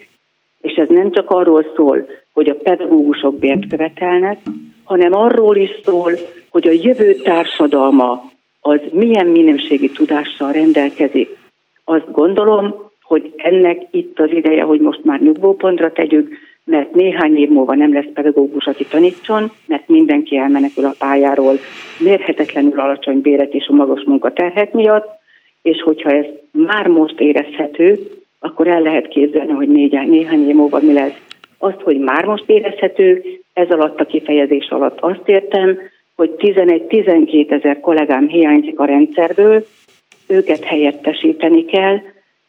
és 0.61 0.73
ez 0.73 0.87
nem 0.89 1.11
csak 1.11 1.29
arról 1.29 1.65
szól, 1.75 2.07
hogy 2.33 2.49
a 2.49 2.55
pedagógusok 2.55 3.39
bért 3.39 3.67
követelnek, 3.67 4.39
hanem 4.83 5.13
arról 5.13 5.55
is 5.55 5.69
szól, 5.83 6.11
hogy 6.49 6.67
a 6.67 6.71
jövő 6.71 7.13
társadalma 7.13 8.31
az 8.61 8.79
milyen 8.91 9.27
minőségi 9.27 9.89
tudással 9.89 10.51
rendelkezik. 10.51 11.37
Azt 11.83 12.11
gondolom, 12.11 12.75
hogy 13.01 13.33
ennek 13.35 13.81
itt 13.91 14.19
az 14.19 14.31
ideje, 14.31 14.63
hogy 14.63 14.79
most 14.79 15.03
már 15.03 15.21
nyugvópontra 15.21 15.91
tegyük, 15.91 16.37
mert 16.67 16.93
néhány 16.93 17.37
év 17.37 17.49
múlva 17.49 17.75
nem 17.75 17.93
lesz 17.93 18.11
pedagógus, 18.13 18.65
aki 18.65 18.85
tanítson, 18.85 19.51
mert 19.65 19.87
mindenki 19.87 20.37
elmenekül 20.37 20.85
a 20.85 20.95
pályáról 20.99 21.59
mérhetetlenül 21.99 22.79
alacsony 22.79 23.21
béret 23.21 23.53
és 23.53 23.67
a 23.67 23.73
magas 23.73 24.03
munkaterhek 24.05 24.73
miatt, 24.73 25.07
és 25.61 25.81
hogyha 25.81 26.09
ez 26.09 26.25
már 26.51 26.87
most 26.87 27.19
érezhető, 27.19 27.99
akkor 28.39 28.67
el 28.67 28.81
lehet 28.81 29.07
képzelni, 29.07 29.51
hogy 29.51 29.69
néhány, 29.69 30.09
néhány 30.09 30.47
év 30.47 30.55
múlva 30.55 30.79
mi 30.81 30.93
lesz. 30.93 31.21
Azt, 31.57 31.81
hogy 31.81 31.99
már 31.99 32.25
most 32.25 32.49
érezhető, 32.49 33.23
ez 33.53 33.69
alatt 33.69 33.99
a 33.99 34.05
kifejezés 34.05 34.67
alatt 34.69 34.99
azt 34.99 35.29
értem, 35.29 35.77
hogy 36.15 36.33
11-12 36.37 37.51
ezer 37.51 37.79
kollégám 37.79 38.27
hiányzik 38.27 38.79
a 38.79 38.85
rendszerből, 38.85 39.65
őket 40.27 40.63
helyettesíteni 40.63 41.65
kell. 41.65 41.97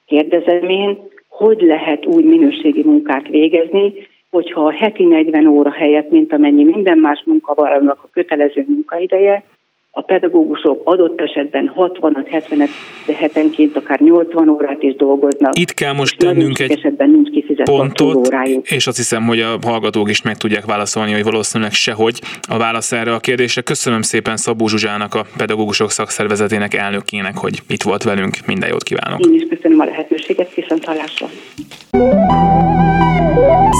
Kérdezem 0.06 0.68
én, 0.68 0.98
hogy 1.28 1.60
lehet 1.60 2.06
úgy 2.06 2.24
minőségi 2.24 2.82
munkát 2.82 3.28
végezni, 3.28 3.92
hogyha 4.30 4.66
a 4.66 4.72
heti 4.72 5.04
40 5.04 5.46
óra 5.46 5.72
helyett, 5.72 6.10
mint 6.10 6.32
amennyi 6.32 6.64
minden 6.64 6.98
más 6.98 7.22
munkavállalónak 7.26 8.02
a 8.02 8.08
kötelező 8.12 8.64
munkaideje, 8.68 9.44
a 9.90 10.02
pedagógusok 10.02 10.80
adott 10.84 11.20
esetben 11.20 11.72
60-70 11.76 12.68
de 13.06 13.14
hetenként 13.14 13.76
akár 13.76 14.00
80 14.00 14.48
órát 14.48 14.82
is 14.82 14.96
dolgoznak. 14.96 15.58
Itt 15.58 15.74
kell 15.74 15.92
most 15.92 16.18
tennünk 16.18 16.58
egy 16.58 16.70
esetben 16.70 17.10
nincs 17.10 17.62
pontot, 17.62 18.26
órájuk. 18.26 18.70
és 18.70 18.86
azt 18.86 18.96
hiszem, 18.96 19.26
hogy 19.26 19.40
a 19.40 19.58
hallgatók 19.62 20.10
is 20.10 20.22
meg 20.22 20.36
tudják 20.36 20.64
válaszolni, 20.64 21.12
hogy 21.12 21.24
valószínűleg 21.24 21.72
sehogy 21.72 22.20
a 22.48 22.58
válasz 22.58 22.92
erre 22.92 23.14
a 23.14 23.18
kérdésre. 23.18 23.60
Köszönöm 23.60 24.02
szépen 24.02 24.36
Szabó 24.36 24.68
Zsuzsának, 24.68 25.14
a 25.14 25.24
pedagógusok 25.36 25.90
szakszervezetének 25.90 26.74
elnökének, 26.74 27.36
hogy 27.36 27.58
itt 27.68 27.82
volt 27.82 28.02
velünk. 28.02 28.36
Minden 28.46 28.68
jót 28.68 28.82
kívánok! 28.82 29.20
Én 29.26 29.34
is 29.34 29.46
köszönöm 29.48 29.80
a 29.80 29.84
lehetőséget, 29.84 30.54
viszont 30.54 30.84
hallásra! 30.84 31.26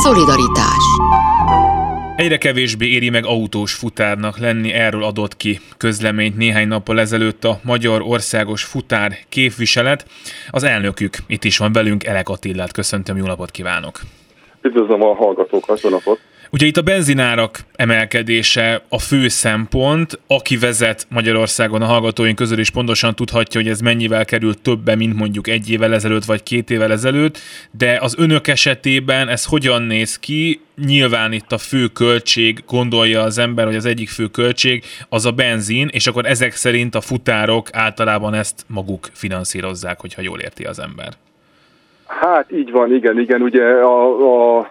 Szolidaritás 0.03 0.85
Egyre 2.19 2.39
kevésbé 2.39 2.87
éri 2.87 3.11
meg 3.11 3.27
autós 3.27 3.75
futárnak 3.75 4.39
lenni, 4.39 4.73
erről 4.73 5.05
adott 5.05 5.37
ki 5.37 5.59
közleményt 5.77 6.37
néhány 6.37 6.69
nappal 6.69 7.01
ezelőtt 7.01 7.45
a 7.45 7.59
Magyar 7.65 8.03
Országos 8.03 8.65
Futár 8.65 9.13
képviselet. 9.29 10.07
Az 10.51 10.65
elnökük 10.65 11.17
itt 11.27 11.45
is 11.45 11.59
van 11.59 11.73
velünk, 11.73 12.05
Elek 12.05 12.29
Attillát 12.29 12.73
köszöntöm, 12.73 13.17
jó 13.17 13.25
napot 13.25 13.51
kívánok! 13.51 14.01
Üdvözlöm 14.63 15.03
a 15.03 15.15
hallgatókat, 15.15 15.81
jó 15.81 15.91
napot! 15.91 16.19
Ugye 16.51 16.67
itt 16.67 16.77
a 16.77 16.83
benzinárak 16.83 17.65
emelkedése 17.75 18.83
a 18.89 18.99
fő 18.99 19.29
szempont. 19.29 20.21
Aki 20.27 20.57
vezet 20.57 21.07
Magyarországon 21.11 21.83
a 21.83 21.87
hallgatóink 21.87 22.37
közül 22.37 22.59
is 22.59 22.71
pontosan 22.71 23.15
tudhatja, 23.15 23.61
hogy 23.61 23.71
ez 23.71 23.81
mennyivel 23.81 24.25
került 24.25 24.59
többe, 24.59 24.95
mint 24.95 25.15
mondjuk 25.15 25.49
egy 25.49 25.71
évvel 25.71 25.95
ezelőtt 25.95 26.25
vagy 26.25 26.43
két 26.43 26.71
évvel 26.71 26.93
ezelőtt, 26.93 27.39
de 27.71 27.99
az 28.01 28.15
önök 28.19 28.47
esetében 28.47 29.29
ez 29.29 29.45
hogyan 29.45 29.83
néz 29.83 30.19
ki? 30.19 30.61
Nyilván 30.85 31.33
itt 31.33 31.53
a 31.53 31.59
fő 31.59 31.87
költség, 31.87 32.63
gondolja 32.67 33.23
az 33.23 33.39
ember, 33.39 33.67
hogy 33.67 33.77
az 33.77 33.85
egyik 33.85 34.09
fő 34.09 34.27
költség 34.27 34.85
az 35.09 35.27
a 35.27 35.31
benzin, 35.31 35.89
és 35.93 36.07
akkor 36.07 36.27
ezek 36.27 36.55
szerint 36.55 36.95
a 36.95 37.01
futárok 37.01 37.69
általában 37.73 38.35
ezt 38.35 38.65
maguk 38.67 39.09
finanszírozzák, 39.13 40.01
hogyha 40.01 40.23
jól 40.23 40.41
érti 40.41 40.65
az 40.65 40.79
ember. 40.79 41.13
Hát 42.09 42.53
így 42.53 42.71
van, 42.71 42.95
igen, 42.95 43.19
igen. 43.19 43.43
Ugye 43.43 43.65
a, 43.65 44.71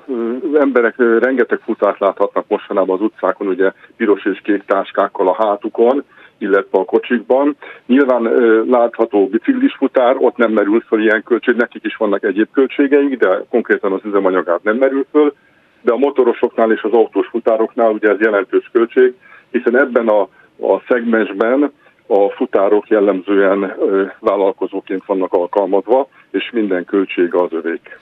emberek 0.54 0.96
rengeteg 0.98 1.60
futást 1.60 2.00
láthatnak 2.00 2.46
mostanában 2.48 2.96
az 2.96 3.02
utcákon, 3.02 3.48
ugye 3.48 3.72
piros 3.98 4.26
és 4.26 4.40
kék 4.44 4.64
táskákkal 4.66 5.28
a 5.28 5.36
hátukon, 5.46 6.04
illetve 6.38 6.80
a 6.80 6.86
kocsikban. 6.86 7.56
Nyilván 7.86 8.24
látható 8.70 9.28
biciklis 9.28 9.76
futár, 9.76 10.16
ott 10.20 10.38
nem 10.38 10.52
merül 10.52 10.80
föl 10.80 11.02
ilyen 11.02 11.24
költség, 11.24 11.56
nekik 11.56 11.84
is 11.86 11.96
vannak 11.96 12.24
egyéb 12.24 12.48
költségeik, 12.52 13.18
de 13.18 13.44
konkrétan 13.50 13.92
az 13.92 14.02
üzemanyagát 14.04 14.64
nem 14.64 14.78
merül 14.78 15.06
föl, 15.12 15.34
de 15.82 15.94
a 15.94 15.98
motorosoknál 15.98 16.72
és 16.72 16.82
az 16.82 16.92
autós 16.92 17.28
futároknál 17.28 17.92
ugye 17.92 18.10
ez 18.10 18.20
jelentős 18.20 18.70
költség, 18.74 19.14
hiszen 19.52 19.78
ebben 19.78 20.08
a, 20.08 20.22
a 20.60 20.82
szegmensben 20.88 21.72
a 22.08 22.30
futárok 22.36 22.88
jellemzően 22.88 23.76
vállalkozóként 24.20 25.05
vannak 25.05 25.34
alkalmazva, 25.34 26.10
és 26.32 26.49
minden 26.53 26.86
költség 26.86 27.34
az 27.34 27.51
övék. 27.51 27.99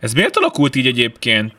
Ez 0.00 0.12
miért 0.12 0.36
alakult 0.36 0.76
így 0.76 0.86
egyébként? 0.86 1.52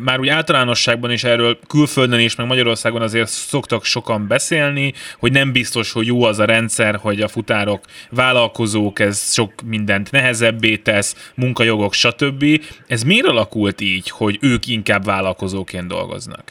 Már 0.00 0.20
úgy 0.20 0.28
általánosságban 0.28 1.10
is 1.10 1.24
erről 1.24 1.58
külföldön 1.68 2.18
és 2.18 2.36
meg 2.36 2.46
Magyarországon 2.46 3.02
azért 3.02 3.28
szoktak 3.28 3.84
sokan 3.84 4.26
beszélni, 4.28 4.92
hogy 5.18 5.32
nem 5.32 5.52
biztos, 5.52 5.92
hogy 5.92 6.06
jó 6.06 6.24
az 6.24 6.38
a 6.38 6.44
rendszer, 6.44 6.94
hogy 6.94 7.20
a 7.20 7.28
futárok 7.28 7.80
vállalkozók, 8.10 8.98
ez 8.98 9.32
sok 9.32 9.52
mindent 9.66 10.10
nehezebbé 10.10 10.76
tesz, 10.76 11.32
munkajogok, 11.36 11.92
stb. 11.92 12.44
Ez 12.86 13.02
miért 13.02 13.26
alakult 13.26 13.80
így, 13.80 14.10
hogy 14.10 14.38
ők 14.40 14.66
inkább 14.66 15.04
vállalkozóként 15.04 15.86
dolgoznak? 15.86 16.42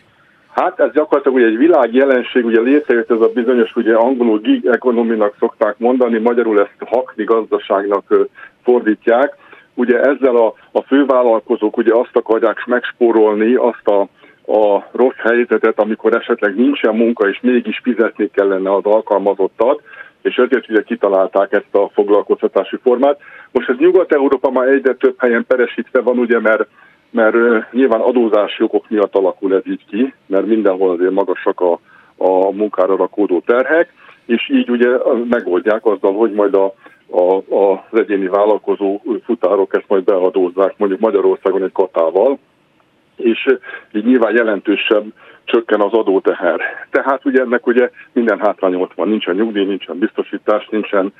Hát 0.55 0.79
ez 0.79 0.91
gyakorlatilag 0.91 1.37
ugye 1.37 1.45
egy 1.45 1.57
világjelenség, 1.57 2.45
ugye 2.45 2.61
létrejött 2.61 3.11
ez 3.11 3.21
a 3.21 3.31
bizonyos, 3.33 3.75
ugye 3.75 3.95
angolul 3.95 4.39
gig 4.39 4.65
economy-nak 4.65 5.35
szokták 5.39 5.75
mondani, 5.77 6.19
magyarul 6.19 6.59
ezt 6.59 6.89
hakni 6.89 7.23
gazdaságnak 7.23 8.13
fordítják. 8.63 9.37
Ugye 9.73 9.99
ezzel 9.99 10.35
a, 10.35 10.53
a 10.71 10.81
fővállalkozók 10.81 11.77
ugye 11.77 11.93
azt 11.93 12.15
akarják 12.15 12.65
megspórolni, 12.65 13.55
azt 13.55 13.87
a, 13.87 14.01
a 14.51 14.89
rossz 14.91 15.17
helyzetet, 15.17 15.79
amikor 15.79 16.15
esetleg 16.15 16.55
nincsen 16.55 16.95
munka, 16.95 17.29
és 17.29 17.39
mégis 17.41 17.79
fizetni 17.83 18.29
kellene 18.33 18.73
az 18.73 18.83
alkalmazottat, 18.83 19.81
és 20.21 20.35
ezért 20.35 20.69
ugye 20.69 20.81
kitalálták 20.81 21.51
ezt 21.51 21.75
a 21.75 21.89
foglalkoztatási 21.93 22.77
formát. 22.83 23.19
Most 23.51 23.69
ez 23.69 23.77
Nyugat-Európa 23.77 24.51
már 24.51 24.67
egyre 24.67 24.93
több 24.93 25.15
helyen 25.17 25.45
peresítve 25.47 26.01
van, 26.01 26.17
ugye, 26.17 26.39
mert 26.39 26.67
mert 27.12 27.72
nyilván 27.72 28.01
adózási 28.01 28.64
okok 28.64 28.89
miatt 28.89 29.16
alakul 29.16 29.55
ez 29.55 29.68
így 29.68 29.86
ki, 29.89 30.14
mert 30.26 30.45
mindenhol 30.45 30.91
azért 30.91 31.12
magasak 31.12 31.62
a, 31.62 31.80
a 32.18 32.51
munkára 32.51 32.95
rakódó 32.95 33.39
terhek, 33.45 33.93
és 34.26 34.49
így 34.49 34.70
ugye 34.70 34.89
megoldják 35.30 35.86
azzal, 35.86 36.14
hogy 36.14 36.32
majd 36.32 36.53
a, 36.53 36.74
a, 37.12 37.36
az 37.49 37.99
egyéni 37.99 38.28
vállalkozó 38.28 39.01
futárok 39.26 39.76
ezt 39.76 39.88
majd 39.88 40.03
beadózzák 40.03 40.74
mondjuk 40.78 40.99
Magyarországon 40.99 41.64
egy 41.64 41.72
katával, 41.72 42.39
és 43.16 43.57
így 43.91 44.05
nyilván 44.05 44.36
jelentősebb 44.36 45.05
csökken 45.43 45.82
az 45.82 45.93
adóteher. 45.93 46.59
Tehát 46.89 47.26
ugye 47.26 47.41
ennek 47.41 47.68
ugye 47.68 47.89
minden 48.12 48.39
hátrány 48.39 48.76
ott 48.76 48.93
van, 48.93 49.07
nincsen 49.07 49.36
nyugdíj, 49.36 49.66
nincsen 49.66 49.97
biztosítás, 49.97 50.68
nincsen 50.70 51.14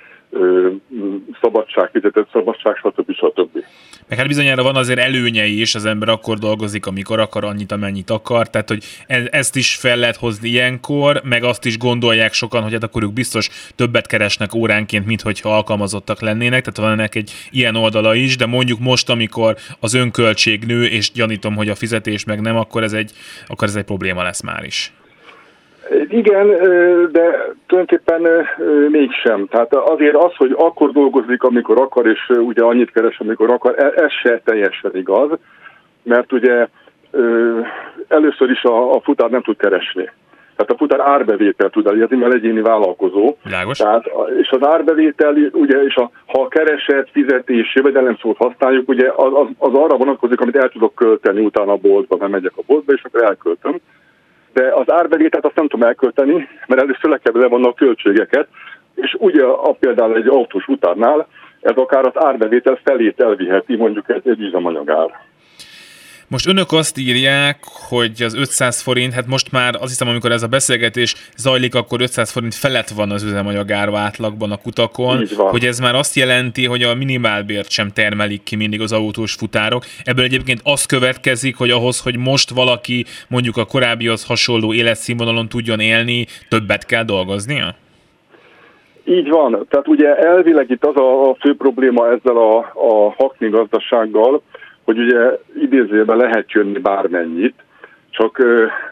szabadság, 1.42 1.90
fizetett 1.92 2.28
szabadság, 2.32 2.76
stb. 2.76 3.14
stb. 3.14 3.64
Meg 4.08 4.18
hát 4.18 4.28
bizonyára 4.28 4.64
van 4.64 4.76
azért 4.76 5.00
előnyei 5.00 5.60
is, 5.60 5.76
az 5.76 5.86
ember 5.86 6.10
akkor 6.10 6.38
dolgozik, 6.38 6.86
amikor 6.86 7.20
akar 7.20 7.44
annyit, 7.44 7.72
amennyit 7.72 8.10
akar, 8.10 8.50
tehát 8.50 8.68
hogy 8.70 8.84
e- 9.08 9.28
ezt 9.32 9.56
is 9.56 9.76
fel 9.76 9.98
lehet 9.98 10.16
hozni 10.16 10.50
ilyenkor, 10.50 11.22
meg 11.24 11.44
azt 11.44 11.66
is 11.66 11.78
gondolják 11.78 12.34
sokan, 12.34 12.64
hogy 12.64 12.72
hát 12.72 12.84
akkor 12.84 13.04
ők 13.04 13.14
biztos 13.14 13.50
többet 13.76 14.08
keresnek 14.08 14.54
óránként, 14.56 15.06
mint 15.06 15.22
hogyha 15.22 15.56
alkalmazottak 15.56 16.22
lennének, 16.22 16.62
tehát 16.62 16.90
van 16.90 17.00
ennek 17.00 17.16
egy 17.16 17.32
ilyen 17.52 17.76
oldala 17.76 18.16
is, 18.16 18.38
de 18.38 18.46
mondjuk 18.46 18.80
most, 18.80 19.10
amikor 19.10 19.56
az 19.80 19.94
önköltség 19.94 20.64
nő, 20.66 20.86
és 20.86 21.12
gyanítom, 21.12 21.56
hogy 21.56 21.70
a 21.70 21.76
fizetés 21.76 22.24
meg 22.24 22.42
nem, 22.42 22.58
akkor 22.58 22.84
ez 22.84 22.94
egy, 22.94 23.12
akkor 23.48 23.68
ez 23.68 23.76
egy 23.76 23.84
probléma 23.84 24.24
lesz 24.24 24.42
már 24.42 24.64
is. 24.64 24.94
Igen, 26.10 26.48
de 27.12 27.54
tulajdonképpen 27.68 28.48
mégsem. 28.90 29.48
Tehát 29.48 29.74
azért 29.74 30.16
az, 30.16 30.36
hogy 30.36 30.56
akkor 30.58 30.92
dolgozik, 30.92 31.44
amikor 31.44 31.82
akar, 31.82 32.08
és 32.08 32.30
ugye 32.30 32.64
annyit 32.64 32.92
keres, 32.92 33.20
amikor 33.20 33.52
akar, 33.52 33.76
e, 33.78 34.04
ez 34.04 34.12
se 34.12 34.42
teljesen 34.46 34.92
igaz, 34.94 35.30
mert 36.04 36.32
ugye 36.32 36.68
először 38.08 38.50
is 38.50 38.64
a, 38.64 38.94
a 38.94 39.02
futár 39.02 39.30
nem 39.30 39.42
tud 39.42 39.58
keresni. 39.58 40.10
Tehát 40.56 40.72
a 40.72 40.78
futár 40.78 41.00
árbevétel 41.00 41.70
tud 41.70 41.88
elérni, 41.88 42.18
mert 42.18 42.34
egyéni 42.34 42.62
vállalkozó. 42.62 43.36
Világos. 43.44 43.78
Tehát, 43.78 44.06
és 44.42 44.50
az 44.50 44.68
árbevétel, 44.68 45.36
ugye, 45.52 45.84
és 45.84 45.96
a, 45.96 46.12
ha 46.26 46.42
a 46.42 46.48
kereset, 46.48 47.10
fizetés, 47.12 47.76
jövedelemszót 47.76 48.38
használjuk, 48.38 48.90
ugye 48.90 49.12
az, 49.16 49.34
az, 49.34 49.48
az 49.58 49.74
arra 49.74 49.98
vonatkozik, 49.98 50.42
amit 50.42 50.56
el 50.56 50.70
tudok 50.70 50.96
költeni 50.96 51.42
utána 51.46 51.72
a 51.72 51.78
boltba, 51.82 52.18
mert 52.18 52.32
megyek 52.32 52.54
a 52.56 52.64
boltba, 52.66 52.94
és 52.94 53.04
akkor 53.04 53.24
elköltöm 53.24 53.76
de 54.54 54.74
az 54.74 54.92
árbevételt 54.92 55.46
azt 55.46 55.56
nem 55.56 55.68
tudom 55.68 55.88
elkölteni, 55.88 56.48
mert 56.68 56.82
először 56.82 57.10
le 57.10 57.18
kell 57.18 57.42
levonni 57.42 57.68
a 57.68 57.74
költségeket, 57.74 58.48
és 58.96 59.16
ugye 59.20 59.44
a, 59.44 59.72
például 59.80 60.16
egy 60.16 60.28
autós 60.28 60.68
utánál 60.68 61.28
ez 61.62 61.76
akár 61.76 62.06
az 62.06 62.26
árbevétel 62.26 62.80
felét 62.84 63.22
elviheti 63.22 63.76
mondjuk 63.76 64.10
egy, 64.10 64.28
egy 64.28 64.40
üzemanyagár. 64.40 65.20
Most 66.32 66.48
önök 66.48 66.72
azt 66.72 66.98
írják, 66.98 67.58
hogy 67.90 68.22
az 68.24 68.36
500 68.36 68.82
forint, 68.82 69.14
hát 69.14 69.28
most 69.28 69.52
már 69.52 69.76
azt 69.76 69.88
hiszem, 69.88 70.08
amikor 70.08 70.32
ez 70.32 70.44
a 70.44 70.48
beszélgetés 70.48 71.16
zajlik, 71.38 71.76
akkor 71.76 72.02
500 72.02 72.32
forint 72.32 72.56
felett 72.56 72.90
van 72.90 73.12
az 73.12 73.24
üzemanyag 73.24 73.72
ára 73.72 73.98
átlagban 73.98 74.52
a 74.52 74.58
kutakon, 74.58 75.24
hogy 75.36 75.66
ez 75.66 75.80
már 75.80 75.96
azt 75.96 76.16
jelenti, 76.16 76.66
hogy 76.66 76.84
a 76.84 76.96
minimálbért 76.96 77.70
sem 77.70 77.90
termelik 77.90 78.44
ki 78.44 78.56
mindig 78.56 78.82
az 78.82 78.92
autós 78.92 79.34
futárok. 79.34 79.84
Ebből 80.04 80.26
egyébként 80.26 80.62
az 80.64 80.86
következik, 80.86 81.58
hogy 81.58 81.70
ahhoz, 81.70 82.02
hogy 82.02 82.18
most 82.18 82.50
valaki 82.50 83.06
mondjuk 83.30 83.58
a 83.58 83.66
korábbihoz 83.66 84.26
hasonló 84.26 84.74
életszínvonalon 84.74 85.50
tudjon 85.50 85.80
élni, 85.80 86.26
többet 86.50 86.86
kell 86.86 87.04
dolgoznia? 87.04 87.76
Így 89.04 89.30
van. 89.30 89.66
Tehát 89.70 89.88
ugye 89.88 90.16
elvileg 90.16 90.70
itt 90.70 90.86
az 90.86 90.96
a, 90.96 91.30
a 91.30 91.36
fő 91.40 91.56
probléma 91.56 92.08
ezzel 92.08 92.38
a, 92.38 92.58
a 92.58 93.14
hakni 93.18 93.50
gazdasággal, 93.50 94.42
hogy 94.84 95.00
ugye 95.00 95.38
idézőben 95.56 96.18
lehet 96.18 96.52
jönni 96.52 96.80
bármennyit, 96.80 97.56
csak 98.10 98.42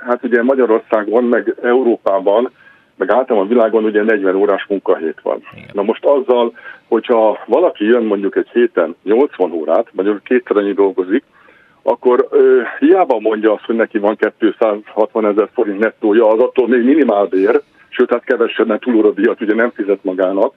hát 0.06 0.24
ugye 0.24 0.44
Magyarországon, 0.44 1.24
meg 1.24 1.56
Európában, 1.62 2.52
meg 2.96 3.12
általában 3.12 3.48
a 3.48 3.54
világon 3.54 3.84
ugye 3.84 4.04
40 4.04 4.36
órás 4.36 4.66
munkahét 4.68 5.20
van. 5.24 5.44
Igen. 5.56 5.70
Na 5.74 5.82
most 5.82 6.06
azzal, 6.06 6.54
hogyha 6.88 7.40
valaki 7.46 7.86
jön 7.86 8.04
mondjuk 8.04 8.36
egy 8.36 8.50
héten 8.54 8.96
80 9.04 9.52
órát, 9.52 9.88
vagy 9.94 10.22
kétszer 10.24 10.58
annyi 10.58 10.74
dolgozik, 10.74 11.24
akkor 11.82 12.28
ö, 12.32 12.62
hiába 12.80 13.20
mondja 13.20 13.54
azt, 13.54 13.66
hogy 13.66 13.76
neki 13.76 13.98
van 13.98 14.18
260 14.40 15.26
ezer 15.26 15.50
forint 15.54 15.80
nettója, 15.80 16.28
az 16.28 16.40
attól 16.40 16.68
még 16.68 16.84
minimálbér, 16.84 17.62
sőt, 17.90 18.10
hát 18.10 18.24
kevesebb, 18.24 18.68
mert 18.68 18.82
túlóradíjat 18.82 19.42
ugye 19.42 19.54
nem 19.54 19.72
fizet 19.72 20.04
magának, 20.04 20.54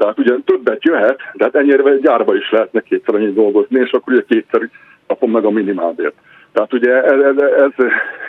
tehát 0.00 0.18
ugye 0.18 0.34
többet 0.44 0.84
jöhet, 0.84 1.18
de 1.34 1.44
hát 1.44 1.54
ennyire 1.54 1.96
gyárba 1.96 2.34
is 2.34 2.50
lehetne 2.50 2.80
kétszer 2.80 3.14
annyit 3.14 3.34
dolgozni, 3.34 3.80
és 3.80 3.90
akkor 3.90 4.12
ugye 4.12 4.22
kétszer 4.28 4.68
kapom 5.06 5.30
meg 5.30 5.44
a 5.44 5.50
minimálbért. 5.50 6.14
Tehát 6.52 6.72
ugye 6.72 7.02
ez, 7.02 7.20
ez, 7.20 7.36
ez, 7.38 7.86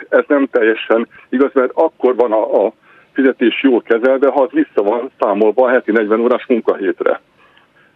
ez 0.08 0.24
nem 0.26 0.48
teljesen 0.50 1.08
igaz, 1.28 1.50
mert 1.52 1.70
akkor 1.74 2.16
van 2.16 2.32
a, 2.32 2.64
a 2.64 2.72
fizetés 3.12 3.62
jól 3.62 3.82
kezelve, 3.82 4.28
ha 4.30 4.42
az 4.42 4.50
vissza 4.50 4.82
van 4.82 5.10
számolva 5.18 5.66
a 5.66 5.70
heti 5.70 5.92
40 5.92 6.20
órás 6.20 6.46
munkahétre. 6.46 7.20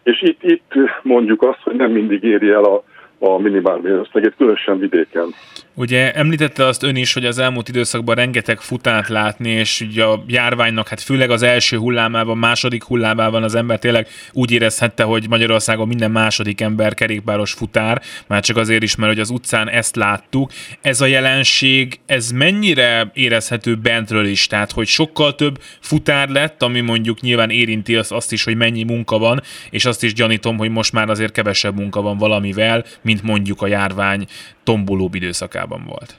És 0.03 0.23
itt, 0.23 0.43
itt 0.43 0.73
mondjuk 1.03 1.43
azt, 1.43 1.63
hogy 1.63 1.77
nem 1.77 1.91
mindig 1.91 2.23
éri 2.23 2.51
el 2.51 2.65
a 2.65 2.83
a 3.19 3.39
minimálbérösszeget, 3.39 4.37
különösen 4.37 4.79
vidéken. 4.79 5.35
Ugye 5.79 6.13
említette 6.13 6.67
azt 6.67 6.83
ön 6.83 6.97
is, 6.97 7.13
hogy 7.13 7.25
az 7.25 7.39
elmúlt 7.39 7.69
időszakban 7.69 8.15
rengeteg 8.15 8.61
futát 8.61 9.09
látni, 9.09 9.51
és 9.51 9.81
ugye 9.81 10.05
a 10.05 10.25
járványnak, 10.27 10.89
hát 10.89 11.01
főleg 11.01 11.31
az 11.31 11.43
első 11.43 11.77
hullámában, 11.77 12.39
második 12.39 12.85
hullámában 12.85 13.43
az 13.43 13.55
ember 13.55 13.79
tényleg 13.79 14.09
úgy 14.33 14.51
érezhette, 14.51 15.03
hogy 15.03 15.29
Magyarországon 15.29 15.89
minden 15.89 16.11
második 16.11 16.61
ember 16.61 16.95
kerékpáros 16.95 17.53
futár, 17.53 18.03
már 18.27 18.43
csak 18.43 18.57
azért 18.57 18.83
is, 18.83 18.97
mert 18.97 19.13
hogy 19.13 19.21
az 19.21 19.31
utcán 19.31 19.69
ezt 19.69 19.97
láttuk. 19.97 20.51
Ez 20.81 21.01
a 21.01 21.07
jelenség, 21.07 22.01
ez 22.07 22.31
mennyire 22.31 23.11
érezhető 23.15 23.75
bentről 23.75 24.27
is? 24.27 24.47
Tehát, 24.47 24.73
hogy 24.73 24.87
sokkal 24.87 25.35
több 25.35 25.61
futár 25.81 26.29
lett, 26.29 26.63
ami 26.63 26.81
mondjuk 26.81 27.21
nyilván 27.21 27.51
érinti 27.51 27.97
azt 27.97 28.33
is, 28.33 28.45
hogy 28.45 28.57
mennyi 28.57 28.83
munka 28.83 29.19
van, 29.19 29.43
és 29.71 29.85
azt 29.85 30.03
is 30.03 30.15
gyanítom, 30.15 30.57
hogy 30.57 30.71
most 30.71 30.93
már 30.93 31.11
azért 31.11 31.33
kevesebb 31.33 31.77
munka 31.77 32.01
van 32.01 32.19
valamivel, 32.19 32.85
mint 33.03 33.23
mondjuk 33.23 33.63
a 33.63 33.67
járvány 33.67 34.27
tombolóbb 34.67 35.15
időszakában 35.15 35.81
volt. 35.89 36.15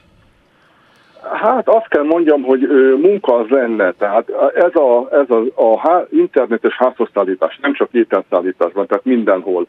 Hát 1.32 1.68
azt 1.68 1.88
kell 1.88 2.02
mondjam, 2.02 2.42
hogy 2.42 2.60
munka 3.00 3.34
az 3.34 3.48
lenne. 3.48 3.92
Tehát 3.92 4.28
ez 4.54 4.74
a, 4.74 5.08
ez 5.10 5.30
a, 5.30 5.42
a 5.54 5.78
há, 5.78 6.06
internetes 6.10 6.74
házhozszállítás, 6.76 7.58
nem 7.62 7.74
csak 7.74 7.88
ételszállításban, 7.92 8.86
tehát 8.86 9.04
mindenhol. 9.04 9.66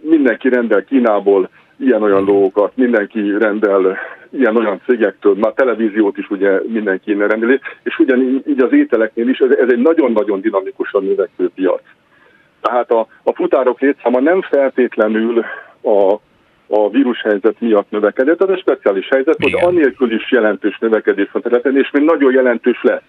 Mindenki 0.00 0.48
rendel 0.48 0.84
Kínából 0.84 1.48
ilyen-olyan 1.76 2.24
dolgokat, 2.24 2.76
mindenki 2.76 3.38
rendel 3.38 3.98
ilyen-olyan 4.30 4.80
cégektől, 4.86 5.34
már 5.34 5.52
televíziót 5.52 6.18
is 6.18 6.30
ugye 6.30 6.60
mindenki 6.66 7.10
innen 7.10 7.28
rendeli, 7.28 7.60
és 7.82 7.98
ugyanígy 7.98 8.62
az 8.62 8.72
ételeknél 8.72 9.28
is 9.28 9.38
ez, 9.38 9.50
ez 9.50 9.68
egy 9.70 9.82
nagyon-nagyon 9.82 10.40
dinamikusan 10.40 11.04
növekvő 11.04 11.50
piac. 11.54 11.82
Tehát 12.60 12.90
a, 12.90 13.06
a 13.22 13.34
futárok 13.34 13.80
létszáma 13.80 14.20
nem 14.20 14.42
feltétlenül 14.42 15.44
a 15.82 16.16
a 16.66 16.90
vírushelyzet 16.90 17.60
miatt 17.60 17.90
növekedett, 17.90 18.42
az 18.42 18.50
egy 18.50 18.60
speciális 18.60 19.08
helyzet, 19.08 19.42
hogy 19.42 19.54
annélkül 19.62 20.12
is 20.12 20.30
jelentős 20.30 20.78
növekedés 20.78 21.30
van 21.32 21.42
területen, 21.42 21.76
és 21.76 21.90
még 21.90 22.02
nagyon 22.02 22.32
jelentős 22.32 22.82
lesz. 22.82 23.02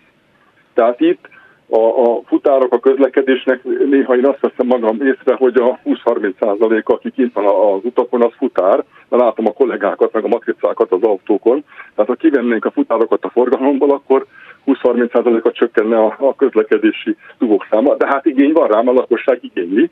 Tehát 0.74 0.99
itt 0.99 1.28
a, 1.70 1.80
a 1.80 2.22
futárok 2.26 2.74
a 2.74 2.80
közlekedésnek 2.80 3.64
néha 3.89 4.16
én 4.16 4.26
azt 4.26 4.39
veszem 4.39 4.68
magam 4.68 5.01
észre, 5.01 5.36
hogy 5.36 5.56
a 5.56 5.80
20-30 5.86 6.84
a 6.84 6.93
akik 6.93 7.18
itt 7.18 7.34
van 7.34 7.45
az 7.45 7.80
utakon, 7.84 8.22
az 8.22 8.32
futár, 8.38 8.84
mert 9.10 9.24
látom 9.24 9.47
a 9.47 9.53
kollégákat, 9.53 10.14
meg 10.14 10.24
a 10.24 10.28
matricákat 10.28 10.91
az 10.91 11.01
autókon. 11.01 11.64
Tehát 11.95 12.10
ha 12.10 12.16
kivennénk 12.16 12.66
a 12.66 12.72
futárokat 12.72 13.26
a 13.26 13.30
forgalomból, 13.30 13.91
akkor 13.91 14.26
20-30 14.66 15.43
a 15.43 15.51
csökkenne 15.51 15.97
a, 15.97 16.16
a 16.20 16.36
közlekedési 16.36 17.16
dugók 17.38 17.68
száma. 17.70 17.95
De 17.95 18.08
hát 18.08 18.26
igény 18.26 18.51
van 18.51 18.68
rám, 18.68 18.88
a 18.88 18.91
lakosság 18.91 19.39
igényli 19.41 19.89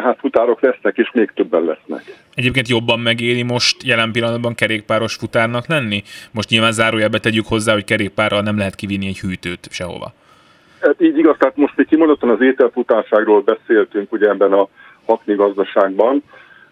tehát 0.00 0.18
futárok 0.18 0.60
lesznek, 0.60 0.96
és 0.96 1.10
még 1.12 1.30
többen 1.34 1.64
lesznek. 1.64 2.02
Egyébként 2.34 2.68
jobban 2.68 3.00
megéri 3.00 3.42
most 3.42 3.82
jelen 3.82 4.12
pillanatban 4.12 4.54
kerékpáros 4.54 5.14
futárnak 5.14 5.66
lenni? 5.66 6.02
Most 6.30 6.48
nyilván 6.50 6.72
zárójelbe 6.72 7.18
tegyük 7.18 7.46
hozzá, 7.46 7.72
hogy 7.72 7.84
kerékpárral 7.84 8.42
nem 8.42 8.58
lehet 8.58 8.74
kivinni 8.74 9.06
egy 9.06 9.20
hűtőt 9.20 9.68
sehova. 9.70 10.12
Hát 10.80 10.94
így 10.98 11.18
igaz, 11.18 11.36
tehát 11.38 11.56
most 11.56 11.76
még 11.76 11.86
kimondottan 11.86 12.30
az 12.30 12.40
ételfutárságról 12.40 13.40
beszéltünk 13.40 14.12
ugye 14.12 14.28
ebben 14.28 14.52
a 14.52 14.68
hakni 15.06 15.34
gazdaságban. 15.34 16.22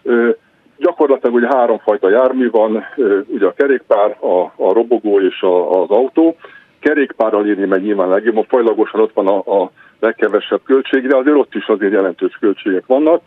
Ö, 0.03 0.31
gyakorlatilag 0.79 1.35
ugye 1.35 1.47
háromfajta 1.47 2.11
jármű 2.11 2.51
van, 2.51 2.85
ö, 2.97 3.19
ugye 3.27 3.47
a 3.47 3.55
kerékpár, 3.55 4.17
a, 4.21 4.41
a 4.57 4.73
robogó 4.73 5.21
és 5.21 5.41
a, 5.41 5.83
az 5.83 5.91
autó. 5.91 6.37
Kerékpárral 6.79 7.47
írni 7.47 7.67
meg 7.67 7.83
nyilván 7.83 8.09
legjobban, 8.09 8.45
fajlagosan 8.49 9.01
ott 9.01 9.15
van 9.15 9.27
a, 9.27 9.63
a 9.63 9.71
legkevesebb 10.05 10.61
költségre, 10.65 11.17
azért 11.17 11.37
ott 11.37 11.55
is 11.55 11.67
azért 11.67 11.93
jelentős 11.93 12.37
költségek 12.41 12.87
vannak, 12.87 13.23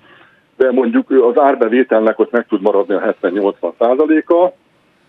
de 0.58 0.72
mondjuk 0.72 1.10
az 1.10 1.42
árbevételnek 1.42 2.20
ott 2.20 2.32
meg 2.32 2.46
tud 2.48 2.62
maradni 2.62 2.94
a 2.94 3.16
70-80 3.22 3.72
százaléka, 3.80 4.54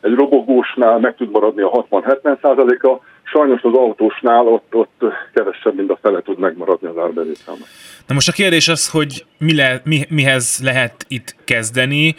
egy 0.01 0.15
robogósnál 0.15 0.99
meg 0.99 1.15
tud 1.17 1.31
maradni 1.31 1.63
a 1.63 1.87
60-70 1.91 2.41
százaléka, 2.43 3.01
sajnos 3.23 3.63
az 3.63 3.75
autósnál 3.75 4.47
ott, 4.47 4.75
ott 4.75 5.05
kevesebb, 5.35 5.75
mint 5.75 5.91
a 5.91 5.99
fele 6.03 6.21
tud 6.21 6.39
megmaradni 6.39 6.89
az 6.89 6.99
árbevételnek. 6.99 7.67
Na 8.07 8.15
most 8.15 8.29
a 8.29 8.33
kérdés 8.33 8.69
az, 8.69 8.91
hogy 8.91 9.25
mi 9.39 9.55
le, 9.55 9.81
mi, 9.85 10.05
mihez 10.09 10.61
lehet 10.63 11.05
itt 11.09 11.37
kezdeni, 11.45 12.15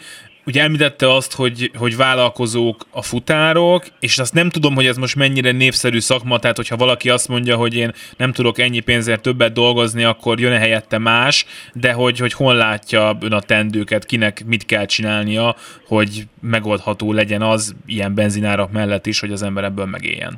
ugye 0.50 0.62
említette 0.62 1.12
azt, 1.14 1.36
hogy, 1.36 1.70
hogy 1.78 1.96
vállalkozók 1.96 2.76
a 2.90 3.02
futárok, 3.02 3.82
és 4.00 4.18
azt 4.18 4.34
nem 4.34 4.48
tudom, 4.48 4.74
hogy 4.74 4.86
ez 4.86 4.96
most 4.96 5.16
mennyire 5.16 5.52
népszerű 5.52 5.98
szakma, 5.98 6.38
tehát 6.38 6.56
hogyha 6.56 6.76
valaki 6.76 7.10
azt 7.10 7.28
mondja, 7.28 7.56
hogy 7.56 7.74
én 7.74 7.90
nem 8.16 8.32
tudok 8.32 8.58
ennyi 8.58 8.80
pénzért 8.80 9.22
többet 9.22 9.52
dolgozni, 9.52 10.04
akkor 10.04 10.40
jön-e 10.40 10.58
helyette 10.58 10.98
más, 10.98 11.46
de 11.74 11.92
hogy, 11.92 12.18
hogy 12.18 12.32
hol 12.32 12.54
látja 12.54 13.16
ön 13.20 13.32
a 13.32 13.40
tendőket, 13.40 14.04
kinek 14.04 14.42
mit 14.46 14.66
kell 14.66 14.84
csinálnia, 14.84 15.54
hogy 15.86 16.22
megoldható 16.40 17.12
legyen 17.12 17.42
az 17.42 17.74
ilyen 17.86 18.14
benzinárak 18.14 18.72
mellett 18.72 19.06
is, 19.06 19.20
hogy 19.20 19.32
az 19.32 19.42
ember 19.42 19.64
ebből 19.64 19.86
megéljen. 19.86 20.32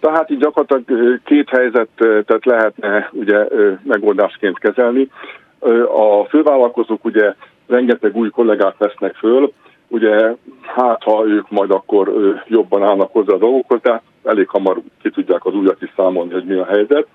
Tehát 0.00 0.30
így 0.30 0.38
gyakorlatilag 0.38 1.20
két 1.24 1.48
helyzetet 1.48 2.44
lehetne 2.44 3.10
ugye 3.12 3.46
megoldásként 3.82 4.58
kezelni. 4.58 5.08
A 5.96 6.24
fővállalkozók 6.28 7.04
ugye 7.04 7.34
rengeteg 7.66 8.16
új 8.16 8.30
kollégát 8.30 8.78
vesznek 8.78 9.14
föl, 9.14 9.52
ugye 9.88 10.34
hát 10.62 11.02
ha 11.02 11.24
ők 11.26 11.50
majd 11.50 11.70
akkor 11.70 12.12
jobban 12.46 12.82
állnak 12.82 13.12
hozzá 13.12 13.34
a 13.34 13.38
dolgokhoz, 13.38 13.80
de 13.80 14.02
elég 14.24 14.48
hamar 14.48 14.80
ki 15.02 15.10
tudják 15.10 15.44
az 15.44 15.54
újat 15.54 15.82
is 15.82 15.92
számolni, 15.96 16.32
hogy 16.32 16.44
mi 16.44 16.54
a 16.54 16.64
helyzet. 16.64 17.06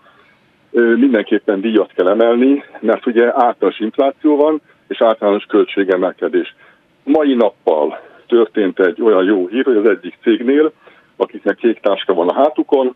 Mindenképpen 0.95 1.61
díjat 1.61 1.91
kell 1.93 2.07
emelni, 2.07 2.63
mert 2.79 3.05
ugye 3.05 3.25
általános 3.25 3.79
infláció 3.79 4.35
van, 4.35 4.61
és 4.87 5.01
általános 5.01 5.45
költségemelkedés. 5.45 6.55
Mai 7.03 7.33
nappal 7.33 7.99
történt 8.27 8.79
egy 8.79 9.01
olyan 9.01 9.23
jó 9.23 9.47
hír, 9.47 9.65
hogy 9.65 9.75
az 9.75 9.89
egyik 9.89 10.17
cégnél, 10.21 10.71
akiknek 11.15 11.55
kék 11.55 11.79
táska 11.79 12.13
van 12.13 12.29
a 12.29 12.33
hátukon, 12.33 12.95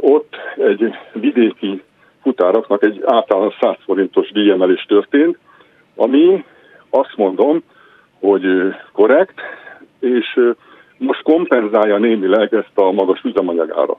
ott 0.00 0.36
egy 0.56 0.94
vidéki 1.12 1.82
futároknak 2.22 2.82
egy 2.82 3.02
általános 3.06 3.54
100 3.60 3.76
forintos 3.84 4.30
díjemelés 4.32 4.84
történt, 4.88 5.38
ami 5.96 6.44
azt 6.90 7.16
mondom, 7.16 7.62
hogy 8.20 8.44
korrekt, 8.92 9.40
és 10.00 10.40
most 10.98 11.22
kompenzálja 11.22 11.98
némileg 11.98 12.54
ezt 12.54 12.78
a 12.78 12.90
magas 12.90 13.20
üzemanyagárat. 13.24 13.98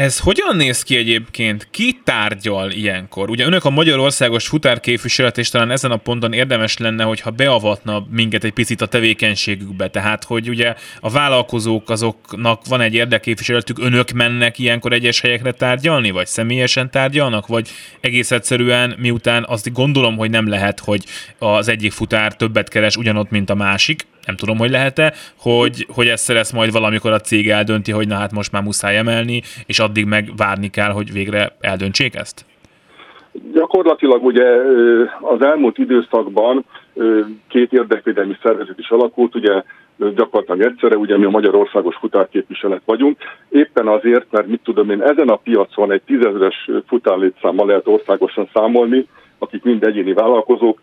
Ez 0.00 0.18
hogyan 0.18 0.56
néz 0.56 0.82
ki 0.82 0.96
egyébként? 0.96 1.68
Ki 1.70 2.00
tárgyal 2.04 2.70
ilyenkor? 2.70 3.30
Ugye 3.30 3.44
önök 3.44 3.64
a 3.64 3.70
Magyarországos 3.70 4.46
futárképviselet, 4.46 5.38
és 5.38 5.48
talán 5.48 5.70
ezen 5.70 5.90
a 5.90 5.96
ponton 5.96 6.32
érdemes 6.32 6.76
lenne, 6.76 7.04
hogyha 7.04 7.30
beavatna 7.30 8.06
minket 8.10 8.44
egy 8.44 8.52
picit 8.52 8.80
a 8.80 8.86
tevékenységükbe. 8.86 9.88
Tehát, 9.88 10.24
hogy 10.24 10.48
ugye 10.48 10.74
a 11.00 11.10
vállalkozók 11.10 11.90
azoknak 11.90 12.66
van 12.66 12.80
egy 12.80 12.94
érdekképviseletük, 12.94 13.78
önök 13.78 14.10
mennek 14.10 14.58
ilyenkor 14.58 14.92
egyes 14.92 15.20
helyekre 15.20 15.52
tárgyalni, 15.52 16.10
vagy 16.10 16.26
személyesen 16.26 16.90
tárgyalnak, 16.90 17.46
vagy 17.46 17.68
egész 18.00 18.30
egyszerűen 18.30 18.94
miután 18.98 19.44
azt 19.48 19.72
gondolom, 19.72 20.16
hogy 20.16 20.30
nem 20.30 20.48
lehet, 20.48 20.80
hogy 20.80 21.04
az 21.38 21.68
egyik 21.68 21.92
futár 21.92 22.36
többet 22.36 22.68
keres 22.68 22.96
ugyanott, 22.96 23.30
mint 23.30 23.50
a 23.50 23.54
másik, 23.54 24.06
nem 24.26 24.36
tudom, 24.36 24.58
hogy 24.58 24.70
lehet-e, 24.70 25.12
hogy, 25.38 25.86
hogy 25.94 26.06
ezt 26.06 26.28
lesz 26.28 26.52
majd 26.52 26.72
valamikor 26.72 27.12
a 27.12 27.20
cég 27.20 27.50
eldönti, 27.50 27.92
hogy 27.92 28.08
na 28.08 28.14
hát 28.14 28.32
most 28.32 28.52
már 28.52 28.62
muszáj 28.62 28.96
emelni, 28.96 29.42
és 29.66 29.78
addig 29.78 30.06
meg 30.06 30.30
várni 30.36 30.68
kell, 30.68 30.90
hogy 30.90 31.12
végre 31.12 31.56
eldöntsék 31.60 32.14
ezt? 32.14 32.44
Gyakorlatilag 33.52 34.24
ugye 34.24 34.46
az 35.20 35.42
elmúlt 35.42 35.78
időszakban 35.78 36.64
két 37.48 37.72
érdekvédelmi 37.72 38.36
szervezet 38.42 38.78
is 38.78 38.88
alakult, 38.88 39.34
ugye 39.34 39.62
gyakorlatilag 40.14 40.60
egyszerre, 40.60 40.96
ugye 40.96 41.18
mi 41.18 41.24
a 41.24 41.30
Magyarországos 41.30 41.96
futárképviselet 41.96 42.82
vagyunk, 42.84 43.18
éppen 43.48 43.88
azért, 43.88 44.26
mert 44.30 44.46
mit 44.46 44.60
tudom 44.64 44.90
én, 44.90 45.02
ezen 45.02 45.28
a 45.28 45.36
piacon 45.36 45.92
egy 45.92 46.02
tízezeres 46.02 46.70
futárlétszámmal 46.86 47.66
lehet 47.66 47.86
országosan 47.86 48.48
számolni, 48.52 49.06
akik 49.38 49.62
mind 49.62 49.84
egyéni 49.84 50.12
vállalkozók, 50.12 50.80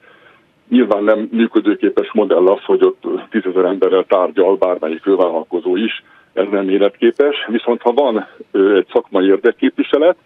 Nyilván 0.70 1.04
nem 1.04 1.28
működőképes 1.32 2.12
modell 2.14 2.48
az, 2.48 2.64
hogy 2.64 2.84
ott 2.84 3.30
tízezer 3.30 3.66
emberrel 3.66 4.06
tárgyal 4.08 4.56
bármelyik 4.56 5.02
fővállalkozó 5.02 5.76
is, 5.76 6.04
ez 6.34 6.46
nem 6.52 6.70
életképes, 6.70 7.36
viszont 7.48 7.82
ha 7.82 7.92
van 7.92 8.28
egy 8.52 8.88
szakmai 8.92 9.26
érdekképviselet, 9.26 10.18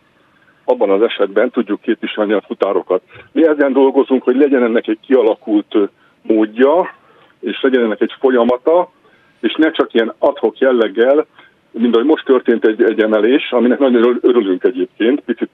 abban 0.63 0.89
az 0.89 1.01
esetben 1.01 1.49
tudjuk 1.49 1.81
képviselni 1.81 2.33
a 2.33 2.41
futárokat. 2.41 3.01
Mi 3.31 3.47
ezen 3.47 3.73
dolgozunk, 3.73 4.23
hogy 4.23 4.35
legyen 4.35 4.63
ennek 4.63 4.87
egy 4.87 4.99
kialakult 5.07 5.75
módja, 6.21 6.95
és 7.39 7.61
legyen 7.61 7.83
ennek 7.83 8.01
egy 8.01 8.15
folyamata, 8.19 8.91
és 9.39 9.55
ne 9.57 9.71
csak 9.71 9.93
ilyen 9.93 10.13
adhok 10.17 10.57
jelleggel, 10.57 11.25
mint 11.71 11.95
ahogy 11.95 12.07
most 12.07 12.25
történt 12.25 12.65
egy, 12.65 12.83
egy 12.83 13.01
emelés, 13.01 13.51
aminek 13.51 13.79
nagyon 13.79 14.19
örülünk 14.21 14.63
egyébként, 14.63 15.21
picit 15.21 15.49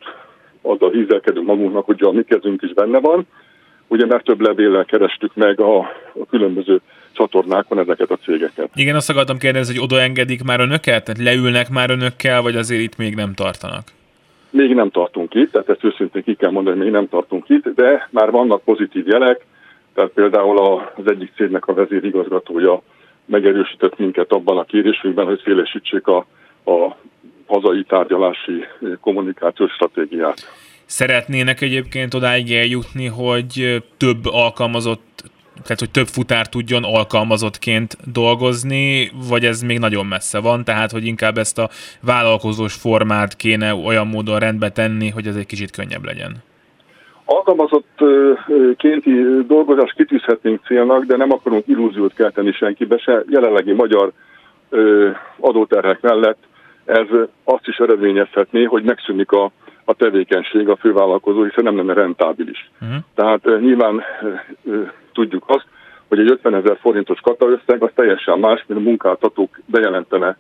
azzal 0.62 0.92
hízelkedünk 0.92 1.48
magunknak, 1.48 1.86
hogy 1.86 2.04
a 2.04 2.12
mi 2.12 2.24
kezünk 2.24 2.62
is 2.62 2.74
benne 2.74 3.00
van, 3.00 3.28
ugye 3.88 4.06
mert 4.06 4.24
több 4.24 4.42
levéllel 4.42 4.86
kerestük 4.86 5.36
meg 5.36 5.60
a, 5.60 5.78
a 6.14 6.26
különböző 6.30 6.82
csatornákon 7.12 7.80
ezeket 7.80 8.12
a 8.12 8.18
cégeket. 8.18 8.70
Igen, 8.76 8.96
azt 8.96 9.10
akartam 9.10 9.38
kérdezni, 9.38 9.74
hogy 9.74 9.84
odaengedik 9.84 10.44
már 10.44 10.60
önöket? 10.60 11.04
Tehát 11.04 11.22
leülnek 11.24 11.70
már 11.70 11.90
önökkel, 11.90 12.42
vagy 12.42 12.56
azért 12.56 12.82
itt 12.82 12.98
még 12.98 13.16
nem 13.16 13.34
tartanak? 13.34 13.84
Még 14.50 14.74
nem 14.74 14.90
tartunk 14.90 15.34
itt, 15.34 15.52
tehát 15.52 15.70
ezt 15.70 15.84
őszintén 15.84 16.24
ki 16.24 16.36
kell 16.36 16.52
mondani, 16.52 16.76
hogy 16.76 16.86
még 16.86 16.94
nem 16.94 17.10
tartunk 17.10 17.50
itt, 17.50 17.68
de 17.76 18.08
már 18.12 18.32
vannak 18.32 18.64
pozitív 18.64 19.08
jelek, 19.08 19.46
tehát 19.94 20.12
például 20.12 20.58
az 20.96 21.10
egyik 21.12 21.32
cégnek 21.36 21.68
a 21.68 21.74
vezérigazgatója 21.74 22.82
megerősített 23.26 23.98
minket 23.98 24.32
abban 24.32 24.58
a 24.58 24.64
kérésünkben, 24.64 25.26
hogy 25.26 25.42
szélesítsék 25.44 26.08
a, 26.08 26.26
a 26.66 26.96
hazai 27.46 27.84
tárgyalási 27.84 28.66
kommunikációs 29.02 29.72
stratégiát. 29.72 30.67
Szeretnének 30.88 31.62
egyébként 31.62 32.14
odáig 32.14 32.52
eljutni, 32.52 33.06
hogy 33.06 33.84
több 33.98 34.26
alkalmazott 34.26 35.06
tehát 35.64 35.80
hogy 35.80 35.92
több 35.92 36.08
futár 36.08 36.48
tudjon 36.48 36.84
alkalmazottként 36.84 37.98
dolgozni, 38.14 39.12
vagy 39.30 39.46
ez 39.46 39.62
még 39.62 39.80
nagyon 39.80 40.06
messze 40.06 40.40
van, 40.40 40.64
tehát 40.64 40.92
hogy 40.92 41.06
inkább 41.06 41.38
ezt 41.38 41.60
a 41.60 41.70
vállalkozós 42.02 42.74
formát 42.74 43.36
kéne 43.36 43.74
olyan 43.74 44.08
módon 44.08 44.40
rendbe 44.40 44.70
tenni, 44.70 45.10
hogy 45.10 45.28
ez 45.28 45.36
egy 45.36 45.46
kicsit 45.46 45.72
könnyebb 45.72 46.06
legyen. 46.06 46.36
Alkalmazottkénti 47.26 49.12
dolgozást 49.48 49.96
kitűzhetnénk 49.96 50.66
célnak, 50.66 51.04
de 51.04 51.18
nem 51.18 51.32
akarunk 51.32 51.68
illúziót 51.68 52.14
kelteni 52.14 52.52
senkibe 52.52 52.98
se. 52.98 53.24
Jelenlegi 53.30 53.74
magyar 53.74 54.12
adóterhek 55.40 56.02
mellett 56.02 56.40
ez 56.86 57.08
azt 57.44 57.68
is 57.68 57.78
eredményezhetné, 57.78 58.64
hogy 58.64 58.84
megszűnik 58.84 59.32
a, 59.32 59.52
a 59.90 59.94
tevékenység 59.94 60.70
a 60.70 60.76
fővállalkozó, 60.76 61.44
hiszen 61.44 61.64
nem 61.64 61.78
lenne 61.78 61.94
rentábilis. 61.94 62.70
Uh-huh. 62.82 62.98
Tehát 63.16 63.44
nyilván 63.60 64.04
tudjuk 65.14 65.44
azt, 65.48 65.66
hogy 66.08 66.20
egy 66.20 66.32
50 66.32 66.56
ezer 66.56 66.78
forintos 66.82 67.20
kataösszeg 67.20 67.84
az 67.84 67.90
teljesen 67.96 68.40
más, 68.40 68.64
mint 68.68 68.80
a 68.80 68.84
munkáltatók 68.84 69.60
bejelentene 69.66 70.38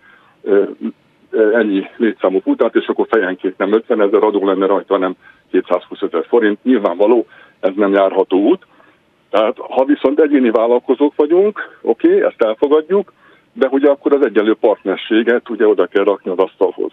ennyi 1.53 1.89
létszámú 1.97 2.39
futát, 2.39 2.75
és 2.75 2.87
akkor 2.87 3.07
fejenként 3.09 3.57
nem 3.57 3.73
50 3.73 4.01
ezer 4.01 4.23
adó 4.23 4.45
lenne 4.45 4.65
rajta, 4.65 4.93
hanem 4.93 5.15
220 5.51 6.01
ezer 6.01 6.25
forint. 6.27 6.63
Nyilvánvaló, 6.63 7.27
ez 7.59 7.71
nem 7.75 7.93
járható 7.93 8.37
út. 8.37 8.65
Tehát 9.29 9.57
ha 9.57 9.85
viszont 9.85 10.19
egyéni 10.19 10.49
vállalkozók 10.49 11.13
vagyunk, 11.15 11.77
oké, 11.81 12.07
okay, 12.07 12.21
ezt 12.21 12.41
elfogadjuk, 12.41 13.13
de 13.53 13.67
ugye 13.71 13.89
akkor 13.89 14.13
az 14.13 14.25
egyenlő 14.25 14.53
partnerséget 14.53 15.49
ugye 15.49 15.67
oda 15.67 15.85
kell 15.85 16.03
rakni 16.03 16.31
az 16.31 16.37
asztalhoz. 16.37 16.91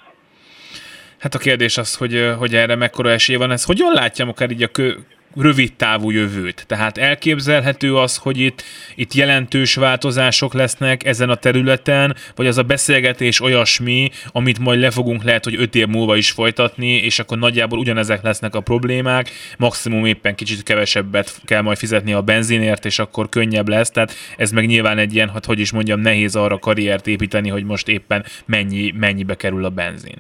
Hát 1.25 1.35
a 1.35 1.39
kérdés 1.39 1.77
az, 1.79 1.95
hogy, 1.95 2.33
hogy 2.39 2.55
erre 2.55 2.75
mekkora 2.75 3.11
esély 3.11 3.37
van. 3.37 3.51
Ez 3.51 3.65
hogyan 3.65 3.93
látja 3.93 4.27
akár 4.27 4.51
így 4.51 4.63
a 4.63 4.69
kö, 4.69 4.93
rövid 5.37 5.73
távú 5.73 6.11
jövőt. 6.11 6.65
Tehát 6.67 6.99
elképzelhető 6.99 7.97
az, 7.97 8.17
hogy 8.17 8.39
itt, 8.39 8.63
itt 8.95 9.15
jelentős 9.15 9.75
változások 9.75 10.55
lesznek 10.55 11.05
ezen 11.05 11.31
a 11.31 11.35
területen, 11.35 12.17
vagy 12.35 12.47
az 12.47 12.59
a 12.59 12.63
beszélgetés 12.63 13.41
olyasmi, 13.41 14.11
amit 14.33 14.59
majd 14.59 14.81
le 14.81 14.91
fogunk 14.91 15.23
lehet, 15.23 15.45
hogy 15.45 15.55
öt 15.59 15.75
év 15.75 15.87
múlva 15.87 16.17
is 16.17 16.31
folytatni, 16.31 16.93
és 16.93 17.19
akkor 17.19 17.39
nagyjából 17.39 17.79
ugyanezek 17.79 18.23
lesznek 18.23 18.55
a 18.55 18.61
problémák, 18.61 19.31
maximum 19.59 20.05
éppen 20.05 20.35
kicsit 20.35 20.63
kevesebbet 20.63 21.41
kell 21.45 21.61
majd 21.61 21.79
fizetni 21.79 22.13
a 22.13 22.23
benzinért, 22.23 22.85
és 22.85 22.99
akkor 22.99 23.29
könnyebb 23.29 23.69
lesz. 23.69 23.91
Tehát 23.91 24.15
ez 24.37 24.51
meg 24.51 24.67
nyilván 24.67 24.99
egy 24.99 25.15
ilyen, 25.15 25.31
hát 25.31 25.45
hogy 25.45 25.59
is 25.59 25.73
mondjam, 25.73 26.01
nehéz 26.01 26.37
arra 26.37 26.59
karriert 26.59 27.07
építeni, 27.07 27.49
hogy 27.49 27.65
most 27.65 27.89
éppen 27.89 28.25
mennyi, 28.47 28.93
mennyibe 28.97 29.35
kerül 29.35 29.65
a 29.65 29.71
benzin. 29.71 30.17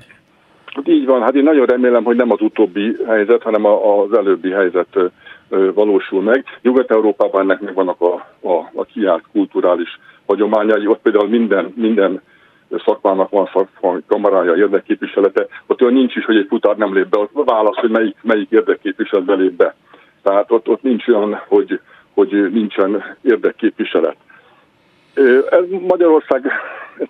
Hát 0.74 0.88
így 0.88 1.06
van, 1.06 1.22
hát 1.22 1.34
én 1.34 1.42
nagyon 1.42 1.66
remélem, 1.66 2.04
hogy 2.04 2.16
nem 2.16 2.30
az 2.30 2.40
utóbbi 2.40 2.96
helyzet, 3.06 3.42
hanem 3.42 3.64
az 3.66 4.12
előbbi 4.16 4.50
helyzet 4.50 4.98
valósul 5.74 6.22
meg. 6.22 6.44
Nyugat-Európában 6.62 7.40
ennek 7.40 7.60
megvannak 7.60 8.00
a, 8.00 8.14
a, 8.48 8.70
a 8.74 8.84
kiállt 8.84 9.24
kulturális 9.32 9.98
hagyományai, 10.26 10.86
ott 10.86 11.02
például 11.02 11.28
minden, 11.28 11.72
minden 11.76 12.20
szakmának 12.84 13.30
van 13.30 13.50
szakmakamerája, 13.52 14.56
érdekképviselete, 14.56 15.46
ott 15.66 15.82
olyan 15.82 15.94
nincs 15.94 16.16
is, 16.16 16.24
hogy 16.24 16.36
egy 16.36 16.46
futár 16.48 16.76
nem 16.76 16.94
lép 16.94 17.08
be, 17.08 17.18
ott 17.18 17.30
válasz, 17.44 17.76
hogy 17.76 17.90
melyik, 17.90 18.16
melyik 18.22 18.50
érdekképviselet 18.50 19.24
belép 19.24 19.52
be. 19.52 19.74
Tehát 20.22 20.50
ott, 20.50 20.68
ott 20.68 20.82
nincs 20.82 21.08
olyan, 21.08 21.42
hogy, 21.48 21.80
hogy 22.14 22.50
nincsen 22.52 23.16
érdekképviselet. 23.22 24.16
Ez 25.50 25.64
Magyarország, 25.88 26.52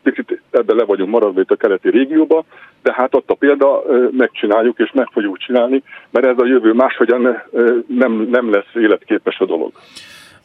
picit 0.02 0.42
ebben 0.50 0.76
le 0.76 0.84
vagyunk 0.84 1.10
maradva 1.10 1.40
itt 1.40 1.50
a 1.50 1.56
keleti 1.56 1.90
régióba, 1.90 2.44
de 2.82 2.92
hát 2.92 3.14
ott 3.14 3.30
a 3.30 3.34
példa, 3.34 3.82
megcsináljuk 4.10 4.78
és 4.78 4.90
meg 4.94 5.08
fogjuk 5.12 5.38
csinálni, 5.38 5.82
mert 6.10 6.26
ez 6.26 6.38
a 6.38 6.46
jövő 6.46 6.72
máshogyan 6.72 7.42
nem, 7.86 8.12
nem 8.30 8.50
lesz 8.50 8.74
életképes 8.74 9.38
a 9.38 9.44
dolog. 9.44 9.72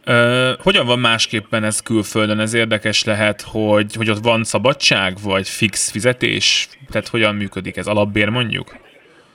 Uh, 0.08 0.64
hogyan 0.64 0.86
van 0.86 1.00
másképpen 1.00 1.64
ez 1.64 1.82
külföldön? 1.82 2.40
Ez 2.40 2.54
érdekes 2.54 3.04
lehet, 3.04 3.42
hogy, 3.42 3.96
hogy 3.96 4.10
ott 4.10 4.24
van 4.24 4.44
szabadság, 4.44 5.14
vagy 5.24 5.48
fix 5.48 5.92
fizetés? 5.92 6.70
Tehát 6.92 7.08
hogyan 7.08 7.36
működik 7.36 7.78
ez? 7.78 7.88
Alapbér 7.88 8.30
mondjuk? 8.30 8.68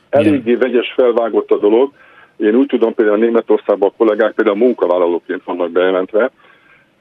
Eléggé 0.08 0.54
vegyes 0.54 0.92
felvágott 0.96 1.50
a 1.50 1.58
dolog. 1.58 1.92
Én 2.36 2.54
úgy 2.54 2.66
tudom, 2.66 2.94
például 2.94 3.18
Németországban 3.18 3.88
a 3.88 3.96
kollégák 3.96 4.32
például 4.32 4.56
munkavállalóként 4.56 5.44
vannak 5.44 5.70
bejelentve, 5.70 6.30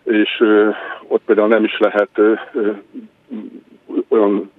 és 0.03 0.43
ott 1.07 1.21
például 1.25 1.47
nem 1.47 1.63
is 1.63 1.79
lehet 1.79 2.09
olyan 4.07 4.51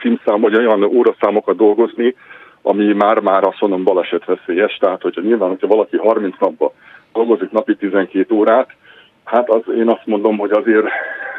címszám, 0.00 0.40
vagy 0.40 0.56
olyan 0.56 0.82
óraszámokat 0.82 1.56
dolgozni, 1.56 2.14
ami 2.62 2.92
már-már 2.92 3.44
azt 3.44 3.60
mondom 3.60 3.84
balesetveszélyes. 3.84 4.76
Tehát, 4.76 5.02
hogyha 5.02 5.20
nyilván, 5.20 5.48
hogyha 5.48 5.66
valaki 5.66 5.96
30 5.96 6.38
napban 6.38 6.70
dolgozik 7.12 7.50
napi 7.50 7.76
12 7.76 8.34
órát, 8.34 8.70
hát 9.24 9.50
az, 9.50 9.62
én 9.76 9.88
azt 9.88 10.06
mondom, 10.06 10.38
hogy 10.38 10.50
azért, 10.50 10.86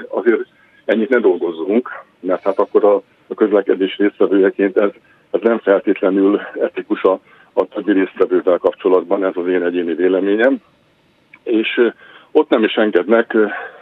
azért 0.08 0.46
ennyit 0.86 1.10
ne 1.10 1.20
dolgozzunk, 1.20 1.90
mert 2.20 2.44
hát 2.44 2.60
akkor 2.60 2.84
a, 2.84 2.96
a 3.28 3.34
közlekedés 3.36 3.98
résztvevőjeként 3.98 4.78
ez, 4.78 4.90
ez 5.32 5.40
nem 5.42 5.60
feltétlenül 5.60 6.42
etikus 6.62 7.04
a, 7.04 7.20
a 7.54 7.66
többi 7.66 7.92
résztvevővel 7.92 8.58
kapcsolatban, 8.58 9.26
ez 9.26 9.36
az 9.36 9.48
én 9.48 9.64
egyéni 9.64 9.94
véleményem. 9.94 10.58
És 11.44 11.92
ott 12.34 12.50
nem 12.50 12.64
is 12.64 12.74
engednek 12.74 13.36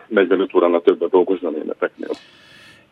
45 0.08 0.56
óránál 0.56 0.82
többet 0.82 1.10
dolgozni 1.10 1.48
a 1.48 1.50
németeknél. 1.50 2.10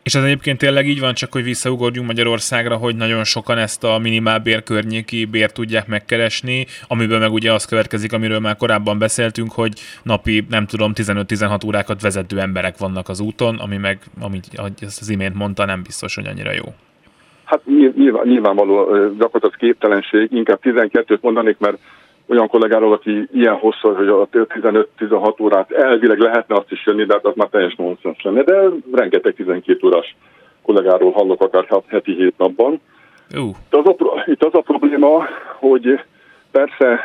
És 0.02 0.14
ez 0.14 0.24
egyébként 0.24 0.58
tényleg 0.58 0.86
így 0.86 1.00
van, 1.00 1.14
csak 1.14 1.32
hogy 1.32 1.42
visszaugorjunk 1.42 2.06
Magyarországra, 2.06 2.76
hogy 2.76 2.96
nagyon 2.96 3.24
sokan 3.24 3.58
ezt 3.58 3.84
a 3.84 3.98
minimálbér 3.98 4.62
környéki 4.62 5.24
bért 5.24 5.54
tudják 5.54 5.86
megkeresni, 5.88 6.66
amiből 6.88 7.18
meg 7.18 7.32
ugye 7.32 7.52
az 7.52 7.64
következik, 7.64 8.12
amiről 8.12 8.38
már 8.38 8.56
korábban 8.56 8.98
beszéltünk, 8.98 9.52
hogy 9.52 9.72
napi, 10.02 10.44
nem 10.48 10.66
tudom, 10.66 10.92
15-16 10.94 11.66
órákat 11.66 12.02
vezető 12.02 12.40
emberek 12.40 12.78
vannak 12.78 13.08
az 13.08 13.20
úton, 13.20 13.56
ami 13.58 13.76
meg, 13.76 13.98
amit 14.20 14.76
ezt 14.80 15.00
az 15.00 15.10
imént 15.10 15.34
mondta, 15.34 15.64
nem 15.64 15.82
biztos, 15.82 16.14
hogy 16.14 16.26
annyira 16.26 16.52
jó. 16.52 16.64
Hát 17.44 17.60
nyilván, 17.96 18.26
nyilvánvaló 18.26 18.84
gyakorlatilag 19.18 19.56
képtelenség, 19.56 20.32
inkább 20.32 20.58
12-t 20.62 21.20
mondanék, 21.20 21.58
mert 21.58 21.78
olyan 22.28 22.48
kollégáról, 22.48 22.92
aki 22.92 23.28
ilyen 23.32 23.54
hosszú, 23.54 23.94
hogy 23.94 24.08
a 24.08 24.28
15-16 24.28 25.42
órát 25.42 25.70
elvileg 25.70 26.18
lehetne 26.18 26.54
azt 26.54 26.70
is 26.70 26.86
jönni, 26.86 27.04
de 27.04 27.14
hát 27.14 27.26
az 27.26 27.34
már 27.36 27.48
teljes 27.48 27.74
nonsens 27.74 28.22
lenne. 28.22 28.42
De 28.42 28.68
rengeteg 28.92 29.34
12 29.34 29.86
órás 29.86 30.16
kollégáról 30.62 31.10
hallok 31.10 31.42
akár 31.42 31.82
heti 31.86 32.14
hét 32.14 32.34
napban. 32.38 32.80
Uh. 33.34 33.48
Itt, 33.48 33.74
az 33.74 33.86
a, 33.86 34.24
itt 34.26 34.44
az 34.44 34.54
a 34.54 34.60
probléma, 34.60 35.26
hogy 35.58 36.00
persze 36.50 37.00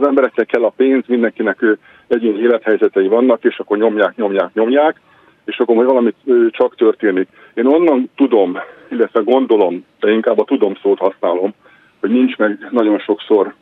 az 0.00 0.06
embereknek 0.06 0.46
kell 0.46 0.64
a 0.64 0.72
pénz, 0.76 1.04
mindenkinek 1.06 1.64
egyéni 2.06 2.38
élethelyzetei 2.38 3.08
vannak, 3.08 3.44
és 3.44 3.58
akkor 3.58 3.78
nyomják, 3.78 4.16
nyomják, 4.16 4.54
nyomják, 4.54 5.00
és 5.44 5.58
akkor 5.58 5.74
majd 5.74 5.88
valamit 5.88 6.16
csak 6.50 6.76
történik. 6.76 7.28
Én 7.54 7.66
onnan 7.66 8.10
tudom, 8.16 8.58
illetve 8.90 9.20
gondolom, 9.20 9.84
de 10.00 10.10
inkább 10.10 10.38
a 10.38 10.44
tudom 10.44 10.74
szót 10.82 10.98
használom, 10.98 11.54
hogy 12.00 12.10
nincs 12.10 12.36
meg 12.36 12.68
nagyon 12.70 12.98
sokszor 12.98 13.54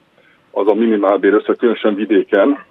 az 0.50 0.68
a 0.68 0.74
minimálbér 0.74 1.32
össze, 1.32 1.54
különösen 1.54 1.94
vidéken, 1.94 2.64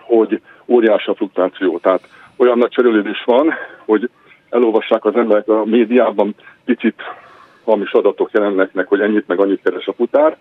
hogy 0.00 0.40
óriási 0.66 1.10
a 1.10 1.14
fluktuáció. 1.14 1.78
Tehát 1.78 2.08
olyan 2.36 2.58
nagy 2.58 2.70
cserélődés 2.70 3.22
van, 3.24 3.54
hogy 3.84 4.10
elolvassák 4.50 5.04
az 5.04 5.16
emberek 5.16 5.48
a 5.48 5.64
médiában, 5.64 6.34
picit 6.64 7.02
hamis 7.64 7.92
adatok 7.92 8.30
jelennek 8.32 8.72
meg, 8.72 8.86
hogy 8.86 9.00
ennyit 9.00 9.26
meg 9.26 9.40
annyit 9.40 9.62
keres 9.62 9.86
a 9.86 9.92
futár. 9.92 10.36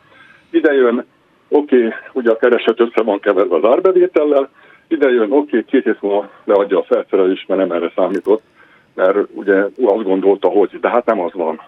Ide 0.50 0.74
jön, 0.74 1.06
oké, 1.50 1.76
okay, 1.76 1.94
ugye 2.14 2.32
a 2.32 2.38
kereset 2.38 2.80
össze 2.80 3.02
van 3.02 3.20
keverve 3.20 3.56
az 3.56 3.64
árbevétellel, 3.64 4.50
ide 4.88 5.10
jön, 5.10 5.32
oké, 5.32 5.36
okay, 5.38 5.66
két 5.66 5.84
hét 5.84 6.02
múlva 6.02 6.30
leadja 6.44 6.80
a 6.80 6.84
felszerelést, 6.84 7.48
mert 7.48 7.68
nem 7.68 7.72
erre 7.72 7.92
számított, 7.96 8.42
mert 8.94 9.18
ugye 9.32 9.56
azt 9.84 10.04
gondolta, 10.04 10.48
hogy, 10.48 10.80
de 10.80 10.90
hát 10.90 11.06
nem 11.06 11.20
az 11.20 11.34
van. 11.34 11.62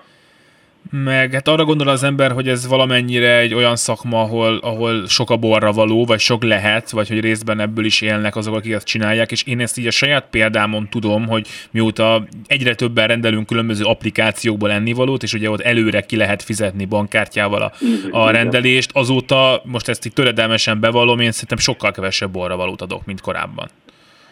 Meg 0.92 1.34
hát 1.34 1.48
arra 1.48 1.64
gondol 1.64 1.88
az 1.88 2.04
ember, 2.04 2.32
hogy 2.32 2.48
ez 2.48 2.68
valamennyire 2.68 3.38
egy 3.38 3.54
olyan 3.54 3.76
szakma, 3.76 4.22
ahol, 4.22 4.58
ahol 4.58 5.08
sok 5.08 5.30
a 5.30 5.38
borra 5.38 5.72
való, 5.72 6.06
vagy 6.06 6.20
sok 6.20 6.44
lehet, 6.44 6.90
vagy 6.90 7.08
hogy 7.08 7.20
részben 7.20 7.60
ebből 7.60 7.86
is 7.86 8.02
élnek 8.02 8.36
azok, 8.36 8.56
akik 8.56 8.72
ezt 8.72 8.86
csinálják, 8.86 9.32
és 9.32 9.44
én 9.44 9.60
ezt 9.60 9.78
így 9.78 9.88
a 9.88 9.92
saját 9.92 10.26
példámon 10.30 10.90
tudom, 10.90 11.28
hogy 11.28 11.48
mióta 11.72 12.26
egyre 12.48 12.76
többen 12.76 13.08
rendelünk 13.08 13.46
különböző 13.46 13.84
applikációkból 13.84 14.72
ennivalót, 14.72 15.24
és 15.24 15.34
ugye 15.34 15.50
ott 15.50 15.62
előre 15.62 16.02
ki 16.02 16.16
lehet 16.16 16.44
fizetni 16.44 16.86
bankkártyával 16.86 17.62
a, 17.62 17.72
a 18.12 18.30
rendelést, 18.30 18.90
azóta 18.94 19.62
most 19.66 19.88
ezt 19.88 20.06
így 20.06 20.14
töredelmesen 20.14 20.80
bevallom, 20.80 21.20
én 21.20 21.32
szerintem 21.32 21.58
sokkal 21.58 21.92
kevesebb 21.92 22.32
borra 22.32 22.56
valót 22.56 22.82
adok, 22.82 23.06
mint 23.06 23.22
korábban. 23.22 23.70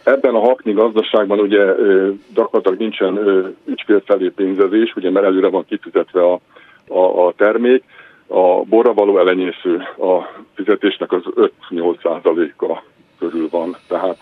Ebben 0.04 0.36
a 0.36 0.40
hakni 0.40 0.72
gazdaságban 0.72 1.40
ugye 1.40 1.66
gyakorlatilag 2.34 2.80
nincsen 2.80 3.18
ügyfél 3.66 4.02
felé 4.06 4.30
pénzezés, 4.30 4.96
ugye 4.96 5.10
mert 5.10 5.26
előre 5.26 5.48
van 5.48 5.66
kifizetve 5.66 6.22
a, 6.22 6.40
a, 6.88 7.26
a 7.28 7.34
termék. 7.38 7.84
A 8.28 8.64
borra 8.64 8.94
való 8.94 9.20
elenyésző 9.20 9.76
a 9.98 10.44
fizetésnek 10.54 11.12
az 11.12 11.22
5-8 11.70 12.02
százaléka 12.02 12.84
körül 13.20 13.48
van, 13.50 13.76
tehát 13.88 14.18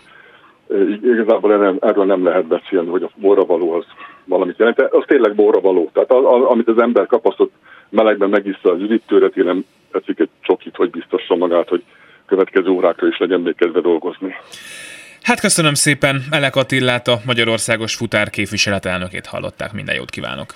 igazából 1.02 1.52
erről, 1.52 1.76
erről 1.80 2.04
nem 2.04 2.24
lehet 2.24 2.46
beszélni, 2.46 2.88
hogy 2.88 3.02
a 3.02 3.10
borra 3.16 3.44
való 3.44 3.72
az 3.72 3.84
valamit 4.24 4.58
jelent. 4.58 4.80
Az 4.80 5.04
tényleg 5.06 5.34
borra 5.34 5.60
való. 5.60 5.90
Tehát 5.92 6.12
az, 6.12 6.24
az, 6.24 6.42
amit 6.42 6.68
az 6.68 6.78
ember 6.78 7.06
kapasztott 7.06 7.52
melegben 7.88 8.28
megissza 8.28 8.70
az 8.70 8.80
üdítőret, 8.80 9.36
én 9.36 9.44
nem 9.44 9.64
tetszik 9.90 10.18
egy 10.18 10.28
csokit, 10.40 10.76
hogy 10.76 10.90
biztossa 10.90 11.36
magát, 11.36 11.68
hogy 11.68 11.82
következő 12.26 12.68
órákra 12.68 13.06
is 13.06 13.18
legyen 13.18 13.40
még 13.40 13.54
kedve 13.54 13.80
dolgozni. 13.80 14.34
Hát 15.22 15.40
köszönöm 15.40 15.74
szépen, 15.74 16.22
Elek 16.30 16.56
Attillát, 16.56 17.08
a 17.08 17.20
Magyarországos 17.24 17.94
Futár 17.94 18.30
képviselet 18.30 18.84
elnökét 18.84 19.26
hallották, 19.26 19.72
minden 19.72 19.94
jót 19.94 20.10
kívánok. 20.10 20.54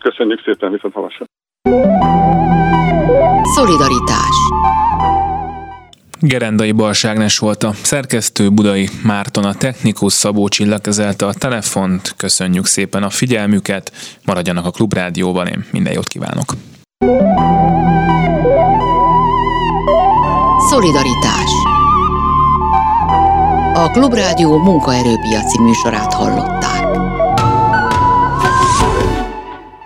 Köszönjük 0.00 0.42
szépen, 0.44 0.72
viszont 0.72 0.94
hallásra. 0.94 1.24
Szolidaritás 3.54 4.36
Gerendai 6.20 6.72
Balságnes 6.72 7.38
volt 7.38 7.62
a 7.62 7.72
szerkesztő, 7.72 8.50
Budai 8.50 8.88
Márton 9.04 9.44
a 9.44 9.54
technikus, 9.54 10.12
Szabó 10.12 10.48
Csilla 10.48 10.78
kezelte 10.78 11.26
a 11.26 11.32
telefont. 11.32 12.14
Köszönjük 12.16 12.64
szépen 12.64 13.02
a 13.02 13.10
figyelmüket, 13.10 13.92
maradjanak 14.24 14.64
a 14.64 14.70
Klubrádióban, 14.70 15.46
én 15.46 15.64
minden 15.72 15.92
jót 15.92 16.08
kívánok. 16.08 16.52
Szolidaritás 20.70 21.65
A 23.76 23.90
Klubrádió 23.90 24.58
munkaerőpiaci 24.58 25.60
műsorát 25.60 26.14
hallották. 26.14 27.15